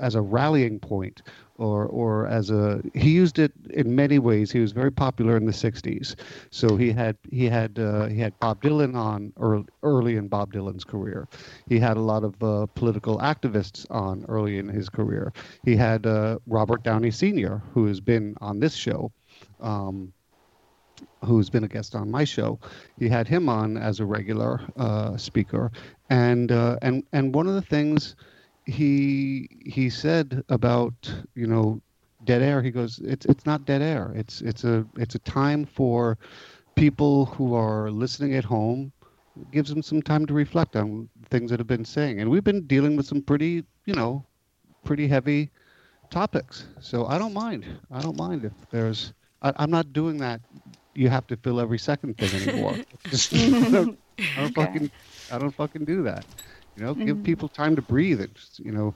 as 0.00 0.16
a 0.16 0.20
rallying 0.20 0.80
point 0.80 1.22
or 1.56 1.86
or 1.86 2.26
as 2.26 2.50
a 2.50 2.82
he 2.94 3.10
used 3.10 3.38
it 3.38 3.52
in 3.70 3.94
many 3.94 4.18
ways 4.18 4.50
he 4.50 4.60
was 4.60 4.72
very 4.72 4.90
popular 4.90 5.36
in 5.36 5.44
the 5.46 5.52
60s 5.52 6.14
so 6.50 6.76
he 6.76 6.90
had 6.90 7.16
he 7.30 7.46
had 7.46 7.78
uh, 7.78 8.06
he 8.06 8.18
had 8.18 8.38
Bob 8.40 8.60
Dylan 8.62 8.94
on 8.96 9.32
early, 9.38 9.66
early 9.82 10.16
in 10.16 10.28
Bob 10.28 10.52
Dylan's 10.52 10.84
career 10.84 11.28
he 11.68 11.78
had 11.78 11.96
a 11.96 12.00
lot 12.00 12.24
of 12.24 12.42
uh, 12.42 12.66
political 12.74 13.18
activists 13.18 13.86
on 13.90 14.24
early 14.28 14.58
in 14.58 14.68
his 14.68 14.88
career 14.88 15.32
he 15.64 15.76
had 15.76 16.06
uh, 16.06 16.38
Robert 16.46 16.82
Downey 16.82 17.10
Sr. 17.10 17.62
who 17.72 17.86
has 17.86 18.00
been 18.00 18.34
on 18.40 18.58
this 18.58 18.74
show 18.74 19.12
um, 19.60 20.12
who's 21.24 21.50
been 21.50 21.64
a 21.64 21.68
guest 21.68 21.94
on 21.94 22.10
my 22.10 22.24
show. 22.24 22.58
He 22.98 23.08
had 23.08 23.26
him 23.26 23.48
on 23.48 23.76
as 23.76 24.00
a 24.00 24.04
regular 24.04 24.60
uh, 24.76 25.16
speaker, 25.16 25.72
and 26.10 26.52
uh, 26.52 26.78
and 26.82 27.04
and 27.12 27.34
one 27.34 27.46
of 27.46 27.54
the 27.54 27.62
things 27.62 28.16
he 28.66 29.48
he 29.64 29.90
said 29.90 30.42
about 30.48 30.94
you 31.34 31.46
know 31.46 31.80
dead 32.24 32.42
air. 32.42 32.62
He 32.62 32.70
goes, 32.70 32.98
it's 33.00 33.26
it's 33.26 33.46
not 33.46 33.64
dead 33.64 33.82
air. 33.82 34.12
It's 34.14 34.40
it's 34.42 34.64
a 34.64 34.86
it's 34.96 35.14
a 35.14 35.20
time 35.20 35.64
for 35.64 36.18
people 36.76 37.26
who 37.26 37.54
are 37.54 37.90
listening 37.90 38.34
at 38.34 38.44
home. 38.44 38.92
It 39.36 39.50
gives 39.50 39.70
them 39.70 39.82
some 39.82 40.02
time 40.02 40.26
to 40.26 40.34
reflect 40.34 40.76
on 40.76 41.08
things 41.30 41.50
that 41.50 41.60
have 41.60 41.66
been 41.66 41.84
saying, 41.84 42.20
and 42.20 42.30
we've 42.30 42.44
been 42.44 42.66
dealing 42.66 42.96
with 42.96 43.06
some 43.06 43.22
pretty 43.22 43.64
you 43.86 43.94
know 43.94 44.26
pretty 44.84 45.06
heavy 45.08 45.50
topics. 46.10 46.66
So 46.80 47.06
I 47.06 47.18
don't 47.18 47.34
mind. 47.34 47.66
I 47.90 48.00
don't 48.02 48.16
mind 48.16 48.44
if 48.44 48.52
there's. 48.70 49.12
I, 49.42 49.52
I'm 49.56 49.70
not 49.70 49.92
doing 49.92 50.18
that. 50.18 50.40
You 50.94 51.08
have 51.10 51.26
to 51.28 51.36
fill 51.36 51.60
every 51.60 51.78
second 51.78 52.18
thing 52.18 52.34
anymore. 52.34 52.80
Just 53.10 53.34
I 53.60 53.68
don't, 53.70 53.90
I 54.36 54.40
don't 54.40 54.54
Okay. 54.58 54.78
fucking 54.78 54.90
I 55.30 55.38
don't 55.38 55.54
fucking 55.56 55.84
do 55.84 56.02
that. 56.04 56.26
You 56.76 56.82
know, 56.84 56.94
give 56.94 57.22
people 57.22 57.48
time 57.48 57.76
to 57.76 57.82
breathe. 57.82 58.20
And 58.20 58.34
just, 58.34 58.58
you 58.60 58.72
know, 58.72 58.94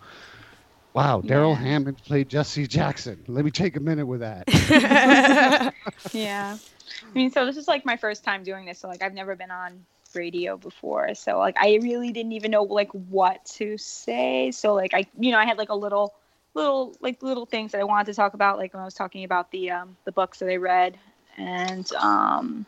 wow, 0.94 1.20
Darrell 1.20 1.54
Yeah. 1.54 1.54
Hammond 1.54 2.02
played 2.04 2.28
Jesse 2.28 2.66
Jackson. 2.66 3.24
Let 3.28 3.44
me 3.44 3.50
take 3.50 3.76
a 3.76 3.80
minute 3.80 4.06
with 4.06 4.20
that. 4.20 5.74
Yeah. 6.12 6.58
I 7.02 7.18
mean, 7.18 7.30
so 7.30 7.44
this 7.46 7.56
is 7.56 7.68
like 7.68 7.84
my 7.84 7.96
first 7.96 8.24
time 8.24 8.42
doing 8.42 8.66
this. 8.66 8.78
So 8.80 8.88
like 8.88 9.02
I've 9.02 9.14
never 9.14 9.36
been 9.36 9.50
on 9.50 9.84
radio 10.14 10.56
before. 10.56 11.14
So 11.14 11.38
like 11.38 11.56
I 11.58 11.76
really 11.82 12.12
didn't 12.12 12.32
even 12.32 12.50
know 12.50 12.62
like 12.64 12.90
what 12.92 13.44
to 13.56 13.76
say. 13.78 14.50
So 14.50 14.74
like 14.74 14.94
I 14.94 15.06
you 15.18 15.32
know, 15.32 15.38
I 15.38 15.44
had 15.44 15.58
like 15.58 15.70
a 15.70 15.74
little 15.74 16.14
little 16.54 16.96
like 17.00 17.22
little 17.22 17.46
things 17.46 17.72
that 17.72 17.80
I 17.80 17.84
wanted 17.84 18.06
to 18.06 18.14
talk 18.14 18.34
about 18.34 18.58
like 18.58 18.72
when 18.72 18.82
I 18.82 18.84
was 18.84 18.94
talking 18.94 19.24
about 19.24 19.50
the 19.50 19.70
um 19.70 19.96
the 20.04 20.12
books 20.12 20.38
that 20.40 20.50
I 20.50 20.56
read 20.56 20.98
and 21.36 21.90
um 21.92 22.66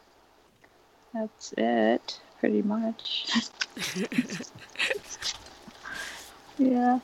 that's 1.13 1.53
it 1.57 2.21
pretty 2.41 2.63
much. 2.63 3.31
yeah. 6.59 6.99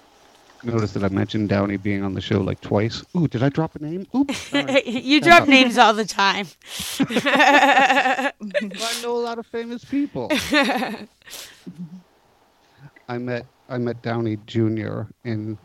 Notice 0.64 0.92
that 0.92 1.04
I 1.04 1.08
mentioned 1.10 1.50
Downey 1.50 1.76
being 1.76 2.02
on 2.02 2.14
the 2.14 2.20
show 2.20 2.40
like 2.40 2.60
twice. 2.62 3.04
Ooh, 3.14 3.28
did 3.28 3.42
I 3.42 3.50
drop 3.50 3.76
a 3.76 3.78
name? 3.78 4.06
Oops. 4.16 4.36
sorry. 4.36 4.82
you 4.88 5.20
drop 5.20 5.46
names 5.46 5.76
all 5.78 5.92
the 5.92 6.06
time. 6.06 6.46
I 7.00 8.32
know 9.02 9.16
a 9.16 9.22
lot 9.22 9.38
of 9.38 9.46
famous 9.46 9.84
people. 9.84 10.32
I 13.08 13.18
met 13.18 13.46
I 13.68 13.78
met 13.78 14.02
Downey 14.02 14.38
Jr. 14.46 15.02
in 15.24 15.58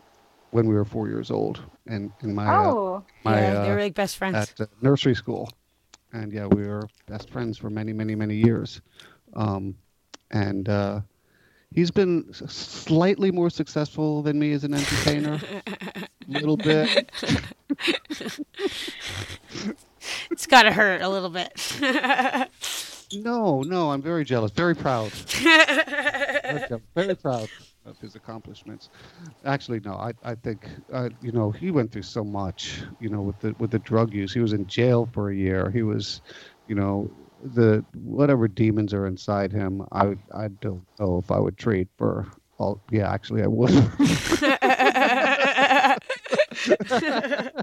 when 0.50 0.68
we 0.68 0.74
were 0.74 0.84
four 0.84 1.08
years 1.08 1.30
old, 1.30 1.62
and 1.86 2.12
in 2.22 2.34
my 2.34 2.46
uh, 2.46 2.70
Oh. 2.70 3.04
my 3.24 3.40
yeah, 3.40 3.62
they 3.62 3.70
uh, 3.70 3.74
were 3.74 3.80
like 3.80 3.94
best 3.94 4.18
friends. 4.18 4.36
at 4.36 4.60
uh, 4.60 4.66
nursery 4.82 5.14
school, 5.14 5.50
and 6.12 6.30
yeah, 6.32 6.46
we 6.46 6.66
were 6.66 6.86
best 7.08 7.30
friends 7.30 7.56
for 7.56 7.70
many, 7.70 7.92
many, 7.94 8.14
many 8.14 8.36
years. 8.36 8.82
Um, 9.34 9.76
and 10.30 10.68
uh, 10.68 11.00
he's 11.74 11.90
been 11.90 12.32
slightly 12.32 13.30
more 13.30 13.50
successful 13.50 14.22
than 14.22 14.38
me 14.38 14.52
as 14.52 14.64
an 14.64 14.74
entertainer, 14.74 15.40
a 15.66 16.04
little 16.28 16.56
bit. 16.56 17.10
It's 20.30 20.46
got 20.46 20.62
to 20.64 20.72
hurt 20.72 21.02
a 21.02 21.08
little 21.08 21.30
bit. 21.30 21.52
No, 23.14 23.62
no, 23.62 23.90
I'm 23.90 24.00
very 24.00 24.24
jealous, 24.24 24.52
very 24.52 24.74
proud, 24.74 25.12
very, 25.12 26.80
very 26.94 27.14
proud 27.14 27.48
of 27.84 27.98
his 27.98 28.14
accomplishments. 28.14 28.88
Actually, 29.44 29.80
no, 29.80 29.94
I, 29.94 30.12
I 30.24 30.34
think, 30.34 30.66
uh, 30.92 31.10
you 31.20 31.32
know, 31.32 31.50
he 31.50 31.70
went 31.70 31.92
through 31.92 32.02
so 32.02 32.24
much, 32.24 32.82
you 33.00 33.10
know, 33.10 33.20
with 33.20 33.38
the 33.40 33.54
with 33.58 33.70
the 33.70 33.80
drug 33.80 34.14
use. 34.14 34.32
He 34.32 34.40
was 34.40 34.52
in 34.52 34.66
jail 34.66 35.08
for 35.12 35.30
a 35.30 35.34
year. 35.34 35.70
He 35.70 35.82
was, 35.82 36.22
you 36.68 36.74
know, 36.74 37.10
the 37.42 37.84
whatever 37.94 38.48
demons 38.48 38.94
are 38.94 39.06
inside 39.06 39.52
him. 39.52 39.86
I 39.92 40.16
I 40.34 40.48
don't 40.60 40.84
know 40.98 41.18
if 41.18 41.30
I 41.30 41.38
would 41.38 41.58
trade 41.58 41.88
for 41.96 42.26
all. 42.58 42.80
Yeah, 42.90 43.12
actually, 43.12 43.42
I 43.42 43.46
would. 43.48 43.70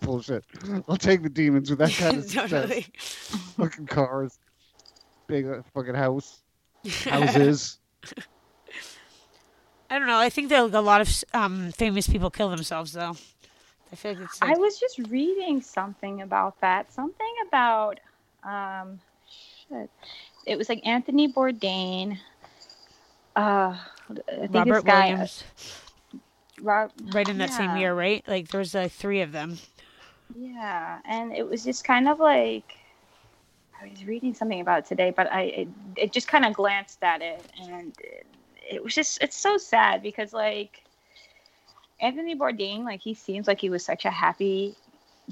Bullshit. 0.00 0.44
I'll 0.88 0.96
take 0.96 1.22
the 1.22 1.30
demons 1.30 1.70
with 1.70 1.78
that 1.80 1.92
kind 1.98 2.18
of 2.18 2.24
success. 2.24 2.50
totally. 2.50 2.86
Fucking 3.56 3.86
cars, 3.86 4.38
big 5.26 5.46
uh, 5.46 5.62
fucking 5.72 5.94
house, 5.94 6.42
houses. 7.04 7.78
I 9.90 9.98
don't 9.98 10.08
know. 10.08 10.18
I 10.18 10.30
think 10.30 10.48
that 10.48 10.60
like, 10.60 10.72
a 10.74 10.80
lot 10.80 11.00
of 11.00 11.24
um, 11.32 11.70
famous 11.72 12.08
people 12.08 12.30
kill 12.30 12.50
themselves, 12.50 12.92
though. 12.92 13.16
I 13.92 13.96
feel 13.96 14.14
like 14.14 14.22
it's 14.22 14.38
I 14.42 14.54
was 14.54 14.78
just 14.78 14.98
reading 15.10 15.62
something 15.62 16.22
about 16.22 16.60
that. 16.60 16.92
Something 16.92 17.32
about 17.46 18.00
um 18.44 19.00
shit. 19.68 19.90
it 20.46 20.56
was 20.56 20.68
like 20.68 20.86
Anthony 20.86 21.32
Bourdain. 21.32 22.18
Uh, 23.36 23.76
I 24.08 24.46
think 24.46 24.54
Robert 24.54 24.74
this 24.74 24.84
guy, 24.84 25.08
uh, 25.08 25.10
Williams, 25.10 25.44
Rob, 26.60 26.92
right 27.12 27.28
in 27.28 27.38
that 27.38 27.52
same 27.52 27.76
year, 27.76 27.94
right? 27.94 28.22
Like 28.28 28.48
there 28.48 28.60
was 28.60 28.74
like 28.74 28.92
three 28.92 29.22
of 29.22 29.32
them. 29.32 29.58
Yeah, 30.36 31.00
and 31.04 31.32
it 31.32 31.48
was 31.48 31.64
just 31.64 31.84
kind 31.84 32.08
of 32.08 32.20
like 32.20 32.76
I 33.80 33.88
was 33.88 34.04
reading 34.04 34.34
something 34.34 34.60
about 34.60 34.80
it 34.80 34.86
today, 34.86 35.12
but 35.14 35.30
I 35.32 35.42
it, 35.42 35.68
it 35.96 36.12
just 36.12 36.28
kind 36.28 36.44
of 36.44 36.54
glanced 36.54 37.02
at 37.02 37.22
it, 37.22 37.44
and 37.60 37.94
it, 37.98 38.26
it 38.70 38.84
was 38.84 38.94
just 38.94 39.22
it's 39.22 39.36
so 39.36 39.56
sad 39.56 40.02
because 40.02 40.32
like 40.32 40.84
Anthony 42.00 42.36
Bourdain, 42.36 42.84
like 42.84 43.00
he 43.00 43.14
seems 43.14 43.46
like 43.46 43.60
he 43.60 43.70
was 43.70 43.84
such 43.84 44.04
a 44.04 44.10
happy 44.10 44.74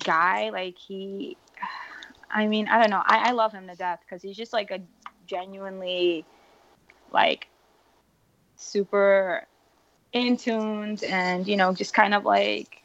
guy. 0.04 0.50
Like 0.50 0.78
he, 0.78 1.36
I 2.32 2.46
mean, 2.46 2.68
I 2.68 2.80
don't 2.80 2.90
know, 2.90 3.02
I, 3.04 3.28
I 3.28 3.30
love 3.32 3.52
him 3.52 3.68
to 3.68 3.74
death 3.74 4.00
because 4.04 4.22
he's 4.22 4.36
just 4.36 4.52
like 4.52 4.70
a 4.70 4.80
genuinely 5.26 6.24
like 7.12 7.46
super 8.56 9.46
in 10.12 10.36
tuned 10.36 11.02
and 11.04 11.46
you 11.46 11.56
know 11.56 11.72
just 11.72 11.94
kind 11.94 12.14
of 12.14 12.24
like 12.24 12.82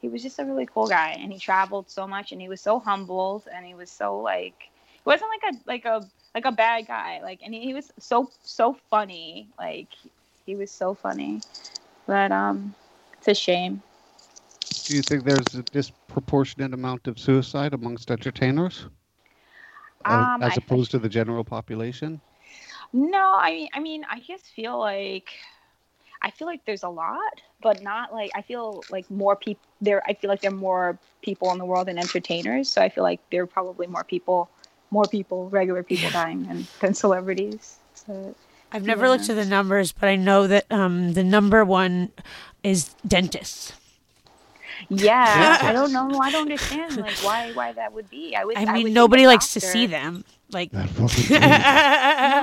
he 0.00 0.08
was 0.08 0.22
just 0.22 0.38
a 0.38 0.44
really 0.44 0.66
cool 0.66 0.86
guy 0.86 1.16
and 1.20 1.32
he 1.32 1.38
traveled 1.38 1.90
so 1.90 2.06
much 2.06 2.32
and 2.32 2.40
he 2.40 2.48
was 2.48 2.60
so 2.60 2.78
humbled 2.78 3.46
and 3.52 3.66
he 3.66 3.74
was 3.74 3.90
so 3.90 4.18
like 4.18 4.54
he 4.86 5.00
wasn't 5.04 5.30
like 5.30 5.54
a 5.54 5.58
like 5.66 5.84
a 5.84 6.06
like 6.34 6.44
a 6.44 6.52
bad 6.52 6.86
guy 6.86 7.20
like 7.22 7.40
and 7.44 7.54
he, 7.54 7.60
he 7.60 7.74
was 7.74 7.92
so 7.98 8.30
so 8.42 8.76
funny 8.88 9.48
like 9.58 9.88
he 10.46 10.56
was 10.56 10.70
so 10.70 10.94
funny. 10.94 11.40
But 12.06 12.32
um 12.32 12.74
it's 13.18 13.28
a 13.28 13.34
shame 13.34 13.82
Do 14.90 14.96
you 14.96 15.02
think 15.02 15.22
there's 15.22 15.54
a 15.54 15.62
disproportionate 15.62 16.74
amount 16.74 17.06
of 17.06 17.16
suicide 17.16 17.74
amongst 17.74 18.10
entertainers, 18.10 18.86
uh, 20.04 20.34
um 20.34 20.42
as 20.42 20.52
I, 20.52 20.54
opposed 20.56 20.90
to 20.90 20.98
the 20.98 21.08
general 21.08 21.44
population? 21.44 22.20
no 22.92 23.34
i 23.36 23.52
mean 23.52 23.68
i 23.74 23.80
mean 23.80 24.04
i 24.10 24.18
just 24.18 24.46
feel 24.46 24.76
like 24.78 25.28
i 26.22 26.30
feel 26.30 26.48
like 26.48 26.64
there's 26.64 26.82
a 26.82 26.88
lot 26.88 27.40
but 27.62 27.80
not 27.82 28.12
like 28.12 28.30
i 28.34 28.42
feel 28.42 28.82
like 28.90 29.08
more 29.10 29.36
people 29.36 29.62
there 29.80 30.02
i 30.08 30.12
feel 30.14 30.28
like 30.28 30.40
there 30.40 30.50
are 30.50 30.54
more 30.54 30.98
people 31.22 31.52
in 31.52 31.58
the 31.58 31.64
world 31.64 31.86
than 31.86 31.98
entertainers 31.98 32.68
so 32.68 32.82
i 32.82 32.88
feel 32.88 33.04
like 33.04 33.20
there 33.30 33.42
are 33.42 33.46
probably 33.46 33.86
more 33.86 34.02
people 34.02 34.50
more 34.90 35.04
people 35.04 35.48
regular 35.50 35.84
people 35.84 36.10
dying 36.10 36.42
than, 36.46 36.66
than 36.80 36.94
celebrities 36.94 37.76
so 37.94 38.34
I've 38.72 38.84
never 38.84 39.08
looked 39.08 39.28
at 39.28 39.34
the 39.34 39.44
numbers, 39.44 39.90
but 39.90 40.08
I 40.08 40.14
know 40.14 40.46
that 40.46 40.64
um, 40.70 41.14
the 41.14 41.24
number 41.24 41.64
one 41.64 42.12
is 42.62 42.94
dentists. 43.04 43.72
Yeah 44.88 45.24
Yeah. 45.34 45.58
i 45.60 45.72
don't 45.72 45.92
know 45.92 46.20
i 46.20 46.30
don't 46.30 46.42
understand 46.42 46.98
like 46.98 47.18
why 47.18 47.50
why 47.52 47.72
that 47.72 47.92
would 47.92 48.08
be 48.10 48.34
i 48.36 48.44
would 48.44 48.56
I 48.56 48.64
would 48.64 48.70
mean, 48.72 48.84
think 48.84 48.94
nobody 48.94 49.24
a 49.24 49.26
likes 49.26 49.52
to 49.54 49.60
see 49.60 49.86
them. 49.86 50.24
Like, 50.52 50.72
That 50.72 50.88
fucking 50.90 51.30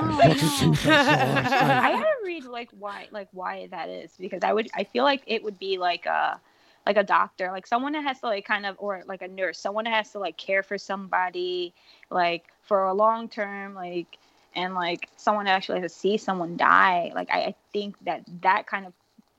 No, 0.00 0.18
I 0.20 0.30
fucking 0.30 0.36
know. 0.36 0.48
suicide 0.48 1.02
is 1.04 1.54
so 1.54 1.66
I 1.66 1.92
gotta 1.92 2.16
read 2.24 2.44
like 2.44 2.70
why 2.72 3.08
like 3.10 3.28
why 3.32 3.68
that 3.70 3.88
is 3.88 4.12
because 4.18 4.42
I 4.44 4.52
would 4.52 4.68
I 4.74 4.84
feel 4.84 5.04
like 5.04 5.22
it 5.26 5.42
would 5.42 5.58
be 5.58 5.78
like 5.78 6.06
a 6.06 6.40
like 6.86 6.96
a 6.96 7.04
doctor 7.04 7.50
like 7.52 7.66
someone 7.66 7.92
that 7.92 8.02
has 8.04 8.20
to 8.20 8.26
like 8.26 8.46
kind 8.46 8.66
of 8.66 8.76
or 8.78 9.02
like 9.06 9.22
a 9.22 9.28
nurse 9.28 9.58
someone 9.58 9.84
that 9.84 9.94
has 9.94 10.10
to 10.12 10.18
like 10.18 10.36
care 10.38 10.62
for 10.62 10.78
somebody 10.78 11.74
like 12.10 12.44
for 12.62 12.84
a 12.84 12.94
long 12.94 13.28
term 13.28 13.74
like 13.74 14.18
and 14.54 14.74
like 14.74 15.08
someone 15.16 15.44
that 15.46 15.52
actually 15.52 15.80
has 15.80 15.92
to 15.92 15.98
see 15.98 16.16
someone 16.16 16.56
die 16.56 17.12
like 17.14 17.30
I, 17.30 17.40
I 17.40 17.54
think 17.72 17.96
that 18.04 18.22
that 18.42 18.66
kind 18.66 18.86
of 18.86 18.92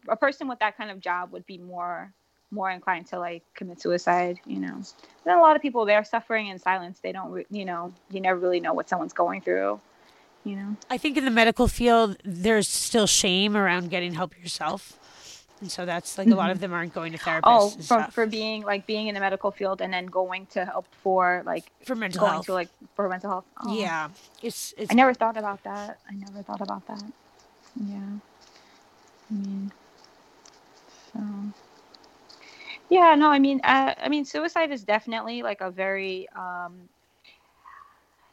a 0.07 0.15
person 0.15 0.47
with 0.47 0.59
that 0.59 0.77
kind 0.77 0.91
of 0.91 0.99
job 0.99 1.31
would 1.31 1.45
be 1.45 1.57
more 1.57 2.13
more 2.51 2.69
inclined 2.71 3.07
to 3.07 3.19
like 3.19 3.43
commit 3.53 3.81
suicide 3.81 4.39
you 4.45 4.59
know. 4.59 4.81
Then 5.25 5.37
a 5.37 5.41
lot 5.41 5.55
of 5.55 5.61
people 5.61 5.85
they're 5.85 6.03
suffering 6.03 6.47
in 6.47 6.59
silence. 6.59 6.99
They 6.99 7.11
don't 7.11 7.31
re- 7.31 7.45
you 7.49 7.65
know 7.65 7.93
you 8.09 8.21
never 8.21 8.39
really 8.39 8.59
know 8.59 8.73
what 8.73 8.89
someone's 8.89 9.13
going 9.13 9.41
through 9.41 9.79
you 10.43 10.55
know? 10.55 10.75
I 10.89 10.97
think 10.97 11.17
in 11.17 11.25
the 11.25 11.31
medical 11.31 11.67
field, 11.67 12.17
there's 12.23 12.67
still 12.67 13.07
shame 13.07 13.55
around 13.55 13.89
getting 13.89 14.13
help 14.13 14.37
yourself. 14.39 14.97
And 15.61 15.69
so 15.69 15.85
that's 15.85 16.17
like 16.17 16.27
a 16.27 16.35
lot 16.35 16.43
mm-hmm. 16.43 16.51
of 16.51 16.59
them 16.61 16.73
aren't 16.73 16.93
going 16.93 17.11
to 17.11 17.17
therapists 17.17 17.41
oh 17.45 17.71
and 17.71 17.75
for, 17.75 17.83
stuff. 17.83 18.13
for 18.13 18.25
being 18.25 18.63
like 18.63 18.85
being 18.85 19.07
in 19.07 19.13
the 19.13 19.19
medical 19.19 19.51
field 19.51 19.81
and 19.81 19.91
then 19.91 20.05
going 20.05 20.45
to 20.47 20.63
help 20.63 20.87
for 21.03 21.43
like 21.45 21.69
for 21.83 21.95
mental 21.95 22.21
going 22.21 22.31
health. 22.31 22.45
to 22.45 22.53
like 22.53 22.69
for 22.95 23.09
mental 23.09 23.29
health. 23.29 23.45
Oh, 23.61 23.77
yeah, 23.77 24.07
it's 24.41 24.73
it's 24.77 24.89
i 24.89 24.93
never 24.93 25.13
thought 25.13 25.35
about 25.35 25.61
that. 25.63 25.99
I 26.09 26.13
never 26.15 26.43
thought 26.43 26.61
about 26.61 26.87
that. 26.87 27.03
Yeah. 27.75 27.97
I 29.29 29.33
mean 29.33 29.71
so 31.11 31.19
yeah 32.89 33.15
no 33.15 33.29
i 33.29 33.39
mean 33.39 33.59
uh, 33.63 33.93
i 34.01 34.09
mean 34.09 34.25
suicide 34.25 34.71
is 34.71 34.83
definitely 34.83 35.43
like 35.43 35.61
a 35.61 35.71
very 35.71 36.27
um 36.35 36.89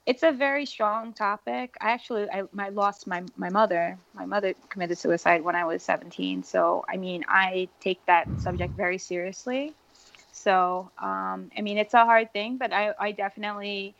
it's 0.07 0.23
a 0.23 0.31
very 0.33 0.65
strong 0.67 1.13
topic. 1.13 1.77
I 1.81 1.91
actually 1.91 2.29
I, 2.31 2.45
I 2.59 2.69
lost 2.71 3.07
my 3.09 3.25
my 3.37 3.51
mother. 3.51 3.99
My 4.15 4.25
mother 4.25 4.55
committed 4.69 4.99
suicide 4.99 5.43
when 5.43 5.57
I 5.57 5.65
was 5.65 5.83
17. 5.83 6.45
So 6.45 6.85
I 6.89 6.97
mean, 6.97 7.25
I 7.29 7.69
take 7.81 8.05
that 8.07 8.29
subject 8.41 8.77
very 8.77 8.99
seriously. 8.99 9.75
So 10.33 10.91
um, 11.03 11.51
I 11.57 11.63
mean, 11.63 11.79
it's 11.79 11.95
a 11.95 12.05
hard 12.05 12.33
thing, 12.33 12.57
but 12.57 12.73
I 12.73 12.95
I 12.99 13.13
definitely 13.13 13.97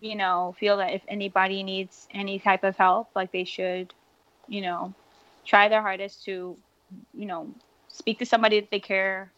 you 0.00 0.16
know 0.16 0.54
feel 0.58 0.78
that 0.78 0.92
if 0.94 1.02
anybody 1.08 1.62
needs 1.62 2.08
any 2.12 2.38
type 2.38 2.64
of 2.64 2.76
help, 2.76 3.08
like 3.14 3.32
they 3.32 3.44
should, 3.44 3.94
you 4.48 4.62
know, 4.62 4.94
try 5.46 5.68
their 5.68 5.82
hardest 5.82 6.24
to 6.24 6.56
you 7.14 7.26
know 7.26 7.48
speak 7.88 8.18
to 8.18 8.26
somebody 8.26 8.60
that 8.60 8.70
they 8.70 8.80
care 8.80 9.32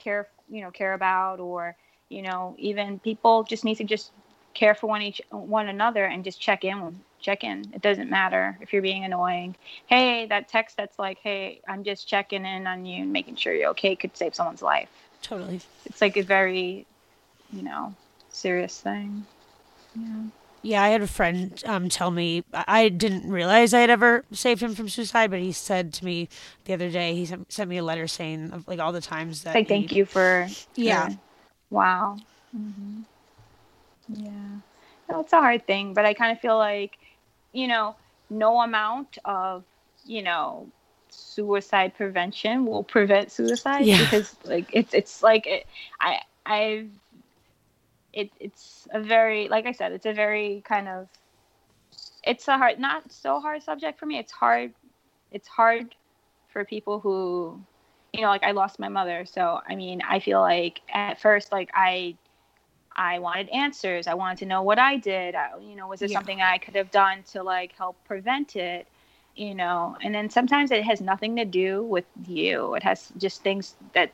care 0.00 0.28
you 0.48 0.62
know 0.62 0.70
care 0.70 0.94
about 0.94 1.40
or 1.40 1.76
you 2.08 2.22
know 2.22 2.54
even 2.58 2.98
people 2.98 3.44
just 3.44 3.64
need 3.64 3.76
to 3.76 3.84
just 3.84 4.12
care 4.54 4.74
for 4.74 4.88
one 4.88 5.02
each 5.02 5.20
one 5.30 5.68
another 5.68 6.04
and 6.04 6.24
just 6.24 6.40
check 6.40 6.64
in 6.64 7.00
check 7.20 7.44
in. 7.44 7.70
It 7.74 7.82
doesn't 7.82 8.08
matter 8.08 8.56
if 8.62 8.72
you're 8.72 8.80
being 8.80 9.04
annoying. 9.04 9.54
Hey 9.86 10.26
that 10.26 10.48
text 10.48 10.76
that's 10.76 10.98
like 10.98 11.18
hey 11.18 11.60
i'm 11.68 11.84
just 11.84 12.08
checking 12.08 12.44
in 12.44 12.66
on 12.66 12.86
you 12.86 13.02
and 13.02 13.12
making 13.12 13.36
sure 13.36 13.54
you're 13.54 13.70
okay 13.70 13.94
could 13.94 14.16
save 14.16 14.34
someone's 14.34 14.62
life. 14.62 14.90
Totally. 15.22 15.60
it's 15.84 16.00
like 16.00 16.16
a 16.16 16.22
very 16.22 16.86
you 17.52 17.62
know 17.62 17.94
serious 18.30 18.78
thing. 18.80 19.26
Yeah 19.94 20.22
Yeah, 20.62 20.82
I 20.82 20.88
had 20.90 21.00
a 21.02 21.06
friend 21.06 21.62
um, 21.66 21.88
tell 21.88 22.10
me 22.10 22.44
I 22.52 22.90
didn't 22.90 23.30
realize 23.30 23.72
I 23.72 23.80
had 23.80 23.90
ever 23.90 24.24
saved 24.32 24.60
him 24.62 24.74
from 24.74 24.88
suicide, 24.88 25.30
but 25.30 25.40
he 25.40 25.52
said 25.52 25.92
to 25.94 26.04
me 26.04 26.28
the 26.64 26.74
other 26.74 26.90
day 26.90 27.14
he 27.14 27.24
sent, 27.24 27.50
sent 27.50 27.70
me 27.70 27.78
a 27.78 27.82
letter 27.84 28.06
saying 28.06 28.52
of 28.52 28.68
like 28.68 28.78
all 28.78 28.92
the 28.92 29.00
times 29.00 29.42
that 29.44 29.54
like 29.54 29.68
he- 29.68 29.68
thank 29.68 29.96
you 29.96 30.04
for 30.04 30.46
Yeah. 30.76 31.08
wow 31.70 32.16
hmm 32.54 33.00
yeah 34.08 34.58
no, 35.08 35.20
it's 35.20 35.32
a 35.32 35.40
hard 35.40 35.66
thing 35.66 35.94
but 35.94 36.04
i 36.04 36.14
kind 36.14 36.32
of 36.32 36.40
feel 36.40 36.56
like 36.56 36.98
you 37.52 37.66
know 37.68 37.96
no 38.28 38.60
amount 38.60 39.18
of 39.24 39.64
you 40.04 40.22
know 40.22 40.66
suicide 41.08 41.92
prevention 41.96 42.66
will 42.66 42.82
prevent 42.84 43.30
suicide 43.32 43.86
Yeah. 43.86 43.98
because 43.98 44.36
like 44.44 44.66
it's 44.72 44.94
it's 44.94 45.22
like 45.22 45.46
it, 45.46 45.66
i 46.00 46.20
i've 46.46 46.88
it 48.12 48.30
it's 48.40 48.88
a 48.92 49.00
very 49.00 49.48
like 49.48 49.66
i 49.66 49.72
said 49.72 49.92
it's 49.92 50.06
a 50.06 50.12
very 50.12 50.62
kind 50.66 50.88
of 50.88 51.08
it's 52.24 52.48
a 52.48 52.58
hard 52.58 52.78
not 52.78 53.10
so 53.10 53.40
hard 53.40 53.62
subject 53.62 53.98
for 53.98 54.06
me. 54.06 54.18
It's 54.18 54.32
hard 54.32 54.72
it's 55.32 55.48
hard 55.48 55.94
for 56.48 56.64
people 56.64 57.00
who 57.00 57.60
you 58.12 58.20
know 58.22 58.28
like 58.28 58.42
i 58.42 58.50
lost 58.52 58.78
my 58.78 58.88
mother. 58.88 59.24
So 59.26 59.60
i 59.68 59.74
mean 59.74 60.02
i 60.08 60.20
feel 60.20 60.40
like 60.40 60.80
at 60.92 61.20
first 61.20 61.52
like 61.52 61.70
i 61.74 62.16
i 62.96 63.18
wanted 63.18 63.48
answers. 63.50 64.06
I 64.06 64.14
wanted 64.14 64.38
to 64.38 64.46
know 64.46 64.62
what 64.62 64.78
i 64.78 64.96
did. 64.96 65.34
I, 65.34 65.50
you 65.60 65.76
know 65.76 65.88
was 65.88 66.00
there 66.00 66.08
Yeah. 66.08 66.18
something 66.18 66.40
i 66.40 66.58
could 66.58 66.76
have 66.76 66.90
done 66.90 67.22
to 67.32 67.42
like 67.42 67.72
help 67.76 67.96
prevent 68.06 68.56
it 68.56 68.86
you 69.36 69.54
know? 69.54 69.96
And 70.02 70.14
then 70.14 70.28
sometimes 70.28 70.70
it 70.70 70.84
has 70.84 71.00
nothing 71.00 71.36
to 71.36 71.44
do 71.44 71.82
with 71.82 72.04
you. 72.26 72.74
It 72.74 72.82
has 72.82 73.08
just 73.16 73.42
things 73.42 73.74
that 73.94 74.12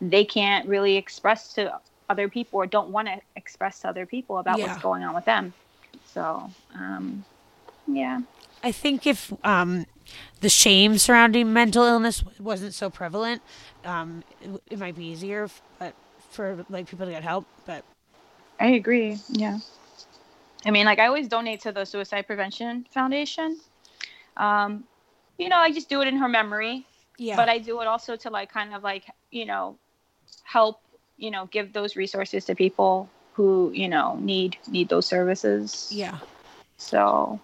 they 0.00 0.24
can't 0.24 0.66
really 0.68 0.96
express 0.96 1.52
to 1.54 1.78
other 2.08 2.28
people 2.28 2.58
or 2.60 2.66
don't 2.66 2.90
want 2.90 3.08
to 3.08 3.20
express 3.36 3.80
to 3.80 3.88
other 3.88 4.06
people 4.06 4.38
about 4.38 4.58
Yeah. 4.58 4.66
what's 4.68 4.82
going 4.82 5.02
on 5.04 5.14
with 5.14 5.24
them 5.24 5.52
so 6.06 6.50
um 6.74 7.24
yeah 7.86 8.20
I 8.62 8.72
think 8.72 9.06
if 9.06 9.32
um, 9.44 9.86
the 10.40 10.48
shame 10.48 10.98
surrounding 10.98 11.52
mental 11.52 11.84
illness 11.84 12.24
wasn't 12.40 12.74
so 12.74 12.90
prevalent, 12.90 13.40
um, 13.84 14.24
it, 14.40 14.62
it 14.72 14.78
might 14.78 14.96
be 14.96 15.04
easier, 15.04 15.48
but 15.78 15.94
for 16.30 16.64
like 16.68 16.88
people 16.88 17.06
to 17.06 17.12
get 17.12 17.22
help. 17.22 17.46
But 17.66 17.84
I 18.58 18.68
agree. 18.68 19.16
Yeah. 19.30 19.58
I 20.66 20.70
mean, 20.70 20.86
like 20.86 20.98
I 20.98 21.06
always 21.06 21.28
donate 21.28 21.60
to 21.62 21.72
the 21.72 21.84
Suicide 21.84 22.26
Prevention 22.26 22.84
Foundation. 22.90 23.58
Um, 24.36 24.84
you 25.38 25.48
know, 25.48 25.58
I 25.58 25.70
just 25.70 25.88
do 25.88 26.00
it 26.00 26.08
in 26.08 26.16
her 26.16 26.28
memory, 26.28 26.84
yeah, 27.16 27.36
but 27.36 27.48
I 27.48 27.58
do 27.58 27.80
it 27.80 27.86
also 27.86 28.16
to 28.16 28.30
like 28.30 28.52
kind 28.52 28.74
of 28.74 28.82
like, 28.82 29.04
you 29.30 29.46
know, 29.46 29.76
help, 30.42 30.80
you 31.18 31.30
know, 31.30 31.46
give 31.46 31.72
those 31.72 31.96
resources 31.96 32.44
to 32.46 32.54
people 32.54 33.08
who, 33.34 33.70
you 33.74 33.88
know, 33.88 34.18
need 34.20 34.56
need 34.70 34.88
those 34.88 35.06
services. 35.06 35.90
yeah. 35.94 36.18
So 36.78 37.38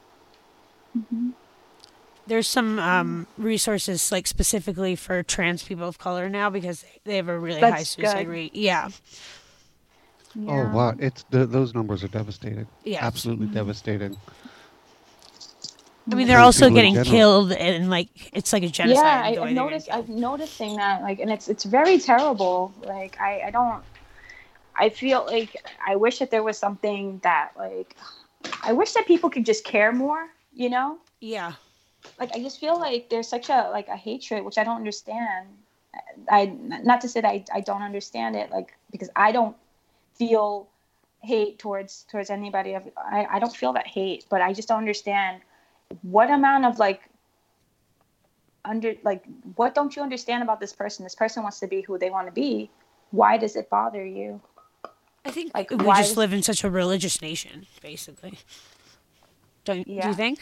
mhm. 0.97 1.33
There's 2.27 2.49
some 2.49 2.79
um, 2.79 3.27
resources 3.37 4.11
like 4.11 4.27
specifically 4.27 4.97
for 4.97 5.23
trans 5.23 5.63
people 5.63 5.87
of 5.87 5.99
color 5.99 6.31
now 6.31 6.49
because 6.49 6.83
they 7.05 7.17
have 7.17 7.29
a 7.29 7.39
really 7.39 7.61
high 7.61 7.83
suicide 7.83 8.25
good. 8.25 8.33
rate. 8.33 8.55
Yeah, 8.55 8.89
Oh 10.49 10.69
wow, 10.75 10.95
it's 10.99 11.25
the, 11.31 11.47
those 11.47 11.75
numbers 11.75 12.03
are 12.03 12.09
devastating. 12.09 12.67
Yeah, 12.85 13.05
Absolutely 13.05 13.47
devastating. 13.49 14.17
I 16.11 16.15
mean, 16.17 16.27
they're 16.27 16.37
Those 16.39 16.61
also 16.61 16.71
getting 16.71 17.03
killed, 17.03 17.53
and 17.53 17.89
like 17.89 18.09
it's 18.35 18.53
like 18.53 18.63
a 18.63 18.69
genocide. 18.69 19.03
yeah 19.05 19.31
the 19.33 19.41
I, 19.41 19.43
way 19.45 19.49
i've 19.49 19.55
noticed 19.55 19.89
killed. 19.89 20.11
i'm 20.11 20.21
noticing 20.21 20.77
that 20.77 21.03
like 21.03 21.19
and 21.19 21.31
it's 21.33 21.49
it's 21.49 21.65
very 21.65 21.99
terrible 21.99 22.73
like 22.85 23.19
i 23.21 23.41
i 23.47 23.51
don't 23.51 23.83
i 24.77 24.91
feel 24.91 25.25
like 25.27 25.57
i 25.87 25.97
wish 25.97 26.19
that 26.19 26.31
there 26.31 26.43
was 26.43 26.59
something 26.59 27.21
that 27.23 27.53
like 27.57 27.97
i 28.63 28.73
wish 28.73 28.93
that 28.93 29.07
people 29.07 29.31
could 29.31 29.47
just 29.47 29.65
care 29.65 29.93
more 29.93 30.29
you 30.53 30.69
know 30.69 30.99
Yeah. 31.21 31.53
like 32.21 32.31
i 32.37 32.39
just 32.43 32.61
feel 32.61 32.79
like 32.79 33.09
there's 33.09 33.29
such 33.29 33.49
a 33.49 33.71
like 33.73 33.89
a 33.89 33.97
hatred 33.97 34.45
which 34.45 34.59
i 34.59 34.65
don't 34.65 34.77
understand 34.77 35.49
i 36.29 36.47
not 36.91 37.01
to 37.01 37.09
say 37.09 37.23
that 37.23 37.29
i, 37.31 37.45
I 37.55 37.61
don't 37.61 37.83
understand 37.83 38.37
it 38.37 38.51
like 38.51 38.77
because 38.91 39.09
i 39.17 39.33
don't 39.33 39.57
feel 40.17 40.69
hate 41.23 41.59
towards 41.59 42.05
towards 42.11 42.29
anybody 42.29 42.75
of 42.75 42.87
I, 42.99 43.27
I 43.31 43.39
don't 43.39 43.57
feel 43.57 43.73
that 43.73 43.87
hate 43.87 44.27
but 44.29 44.43
i 44.43 44.53
just 44.53 44.69
don't 44.69 44.79
understand 44.79 45.41
what 46.03 46.31
amount 46.31 46.65
of 46.65 46.79
like 46.79 47.03
under 48.65 48.95
like 49.05 49.25
what 49.57 49.75
don't 49.75 49.95
you 49.97 50.03
understand 50.03 50.43
about 50.43 50.59
this 50.61 50.73
person 50.73 51.05
this 51.05 51.15
person 51.15 51.43
wants 51.43 51.61
to 51.61 51.67
be 51.67 51.83
who 51.83 51.99
they 51.99 52.11
want 52.11 52.27
to 52.27 52.33
be 52.33 52.71
why 53.11 53.37
does 53.37 53.57
it 53.57 53.69
bother 53.71 54.05
you 54.05 54.41
I 55.27 55.31
think 55.31 55.55
Like, 55.55 55.71
we 55.71 55.77
why 55.77 55.99
just 55.99 56.11
is- 56.13 56.17
live 56.19 56.35
in 56.35 56.43
such 56.43 56.65
a 56.65 56.69
religious 56.71 57.23
nation, 57.23 57.65
basically. 57.81 58.39
Don't 59.65 59.87
do 59.87 59.93
you 59.95 60.13
think? 60.13 60.39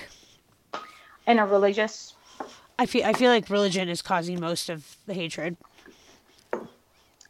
in 1.24 1.38
a 1.38 1.46
religious 1.46 2.14
I 2.80 2.86
feel 2.86 3.04
I 3.06 3.12
feel 3.12 3.30
like 3.30 3.48
religion 3.48 3.88
is 3.88 4.02
causing 4.02 4.40
most 4.40 4.68
of 4.68 4.96
the 5.06 5.14
hatred. 5.14 5.56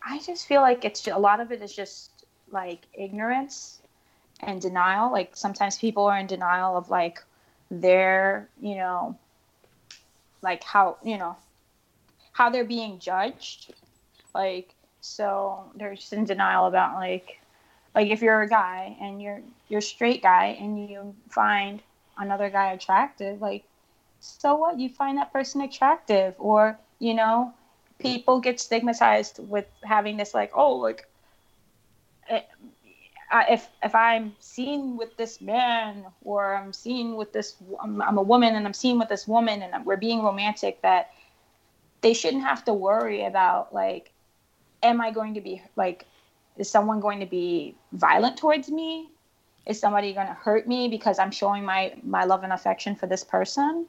I 0.06 0.18
just 0.24 0.46
feel 0.46 0.62
like 0.62 0.84
it's 0.86 1.00
ju- 1.02 1.12
a 1.14 1.18
lot 1.18 1.40
of 1.40 1.52
it 1.52 1.60
is 1.62 1.74
just 1.76 2.24
like 2.50 2.86
ignorance 2.94 3.82
and 4.40 4.60
denial. 4.60 5.12
Like 5.12 5.36
sometimes 5.36 5.76
people 5.78 6.04
are 6.06 6.18
in 6.18 6.26
denial 6.26 6.76
of 6.76 6.88
like 6.88 7.22
their, 7.72 8.48
you 8.60 8.76
know, 8.76 9.18
like 10.42 10.62
how, 10.62 10.98
you 11.02 11.16
know, 11.18 11.36
how 12.32 12.50
they're 12.50 12.64
being 12.64 12.98
judged. 12.98 13.72
Like 14.34 14.74
so 15.00 15.64
they're 15.74 15.94
just 15.94 16.12
in 16.12 16.24
denial 16.24 16.66
about 16.66 16.96
like 16.96 17.40
like 17.94 18.08
if 18.08 18.22
you're 18.22 18.42
a 18.42 18.48
guy 18.48 18.96
and 19.00 19.20
you're 19.22 19.40
you're 19.68 19.78
a 19.78 19.82
straight 19.82 20.22
guy 20.22 20.56
and 20.60 20.88
you 20.88 21.14
find 21.30 21.82
another 22.18 22.50
guy 22.50 22.72
attractive, 22.72 23.40
like 23.40 23.64
so 24.20 24.54
what? 24.54 24.78
You 24.78 24.88
find 24.88 25.18
that 25.18 25.32
person 25.32 25.62
attractive 25.62 26.34
or, 26.38 26.78
you 27.00 27.14
know, 27.14 27.52
people 27.98 28.40
get 28.40 28.60
stigmatized 28.60 29.40
with 29.48 29.66
having 29.82 30.16
this 30.18 30.34
like 30.34 30.52
oh 30.54 30.76
like 30.76 31.06
eh, 32.28 32.42
I- 33.32 33.46
if 33.50 33.68
if 33.82 33.94
i'm 33.94 34.36
seen 34.38 34.96
with 34.96 35.16
this 35.16 35.40
man 35.40 36.04
or 36.22 36.54
i'm 36.54 36.72
seen 36.72 37.16
with 37.16 37.32
this 37.32 37.56
I'm, 37.82 38.00
I'm 38.02 38.18
a 38.18 38.22
woman 38.22 38.54
and 38.54 38.66
i'm 38.66 38.74
seen 38.74 38.98
with 38.98 39.08
this 39.08 39.26
woman 39.26 39.62
and 39.62 39.84
we're 39.86 39.96
being 39.96 40.22
romantic 40.22 40.82
that 40.82 41.10
they 42.02 42.14
shouldn't 42.14 42.44
have 42.44 42.64
to 42.66 42.74
worry 42.74 43.24
about 43.24 43.74
like 43.74 44.12
am 44.82 45.00
i 45.00 45.10
going 45.10 45.34
to 45.34 45.40
be 45.40 45.62
like 45.76 46.06
is 46.56 46.70
someone 46.70 47.00
going 47.00 47.20
to 47.20 47.26
be 47.26 47.74
violent 47.92 48.36
towards 48.36 48.70
me? 48.70 49.10
Is 49.66 49.80
somebody 49.80 50.12
going 50.12 50.26
to 50.26 50.34
hurt 50.34 50.66
me 50.66 50.88
because 50.88 51.18
i'm 51.18 51.30
showing 51.30 51.64
my 51.64 51.94
my 52.02 52.24
love 52.24 52.42
and 52.42 52.52
affection 52.52 52.94
for 52.96 53.06
this 53.06 53.24
person? 53.24 53.86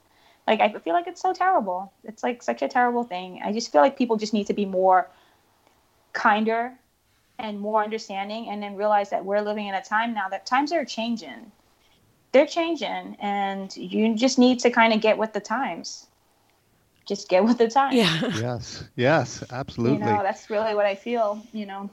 Like 0.48 0.62
i 0.62 0.72
feel 0.80 0.94
like 0.94 1.08
it's 1.08 1.22
so 1.22 1.34
terrible. 1.34 1.92
It's 2.04 2.24
like 2.24 2.44
such 2.44 2.62
a 2.62 2.68
terrible 2.68 3.04
thing. 3.04 3.42
I 3.44 3.52
just 3.52 3.72
feel 3.72 3.82
like 3.82 3.98
people 3.98 4.18
just 4.18 4.34
need 4.34 4.48
to 4.48 4.54
be 4.54 4.66
more 4.66 5.10
kinder 6.14 6.74
and 7.40 7.60
more 7.60 7.84
understanding 7.84 8.50
and 8.50 8.62
then 8.62 8.76
realize 8.76 9.10
that 9.10 9.24
we're 9.26 9.42
living 9.42 9.68
in 9.68 9.76
a 9.76 9.84
time 9.84 10.14
now 10.14 10.30
that 10.30 10.46
times 10.46 10.72
are 10.72 10.86
changing 10.86 11.52
they're 12.32 12.48
changing 12.48 13.16
and 13.20 13.76
you 13.78 14.16
just 14.16 14.38
need 14.40 14.60
to 14.60 14.70
kind 14.70 14.94
of 14.94 15.02
get 15.02 15.18
with 15.18 15.34
the 15.34 15.40
times 15.40 16.08
just 17.08 17.28
get 17.30 17.44
with 17.44 17.58
the 17.58 17.68
times 17.68 17.96
Yeah. 17.96 18.20
yes, 18.36 18.84
yes, 18.96 19.44
absolutely. 19.52 19.98
you 19.98 20.06
know 20.06 20.22
that's 20.24 20.50
really 20.50 20.74
what 20.76 20.86
i 20.86 20.96
feel 20.96 21.42
you 21.52 21.66
know 21.66 21.90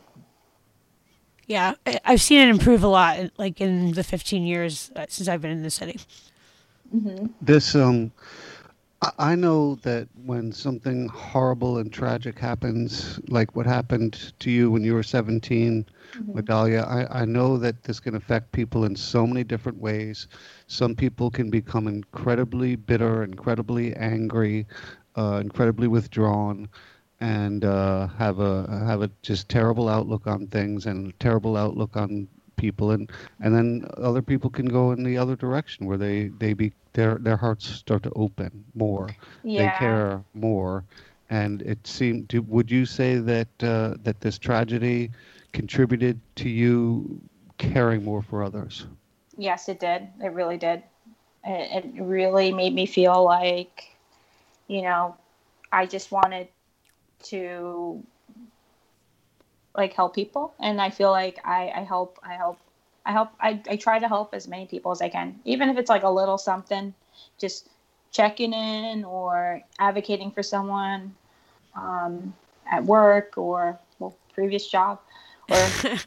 Yeah. 1.47 1.75
I- 1.85 2.01
I've 2.05 2.23
seen 2.23 2.41
it 2.47 2.49
improve 2.49 2.85
a 2.85 2.89
lot 2.89 3.19
like 3.39 3.61
in 3.61 3.93
the 3.93 4.05
15 4.05 4.45
years 4.45 4.93
uh, 4.95 5.07
since 5.09 5.29
I've 5.29 5.41
been 5.43 5.51
in 5.51 5.63
the 5.65 5.71
city. 5.71 5.99
This 7.43 7.75
um, 7.75 8.13
I- 9.03 9.13
know 9.37 9.77
that 9.77 10.09
when 10.15 10.53
something 10.53 11.09
horrible 11.09 11.79
and 11.79 11.93
tragic 11.93 12.39
happens, 12.39 13.21
like 13.29 13.55
what 13.55 13.67
happened 13.67 14.33
to 14.41 14.51
you 14.51 14.71
when 14.71 14.83
you 14.85 14.95
were 14.95 15.03
17, 15.03 15.87
Medalia, 16.35 16.83
I, 16.83 17.23
I 17.23 17.25
know 17.25 17.57
that 17.59 17.83
this 17.85 18.01
can 18.01 18.15
affect 18.15 18.53
people 18.53 18.85
in 18.85 18.97
so 18.97 19.27
many 19.27 19.45
different 19.45 19.79
ways. 19.79 20.29
Some 20.67 20.95
people 20.97 21.31
can 21.31 21.51
become 21.51 21.87
incredibly 21.87 22.77
bitter, 22.77 23.23
incredibly 23.23 23.95
angry, 23.97 24.67
uh, 25.17 25.39
incredibly 25.43 25.89
withdrawn, 25.89 26.69
and 27.21 27.65
uh, 27.65 28.09
have 28.09 28.39
a 28.41 28.67
have 28.87 29.03
a 29.03 29.11
just 29.23 29.49
terrible 29.49 29.89
outlook 29.89 30.27
on 30.27 30.47
things 30.49 30.87
and 30.87 31.09
a 31.09 31.13
terrible 31.19 31.57
outlook 31.57 31.97
on 31.97 32.29
people 32.57 32.91
and 32.91 33.11
and 33.41 33.55
then 33.55 33.85
other 33.97 34.23
people 34.23 34.51
can 34.51 34.67
go 34.67 34.93
in 34.93 35.03
the 35.05 35.17
other 35.17 35.37
direction 35.37 35.87
where 35.87 35.97
they 35.99 36.29
they 36.29 36.53
be 36.53 36.73
their 36.93 37.17
their 37.19 37.37
hearts 37.37 37.67
start 37.67 38.03
to 38.03 38.11
open 38.17 38.65
more 38.75 39.09
yeah 39.43 39.73
they 39.73 39.79
care 39.79 40.25
more 40.35 40.85
and 41.31 41.63
it 41.63 41.87
seemed 41.87 42.29
do, 42.29 42.43
would 42.43 42.71
you 42.71 42.85
say 42.85 43.17
that 43.17 43.49
uh, 43.63 43.95
that 44.03 44.21
this 44.21 44.39
tragedy 44.39 45.11
contributed 45.53 46.21
to 46.37 46.49
you 46.49 47.21
caring 47.59 48.05
more 48.05 48.23
for 48.23 48.43
others 48.43 48.87
Yes, 49.37 49.69
it 49.69 49.81
did. 49.81 50.09
It 50.23 50.33
really 50.33 50.59
did. 50.59 50.83
It, 51.45 51.85
it 51.85 52.03
really 52.03 52.53
made 52.53 52.75
me 52.75 52.85
feel 52.85 53.25
like, 53.25 53.97
you 54.69 54.83
know, 54.83 55.17
I 55.73 55.87
just 55.87 56.13
wanted 56.13 56.49
to 57.25 58.05
like 59.75 59.95
help 59.95 60.15
people, 60.15 60.53
and 60.61 60.81
I 60.81 60.91
feel 60.91 61.11
like 61.11 61.39
I, 61.45 61.73
I 61.75 61.81
help. 61.85 62.19
I 62.23 62.35
help. 62.35 62.59
I 63.07 63.13
help. 63.13 63.31
I, 63.41 63.61
I 63.69 63.77
try 63.77 63.99
to 63.99 64.09
help 64.09 64.35
as 64.35 64.47
many 64.49 64.67
people 64.67 64.93
as 64.93 65.01
I 65.01 65.09
can, 65.09 65.41
even 65.45 65.69
if 65.69 65.79
it's 65.79 65.91
like 65.91 66.03
a 66.03 66.11
little 66.11 66.39
something, 66.39 66.95
just 67.39 67.69
checking 68.13 68.53
in 68.53 69.05
or 69.05 69.63
advocating 69.79 70.31
for 70.31 70.43
someone 70.43 71.15
um, 71.77 72.35
at 72.71 72.85
work 72.85 73.39
or 73.39 73.79
well, 73.99 74.15
previous 74.35 74.67
job. 74.67 75.01
Or 75.49 75.57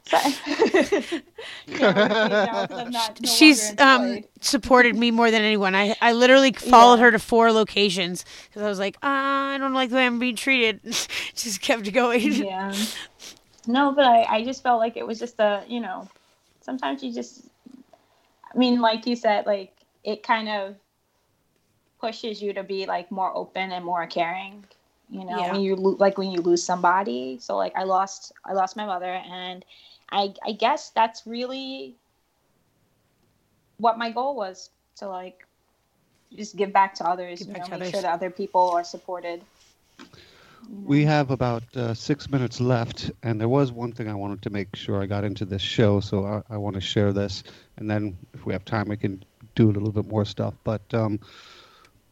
Can't 0.10 1.96
work 1.96 2.12
right 2.12 2.46
now 2.46 2.66
'cause 2.66 2.80
I'm 2.80 2.92
not 2.92 3.20
no 3.22 3.28
She's 3.30 3.74
um 3.80 4.24
supported 4.42 4.96
me 4.96 5.12
more 5.12 5.32
than 5.32 5.42
anyone. 5.42 5.76
I 5.76 5.96
I 6.02 6.14
literally 6.14 6.52
followed 6.58 6.96
Yeah. 6.96 7.02
her 7.02 7.12
to 7.12 7.20
four 7.20 7.52
locations 7.52 8.24
because 8.48 8.62
I 8.62 8.70
was 8.70 8.80
like, 8.80 8.96
uh, 8.98 9.08
I 9.08 9.58
don't 9.60 9.74
like 9.74 9.90
the 9.90 9.96
way 9.98 10.06
I'm 10.06 10.20
being 10.20 10.36
treated. 10.36 10.80
just 11.36 11.62
kept 11.62 11.92
going. 11.92 12.34
yeah. 12.34 12.74
No, 13.66 13.92
but 13.94 14.06
I, 14.06 14.24
I 14.24 14.44
just 14.44 14.62
felt 14.64 14.80
like 14.80 14.98
it 14.98 15.08
was 15.08 15.20
just 15.20 15.40
a, 15.40 15.64
you 15.68 15.80
know, 15.80 16.08
sometimes 16.64 17.04
you 17.04 17.14
just, 17.14 17.50
I 18.54 18.58
mean, 18.58 18.82
like 18.82 19.06
you 19.06 19.16
said, 19.16 19.46
like 19.46 19.74
it 20.04 20.24
kind 20.24 20.50
of 20.50 20.76
pushes 22.00 22.42
you 22.42 22.54
to 22.54 22.64
be 22.64 22.86
like 22.86 23.12
more 23.12 23.36
open 23.36 23.72
and 23.72 23.86
more 23.86 24.06
caring. 24.08 24.66
You 25.10 25.26
know, 25.26 25.40
Yeah. 25.40 25.52
when 25.52 25.62
you 25.62 25.76
lo- 25.76 25.98
like 26.00 26.18
when 26.18 26.32
you 26.32 26.42
lose 26.42 26.64
somebody. 26.64 27.38
So 27.40 27.56
like 27.58 27.76
I 27.76 27.84
lost, 27.84 28.32
I 28.46 28.54
lost 28.54 28.76
my 28.76 28.86
mother, 28.86 29.14
and 29.14 29.64
I, 30.12 30.34
I 30.46 30.54
guess 30.54 30.90
that's 30.92 31.26
really 31.28 31.98
what 33.78 33.98
my 33.98 34.12
goal 34.12 34.36
was 34.36 34.72
to 34.98 35.08
like 35.08 35.46
just 36.36 36.56
give 36.56 36.74
back 36.74 36.96
to 36.96 37.06
others. 37.08 37.40
Give 37.40 37.50
you 37.50 37.54
know, 37.54 37.68
make 37.68 37.74
others. 37.74 37.92
sure 37.92 38.02
that 38.02 38.14
other 38.14 38.30
people 38.32 38.72
are 38.72 38.84
supported. 38.84 39.44
We 40.70 41.06
have 41.06 41.32
about 41.32 41.64
uh, 41.76 41.94
six 41.94 42.30
minutes 42.30 42.60
left, 42.60 43.12
and 43.24 43.40
there 43.40 43.50
was 43.50 43.72
one 43.72 43.92
thing 43.92 44.08
I 44.10 44.14
wanted 44.14 44.42
to 44.44 44.50
make 44.50 44.76
sure 44.76 45.02
I 45.02 45.06
got 45.06 45.24
into 45.24 45.46
this 45.46 45.62
show, 45.62 46.00
so 46.00 46.26
I, 46.26 46.54
I 46.54 46.58
want 46.58 46.76
to 46.76 46.82
share 46.82 47.14
this, 47.14 47.44
and 47.78 47.90
then 47.90 48.18
if 48.34 48.46
we 48.46 48.54
have 48.54 48.66
time, 48.66 48.90
we 48.90 48.98
can 48.98 49.24
do 49.56 49.70
a 49.70 49.72
little 49.72 49.92
bit 49.92 50.08
more 50.08 50.26
stuff. 50.26 50.54
But 50.64 50.82
um, 50.94 51.20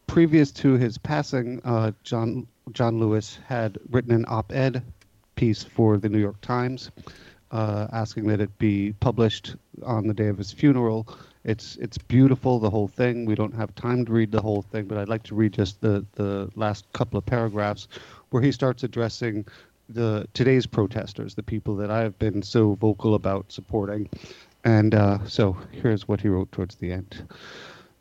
previous 0.06 0.50
to 0.52 0.74
his 0.74 0.98
passing, 0.98 1.60
uh, 1.64 1.92
John 2.02 2.46
John 2.72 2.98
Lewis 2.98 3.38
had 3.46 3.78
written 3.90 4.12
an 4.12 4.24
op-ed 4.28 4.82
piece 5.34 5.62
for 5.62 5.98
the 5.98 6.08
New 6.08 6.20
York 6.20 6.40
Times, 6.40 6.90
uh, 7.50 7.88
asking 7.92 8.26
that 8.28 8.40
it 8.40 8.56
be 8.58 8.92
published 9.00 9.56
on 9.84 10.06
the 10.06 10.14
day 10.14 10.28
of 10.28 10.38
his 10.38 10.52
funeral. 10.52 11.08
It's 11.44 11.76
it's 11.76 11.98
beautiful, 11.98 12.60
the 12.60 12.70
whole 12.70 12.88
thing. 12.88 13.26
We 13.26 13.34
don't 13.34 13.54
have 13.54 13.74
time 13.74 14.04
to 14.04 14.12
read 14.12 14.30
the 14.30 14.40
whole 14.40 14.62
thing, 14.62 14.86
but 14.86 14.98
I'd 14.98 15.08
like 15.08 15.24
to 15.24 15.34
read 15.34 15.52
just 15.52 15.80
the, 15.80 16.06
the 16.12 16.50
last 16.54 16.86
couple 16.92 17.18
of 17.18 17.26
paragraphs 17.26 17.88
where 18.32 18.42
he 18.42 18.50
starts 18.50 18.82
addressing 18.82 19.46
the 19.90 20.26
today's 20.32 20.66
protesters, 20.66 21.34
the 21.34 21.42
people 21.42 21.76
that 21.76 21.90
I've 21.90 22.18
been 22.18 22.42
so 22.42 22.74
vocal 22.76 23.14
about 23.14 23.52
supporting. 23.52 24.08
And 24.64 24.94
uh, 24.94 25.18
so 25.26 25.56
here's 25.70 26.08
what 26.08 26.20
he 26.20 26.28
wrote 26.28 26.50
towards 26.50 26.76
the 26.76 26.92
end. 26.92 27.26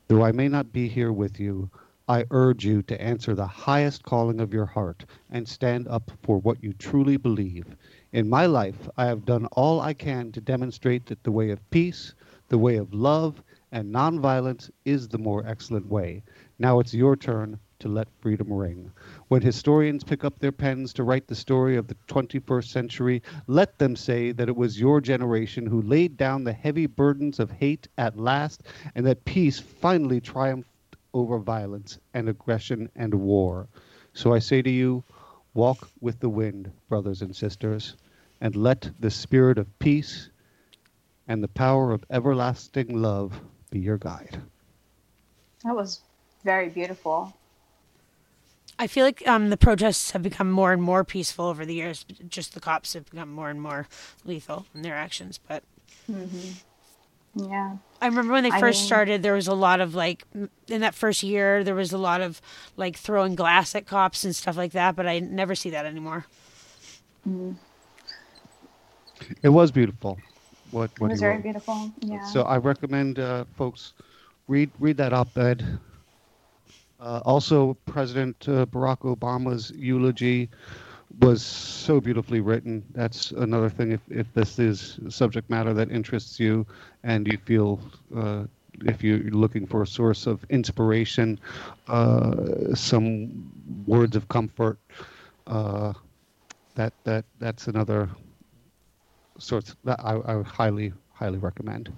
Though 0.08 0.24
I 0.24 0.32
may 0.32 0.48
not 0.48 0.72
be 0.72 0.88
here 0.88 1.12
with 1.12 1.40
you, 1.40 1.70
I 2.08 2.26
urge 2.32 2.66
you 2.66 2.82
to 2.84 3.02
answer 3.02 3.36
the 3.36 3.46
highest 3.48 4.04
calling 4.04 4.40
of 4.40 4.54
your 4.54 4.66
heart 4.66 5.06
and 5.32 5.48
stand 5.48 5.88
up 5.90 6.12
for 6.24 6.38
what 6.40 6.64
you 6.64 6.74
truly 6.74 7.18
believe. 7.18 7.76
In 8.14 8.30
my 8.30 8.46
life, 8.46 8.90
I 8.98 9.06
have 9.06 9.26
done 9.26 9.48
all 9.48 9.82
I 9.82 9.94
can 9.94 10.32
to 10.32 10.42
demonstrate 10.42 11.06
that 11.08 11.24
the 11.24 11.32
way 11.32 11.52
of 11.52 11.70
peace, 11.72 12.14
the 12.48 12.58
way 12.58 12.78
of 12.78 12.94
love, 12.94 13.42
and 13.72 13.94
nonviolence 13.94 14.70
is 14.86 15.08
the 15.08 15.18
more 15.18 15.46
excellent 15.46 15.88
way. 15.88 16.24
Now 16.58 16.80
it's 16.80 16.94
your 16.94 17.16
turn 17.16 17.60
to 17.82 17.90
let 17.90 18.08
freedom 18.22 18.52
ring. 18.52 18.92
When 19.28 19.42
historians 19.42 20.04
pick 20.04 20.24
up 20.24 20.40
their 20.40 20.52
pens 20.52 20.94
to 20.94 21.04
write 21.04 21.28
the 21.28 21.36
story 21.36 21.78
of 21.78 21.88
the 21.88 21.98
21st 22.08 22.68
century, 22.70 23.22
let 23.48 23.78
them 23.78 23.96
say 23.96 24.32
that 24.32 24.48
it 24.48 24.56
was 24.56 24.80
your 24.80 25.02
generation 25.02 25.66
who 25.66 25.82
laid 25.82 26.18
down 26.18 26.44
the 26.44 26.54
heavy 26.54 26.86
burdens 26.86 27.40
of 27.40 27.52
hate 27.52 27.88
at 27.98 28.18
last, 28.18 28.64
and 28.96 29.06
that 29.06 29.26
peace 29.26 29.60
finally 29.60 30.22
triumphed 30.22 30.70
over 31.14 31.38
violence 31.38 32.00
and 32.14 32.30
aggression 32.30 32.90
and 32.96 33.14
war. 33.14 33.68
So 34.14 34.34
I 34.34 34.40
say 34.40 34.62
to 34.62 34.70
you, 34.70 35.04
walk 35.54 35.90
with 36.00 36.20
the 36.20 36.30
wind, 36.30 36.72
brothers 36.88 37.22
and 37.22 37.36
sisters, 37.36 37.96
and 38.40 38.56
let 38.56 38.90
the 39.00 39.12
spirit 39.12 39.58
of 39.58 39.80
peace 39.80 40.30
and 41.28 41.44
the 41.44 41.48
power 41.48 41.92
of 41.92 42.04
everlasting 42.10 43.02
love 43.02 43.40
be 43.70 43.80
your 43.80 43.98
guide. 43.98 44.42
That 45.64 45.76
was 45.76 46.02
very 46.44 46.70
beautiful. 46.70 47.34
I 48.82 48.88
feel 48.88 49.06
like 49.06 49.26
um, 49.28 49.50
the 49.52 49.58
protests 49.58 50.12
have 50.12 50.24
become 50.24 50.50
more 50.50 50.74
and 50.74 50.82
more 50.82 51.04
peaceful 51.04 51.46
over 51.46 51.66
the 51.66 51.76
years. 51.76 52.04
Just 52.28 52.54
the 52.56 52.60
cops 52.60 52.94
have 52.94 53.10
become 53.10 53.32
more 53.32 53.50
and 53.52 53.62
more 53.62 53.88
lethal 54.26 54.66
in 54.74 54.82
their 54.82 54.96
actions. 54.96 55.40
But 55.48 55.64
Yeah. 57.36 57.78
I 58.02 58.06
remember 58.08 58.34
when 58.34 58.44
they 58.44 58.50
I 58.52 58.60
first 58.60 58.80
mean- 58.82 58.88
started, 58.88 59.22
there 59.24 59.34
was 59.36 59.48
a 59.48 59.54
lot 59.54 59.80
of 59.82 59.94
like 59.94 60.26
in 60.68 60.82
that 60.82 60.96
first 60.96 61.22
year, 61.22 61.64
there 61.64 61.76
was 61.76 61.94
a 61.94 61.98
lot 62.00 62.22
of 62.22 62.42
like 62.76 62.98
throwing 62.98 63.36
glass 63.36 63.76
at 63.76 63.86
cops 63.86 64.24
and 64.24 64.36
stuff 64.36 64.58
like 64.58 64.72
that. 64.72 64.96
But 64.96 65.06
I 65.08 65.20
never 65.20 65.54
see 65.54 65.70
that 65.70 65.86
anymore. 65.86 66.26
It 69.44 69.50
was 69.50 69.72
beautiful. 69.72 70.18
What, 70.72 70.90
It 70.96 71.02
was 71.02 71.20
very 71.20 71.36
wrote. 71.36 71.44
beautiful. 71.44 71.92
Yeah. 72.00 72.26
So 72.26 72.42
I 72.44 72.58
recommend 72.58 73.20
uh, 73.20 73.46
folks 73.56 73.94
read 74.48 74.72
read 74.80 74.98
that 74.98 75.14
op-ed. 75.14 75.80
Uh, 77.02 77.22
also, 77.26 77.74
President 77.86 78.48
uh, 78.48 78.66
Barack 78.68 79.00
Obama's 79.00 79.72
eulogy 79.72 80.50
was 81.20 81.42
so 81.44 82.00
beautifully 82.00 82.42
written. 82.42 82.86
That's 82.94 83.32
another 83.32 83.70
thing. 83.70 83.92
If 83.92 84.02
if 84.10 84.34
this 84.34 84.60
is 84.60 85.00
subject 85.10 85.50
matter 85.50 85.74
that 85.74 85.92
interests 85.92 86.40
you, 86.40 86.66
and 87.04 87.28
you 87.28 87.38
feel 87.38 87.82
uh, 88.16 88.46
if 88.86 89.04
you're 89.04 89.20
looking 89.32 89.66
for 89.68 89.82
a 89.82 89.88
source 89.88 90.28
of 90.28 90.46
inspiration, 90.50 91.40
uh, 91.88 92.76
some 92.76 93.52
words 93.88 94.16
of 94.16 94.30
comfort, 94.30 94.80
uh, 95.48 95.94
that 96.76 96.94
that 97.04 97.26
that's 97.40 97.68
another 97.68 98.10
source 99.40 99.76
that 99.84 100.00
I, 100.00 100.16
I 100.26 100.44
highly 100.44 100.94
highly 101.12 101.40
recommend. 101.40 101.92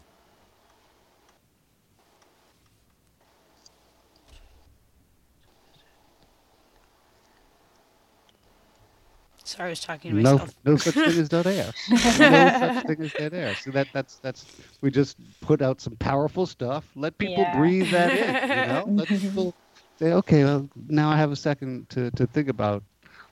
Sorry, 9.54 9.68
I 9.68 9.72
was 9.72 9.82
talking 9.82 10.12
to 10.12 10.16
No, 10.16 10.34
myself. 10.34 10.56
no 10.66 10.78
such 10.78 11.02
thing 11.02 11.18
as 11.20 11.30
dead 11.30 11.48
air. 11.48 11.76
no 12.18 12.50
such 12.50 12.82
thing 12.82 13.02
as 13.02 13.14
dead 13.14 13.34
air. 13.36 13.56
So 13.56 13.72
that 13.72 13.94
that's 13.94 14.20
that's 14.20 14.48
we 14.82 14.92
just 14.92 15.18
put 15.42 15.62
out 15.62 15.80
some 15.82 15.96
powerful 15.98 16.48
stuff. 16.48 16.92
Let 16.96 17.18
people 17.20 17.44
Yeah. 17.44 17.52
breathe 17.58 17.92
that 17.92 18.14
in. 18.16 18.40
You 18.52 18.64
know, 18.64 18.86
let 18.98 19.10
people 19.20 19.56
say, 20.00 20.14
okay, 20.14 20.44
well, 20.44 20.70
now 20.88 21.10
I 21.12 21.18
have 21.18 21.32
a 21.32 21.36
second 21.38 21.90
to 21.92 22.12
to 22.12 22.28
think 22.28 22.50
about 22.50 22.84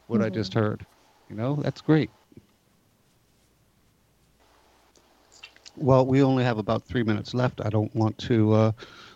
what 0.07 0.21
I 0.21 0.29
just 0.29 0.53
heard. 0.53 0.85
You 1.29 1.35
know, 1.35 1.55
that's 1.55 1.81
great. 1.81 2.11
Well, 5.75 6.05
we 6.05 6.23
only 6.23 6.43
have 6.43 6.59
about 6.59 6.85
three 6.87 7.03
minutes 7.03 7.33
left. 7.33 7.61
I 7.65 7.69
don't 7.69 7.95
want 7.95 8.17
to 8.19 8.53
uh, 8.53 8.71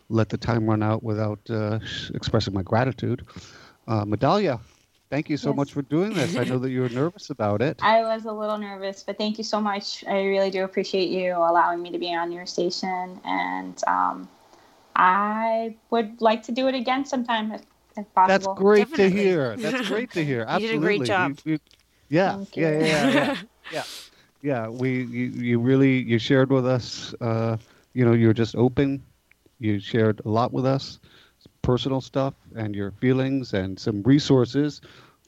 let 0.10 0.30
the 0.30 0.38
time 0.38 0.68
run 0.68 0.84
out 0.84 1.04
without 1.04 1.40
uh, 1.50 1.80
expressing 2.16 2.54
my 2.54 2.64
gratitude. 2.64 3.26
Uh, 3.88 4.06
Medalia, 4.06 4.60
thank 5.10 5.30
you 5.30 5.38
so 5.38 5.54
Yes. 5.54 5.56
much 5.56 5.74
for 5.74 5.82
doing 5.82 6.16
this. 6.16 6.38
I 6.38 6.44
know 6.44 6.60
that 6.60 6.72
you 6.72 6.82
were 6.82 6.90
nervous 6.90 7.30
about 7.30 7.62
it. 7.62 7.82
I 7.82 8.02
was 8.02 8.26
a 8.26 8.32
little 8.32 8.58
nervous, 8.58 9.04
but 9.04 9.18
thank 9.18 9.38
you 9.38 9.44
so 9.44 9.60
much. 9.62 10.04
I 10.08 10.24
really 10.24 10.50
do 10.50 10.64
appreciate 10.64 11.10
you 11.10 11.34
allowing 11.36 11.82
me 11.82 11.92
to 11.92 11.98
be 12.00 12.14
on 12.14 12.32
your 12.32 12.46
station, 12.46 13.20
and 13.26 13.82
um, 13.88 14.30
I 14.96 15.76
would 15.92 16.22
like 16.22 16.44
to 16.44 16.52
do 16.52 16.68
it 16.68 16.76
again 16.76 17.06
sometime 17.06 17.52
if, 17.52 17.62
if 17.98 18.14
That's 18.26 18.48
possible. 18.48 18.58
great 18.58 18.94
to 18.96 19.10
hear. 19.10 19.58
That's 19.58 19.82
great 19.82 20.12
to 20.14 20.24
hear. 20.24 20.46
You 20.52 20.68
Absolutely. 20.70 20.70
did 20.70 20.74
a 20.74 20.80
great 20.80 21.04
job. 21.06 21.34
You- 21.46 21.54
you- 21.54 21.60
yeah, 22.10 22.38
Thank 22.38 22.56
yeah, 22.56 22.70
you. 22.70 22.72
yeah, 22.72 22.82
yeah, 22.84 23.08
yeah, 23.08 23.28
yeah, 23.70 23.84
yeah. 24.42 24.68
We, 24.70 25.04
you, 25.04 25.26
you 25.26 25.60
really, 25.60 26.02
you 26.02 26.18
shared 26.20 26.52
with 26.52 26.66
us. 26.66 27.14
Uh, 27.22 27.58
you 27.94 28.06
know, 28.06 28.14
you 28.14 28.28
were 28.28 28.34
just 28.34 28.56
open. 28.56 29.04
You 29.60 29.80
shared 29.80 30.22
a 30.26 30.30
lot 30.30 30.52
with 30.54 30.66
us, 30.66 31.00
personal 31.66 32.00
stuff 32.00 32.36
and 32.56 32.76
your 32.76 32.92
feelings 32.92 33.54
and 33.54 33.80
some 33.80 34.04
resources. 34.04 34.82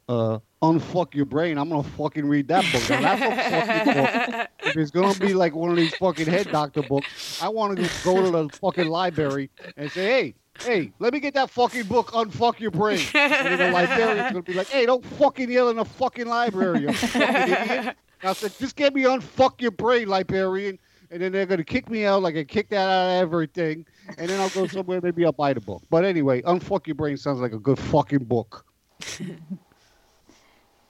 Uh, 0.08 0.40
unfuck 0.62 1.14
your 1.14 1.26
brain. 1.26 1.58
I'm 1.58 1.70
gonna 1.70 1.84
fucking 1.84 2.26
read 2.26 2.48
that 2.48 2.64
book. 2.72 2.90
Now, 2.90 3.02
that's 3.16 3.22
a 3.22 3.86
fucking 3.86 4.38
book. 4.38 4.48
If 4.60 4.78
it's 4.78 4.92
gonna 4.92 5.20
be 5.20 5.34
like 5.34 5.54
one 5.54 5.72
of 5.72 5.76
these 5.76 5.94
fucking 5.96 6.28
head 6.28 6.50
doctor 6.52 6.82
books, 6.84 7.42
I 7.42 7.50
want 7.50 7.78
to 7.78 7.90
go 8.04 8.22
to 8.24 8.32
the 8.32 8.50
fucking 8.58 8.88
library 8.88 9.50
and 9.76 9.92
say, 9.92 10.06
hey, 10.06 10.36
hey, 10.60 10.92
let 11.00 11.12
me 11.12 11.20
get 11.20 11.34
that 11.34 11.50
fucking 11.50 11.84
book, 11.84 12.12
Unfuck 12.12 12.60
Your 12.60 12.72
Brain. 12.72 13.02
And 13.14 13.60
the 13.60 13.72
librarian's 13.72 14.32
gonna 14.32 14.44
be 14.44 14.54
like, 14.54 14.70
hey, 14.70 14.86
don't 14.86 15.06
fucking 15.06 15.52
yell 15.52 15.70
in 15.70 15.78
the 15.78 15.86
fucking 15.86 16.28
library, 16.28 16.82
you 16.82 16.94
fucking 16.94 17.52
idiot. 17.52 17.96
I 18.24 18.34
said, 18.34 18.54
just 18.58 18.76
get 18.76 18.94
me 18.96 19.04
Unfuck 19.04 19.62
Your 19.62 19.72
Brain, 19.72 20.08
librarian. 20.08 20.80
And 21.10 21.22
then 21.22 21.32
they're 21.32 21.45
gonna 21.45 21.64
kick 21.64 21.89
me 21.89 22.05
out 22.05 22.22
like 22.22 22.36
I 22.36 22.43
kicked 22.43 22.72
that 22.72 22.88
out 22.88 23.10
of 23.10 23.22
everything. 23.22 23.86
And 24.18 24.30
then 24.30 24.39
I'll 24.39 24.49
go 24.49 24.68
somewhere, 24.68 24.99
maybe 25.01 25.26
I'll 25.26 25.32
buy 25.32 25.53
the 25.53 25.62
book. 25.62 25.82
But 25.89 26.03
anyway, 26.05 26.41
Unfuck 26.41 26.88
Your 26.88 26.95
Brain 26.95 27.18
sounds 27.18 27.39
like 27.39 27.53
a 27.53 27.60
good 27.60 27.80
fucking 27.80 28.26
book. 28.26 28.66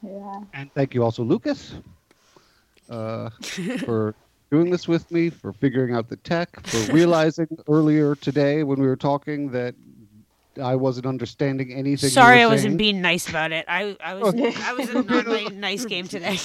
Yeah. 0.02 0.40
And 0.54 0.72
thank 0.74 0.94
you 0.94 1.02
also, 1.02 1.22
Lucas, 1.22 1.74
uh, 2.88 3.30
for 3.84 4.14
doing 4.50 4.70
this 4.70 4.86
with 4.86 5.10
me, 5.10 5.30
for 5.30 5.52
figuring 5.52 5.94
out 5.94 6.08
the 6.08 6.16
tech, 6.16 6.64
for 6.66 6.92
realizing 6.92 7.48
earlier 7.68 8.14
today 8.14 8.62
when 8.62 8.80
we 8.80 8.86
were 8.86 8.96
talking 8.96 9.50
that 9.50 9.74
I 10.60 10.76
wasn't 10.76 11.06
understanding 11.06 11.72
anything. 11.72 12.08
you 12.08 12.10
Sorry, 12.10 12.42
I 12.42 12.46
wasn't 12.46 12.78
being 12.78 13.00
nice 13.00 13.28
about 13.28 13.52
it. 13.52 13.64
I, 13.68 13.96
I 14.00 14.14
was 14.14 14.34
I 14.62 14.72
was 14.74 14.90
in 14.90 15.06
not 15.06 15.26
my 15.26 15.44
nice 15.52 15.84
game 15.84 16.08
today. 16.08 16.38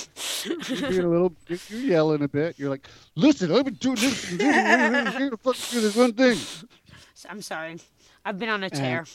You're 0.43 0.89
being 0.89 1.03
a 1.03 1.09
little, 1.09 1.35
you're 1.47 1.79
yelling 1.79 2.23
a 2.23 2.27
bit. 2.27 2.57
You're 2.59 2.69
like, 2.69 2.87
listen, 3.15 3.51
let 3.51 3.65
me 3.65 3.71
do 3.71 3.95
this. 3.95 4.31
Me 4.31 5.29
fucking 5.41 5.61
do 5.71 5.81
this 5.81 5.95
one 5.95 6.13
thing. 6.13 6.37
I'm 7.29 7.41
sorry. 7.41 7.79
I've 8.25 8.39
been 8.39 8.49
on 8.49 8.63
a 8.63 8.69
tear. 8.69 9.05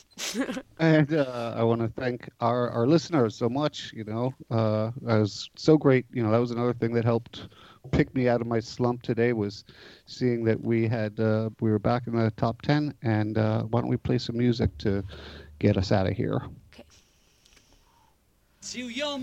And 0.79 1.13
uh, 1.13 1.55
I 1.57 1.63
want 1.63 1.81
to 1.81 1.87
thank 1.89 2.29
our, 2.41 2.69
our 2.69 2.85
listeners 2.85 3.35
so 3.35 3.49
much. 3.49 3.91
You 3.93 4.03
know, 4.03 4.33
uh, 4.51 4.91
that 5.01 5.19
was 5.19 5.49
so 5.55 5.77
great. 5.77 6.05
You 6.11 6.23
know, 6.23 6.31
that 6.31 6.37
was 6.37 6.51
another 6.51 6.73
thing 6.73 6.93
that 6.93 7.05
helped 7.05 7.47
picked 7.91 8.15
me 8.15 8.27
out 8.27 8.41
of 8.41 8.47
my 8.47 8.59
slump 8.59 9.01
today 9.01 9.33
was 9.33 9.63
seeing 10.05 10.43
that 10.45 10.59
we 10.59 10.87
had 10.87 11.19
uh, 11.19 11.49
we 11.59 11.71
were 11.71 11.79
back 11.79 12.07
in 12.07 12.15
the 12.15 12.31
top 12.31 12.61
ten, 12.61 12.93
and 13.01 13.37
uh, 13.37 13.63
why 13.63 13.81
don't 13.81 13.89
we 13.89 13.97
play 13.97 14.17
some 14.17 14.37
music 14.37 14.77
to 14.79 15.03
get 15.59 15.77
us 15.77 15.91
out 15.91 16.07
of 16.07 16.13
here? 16.13 16.41
Okay. 16.73 16.83
To 18.61 18.89
your 18.89 19.17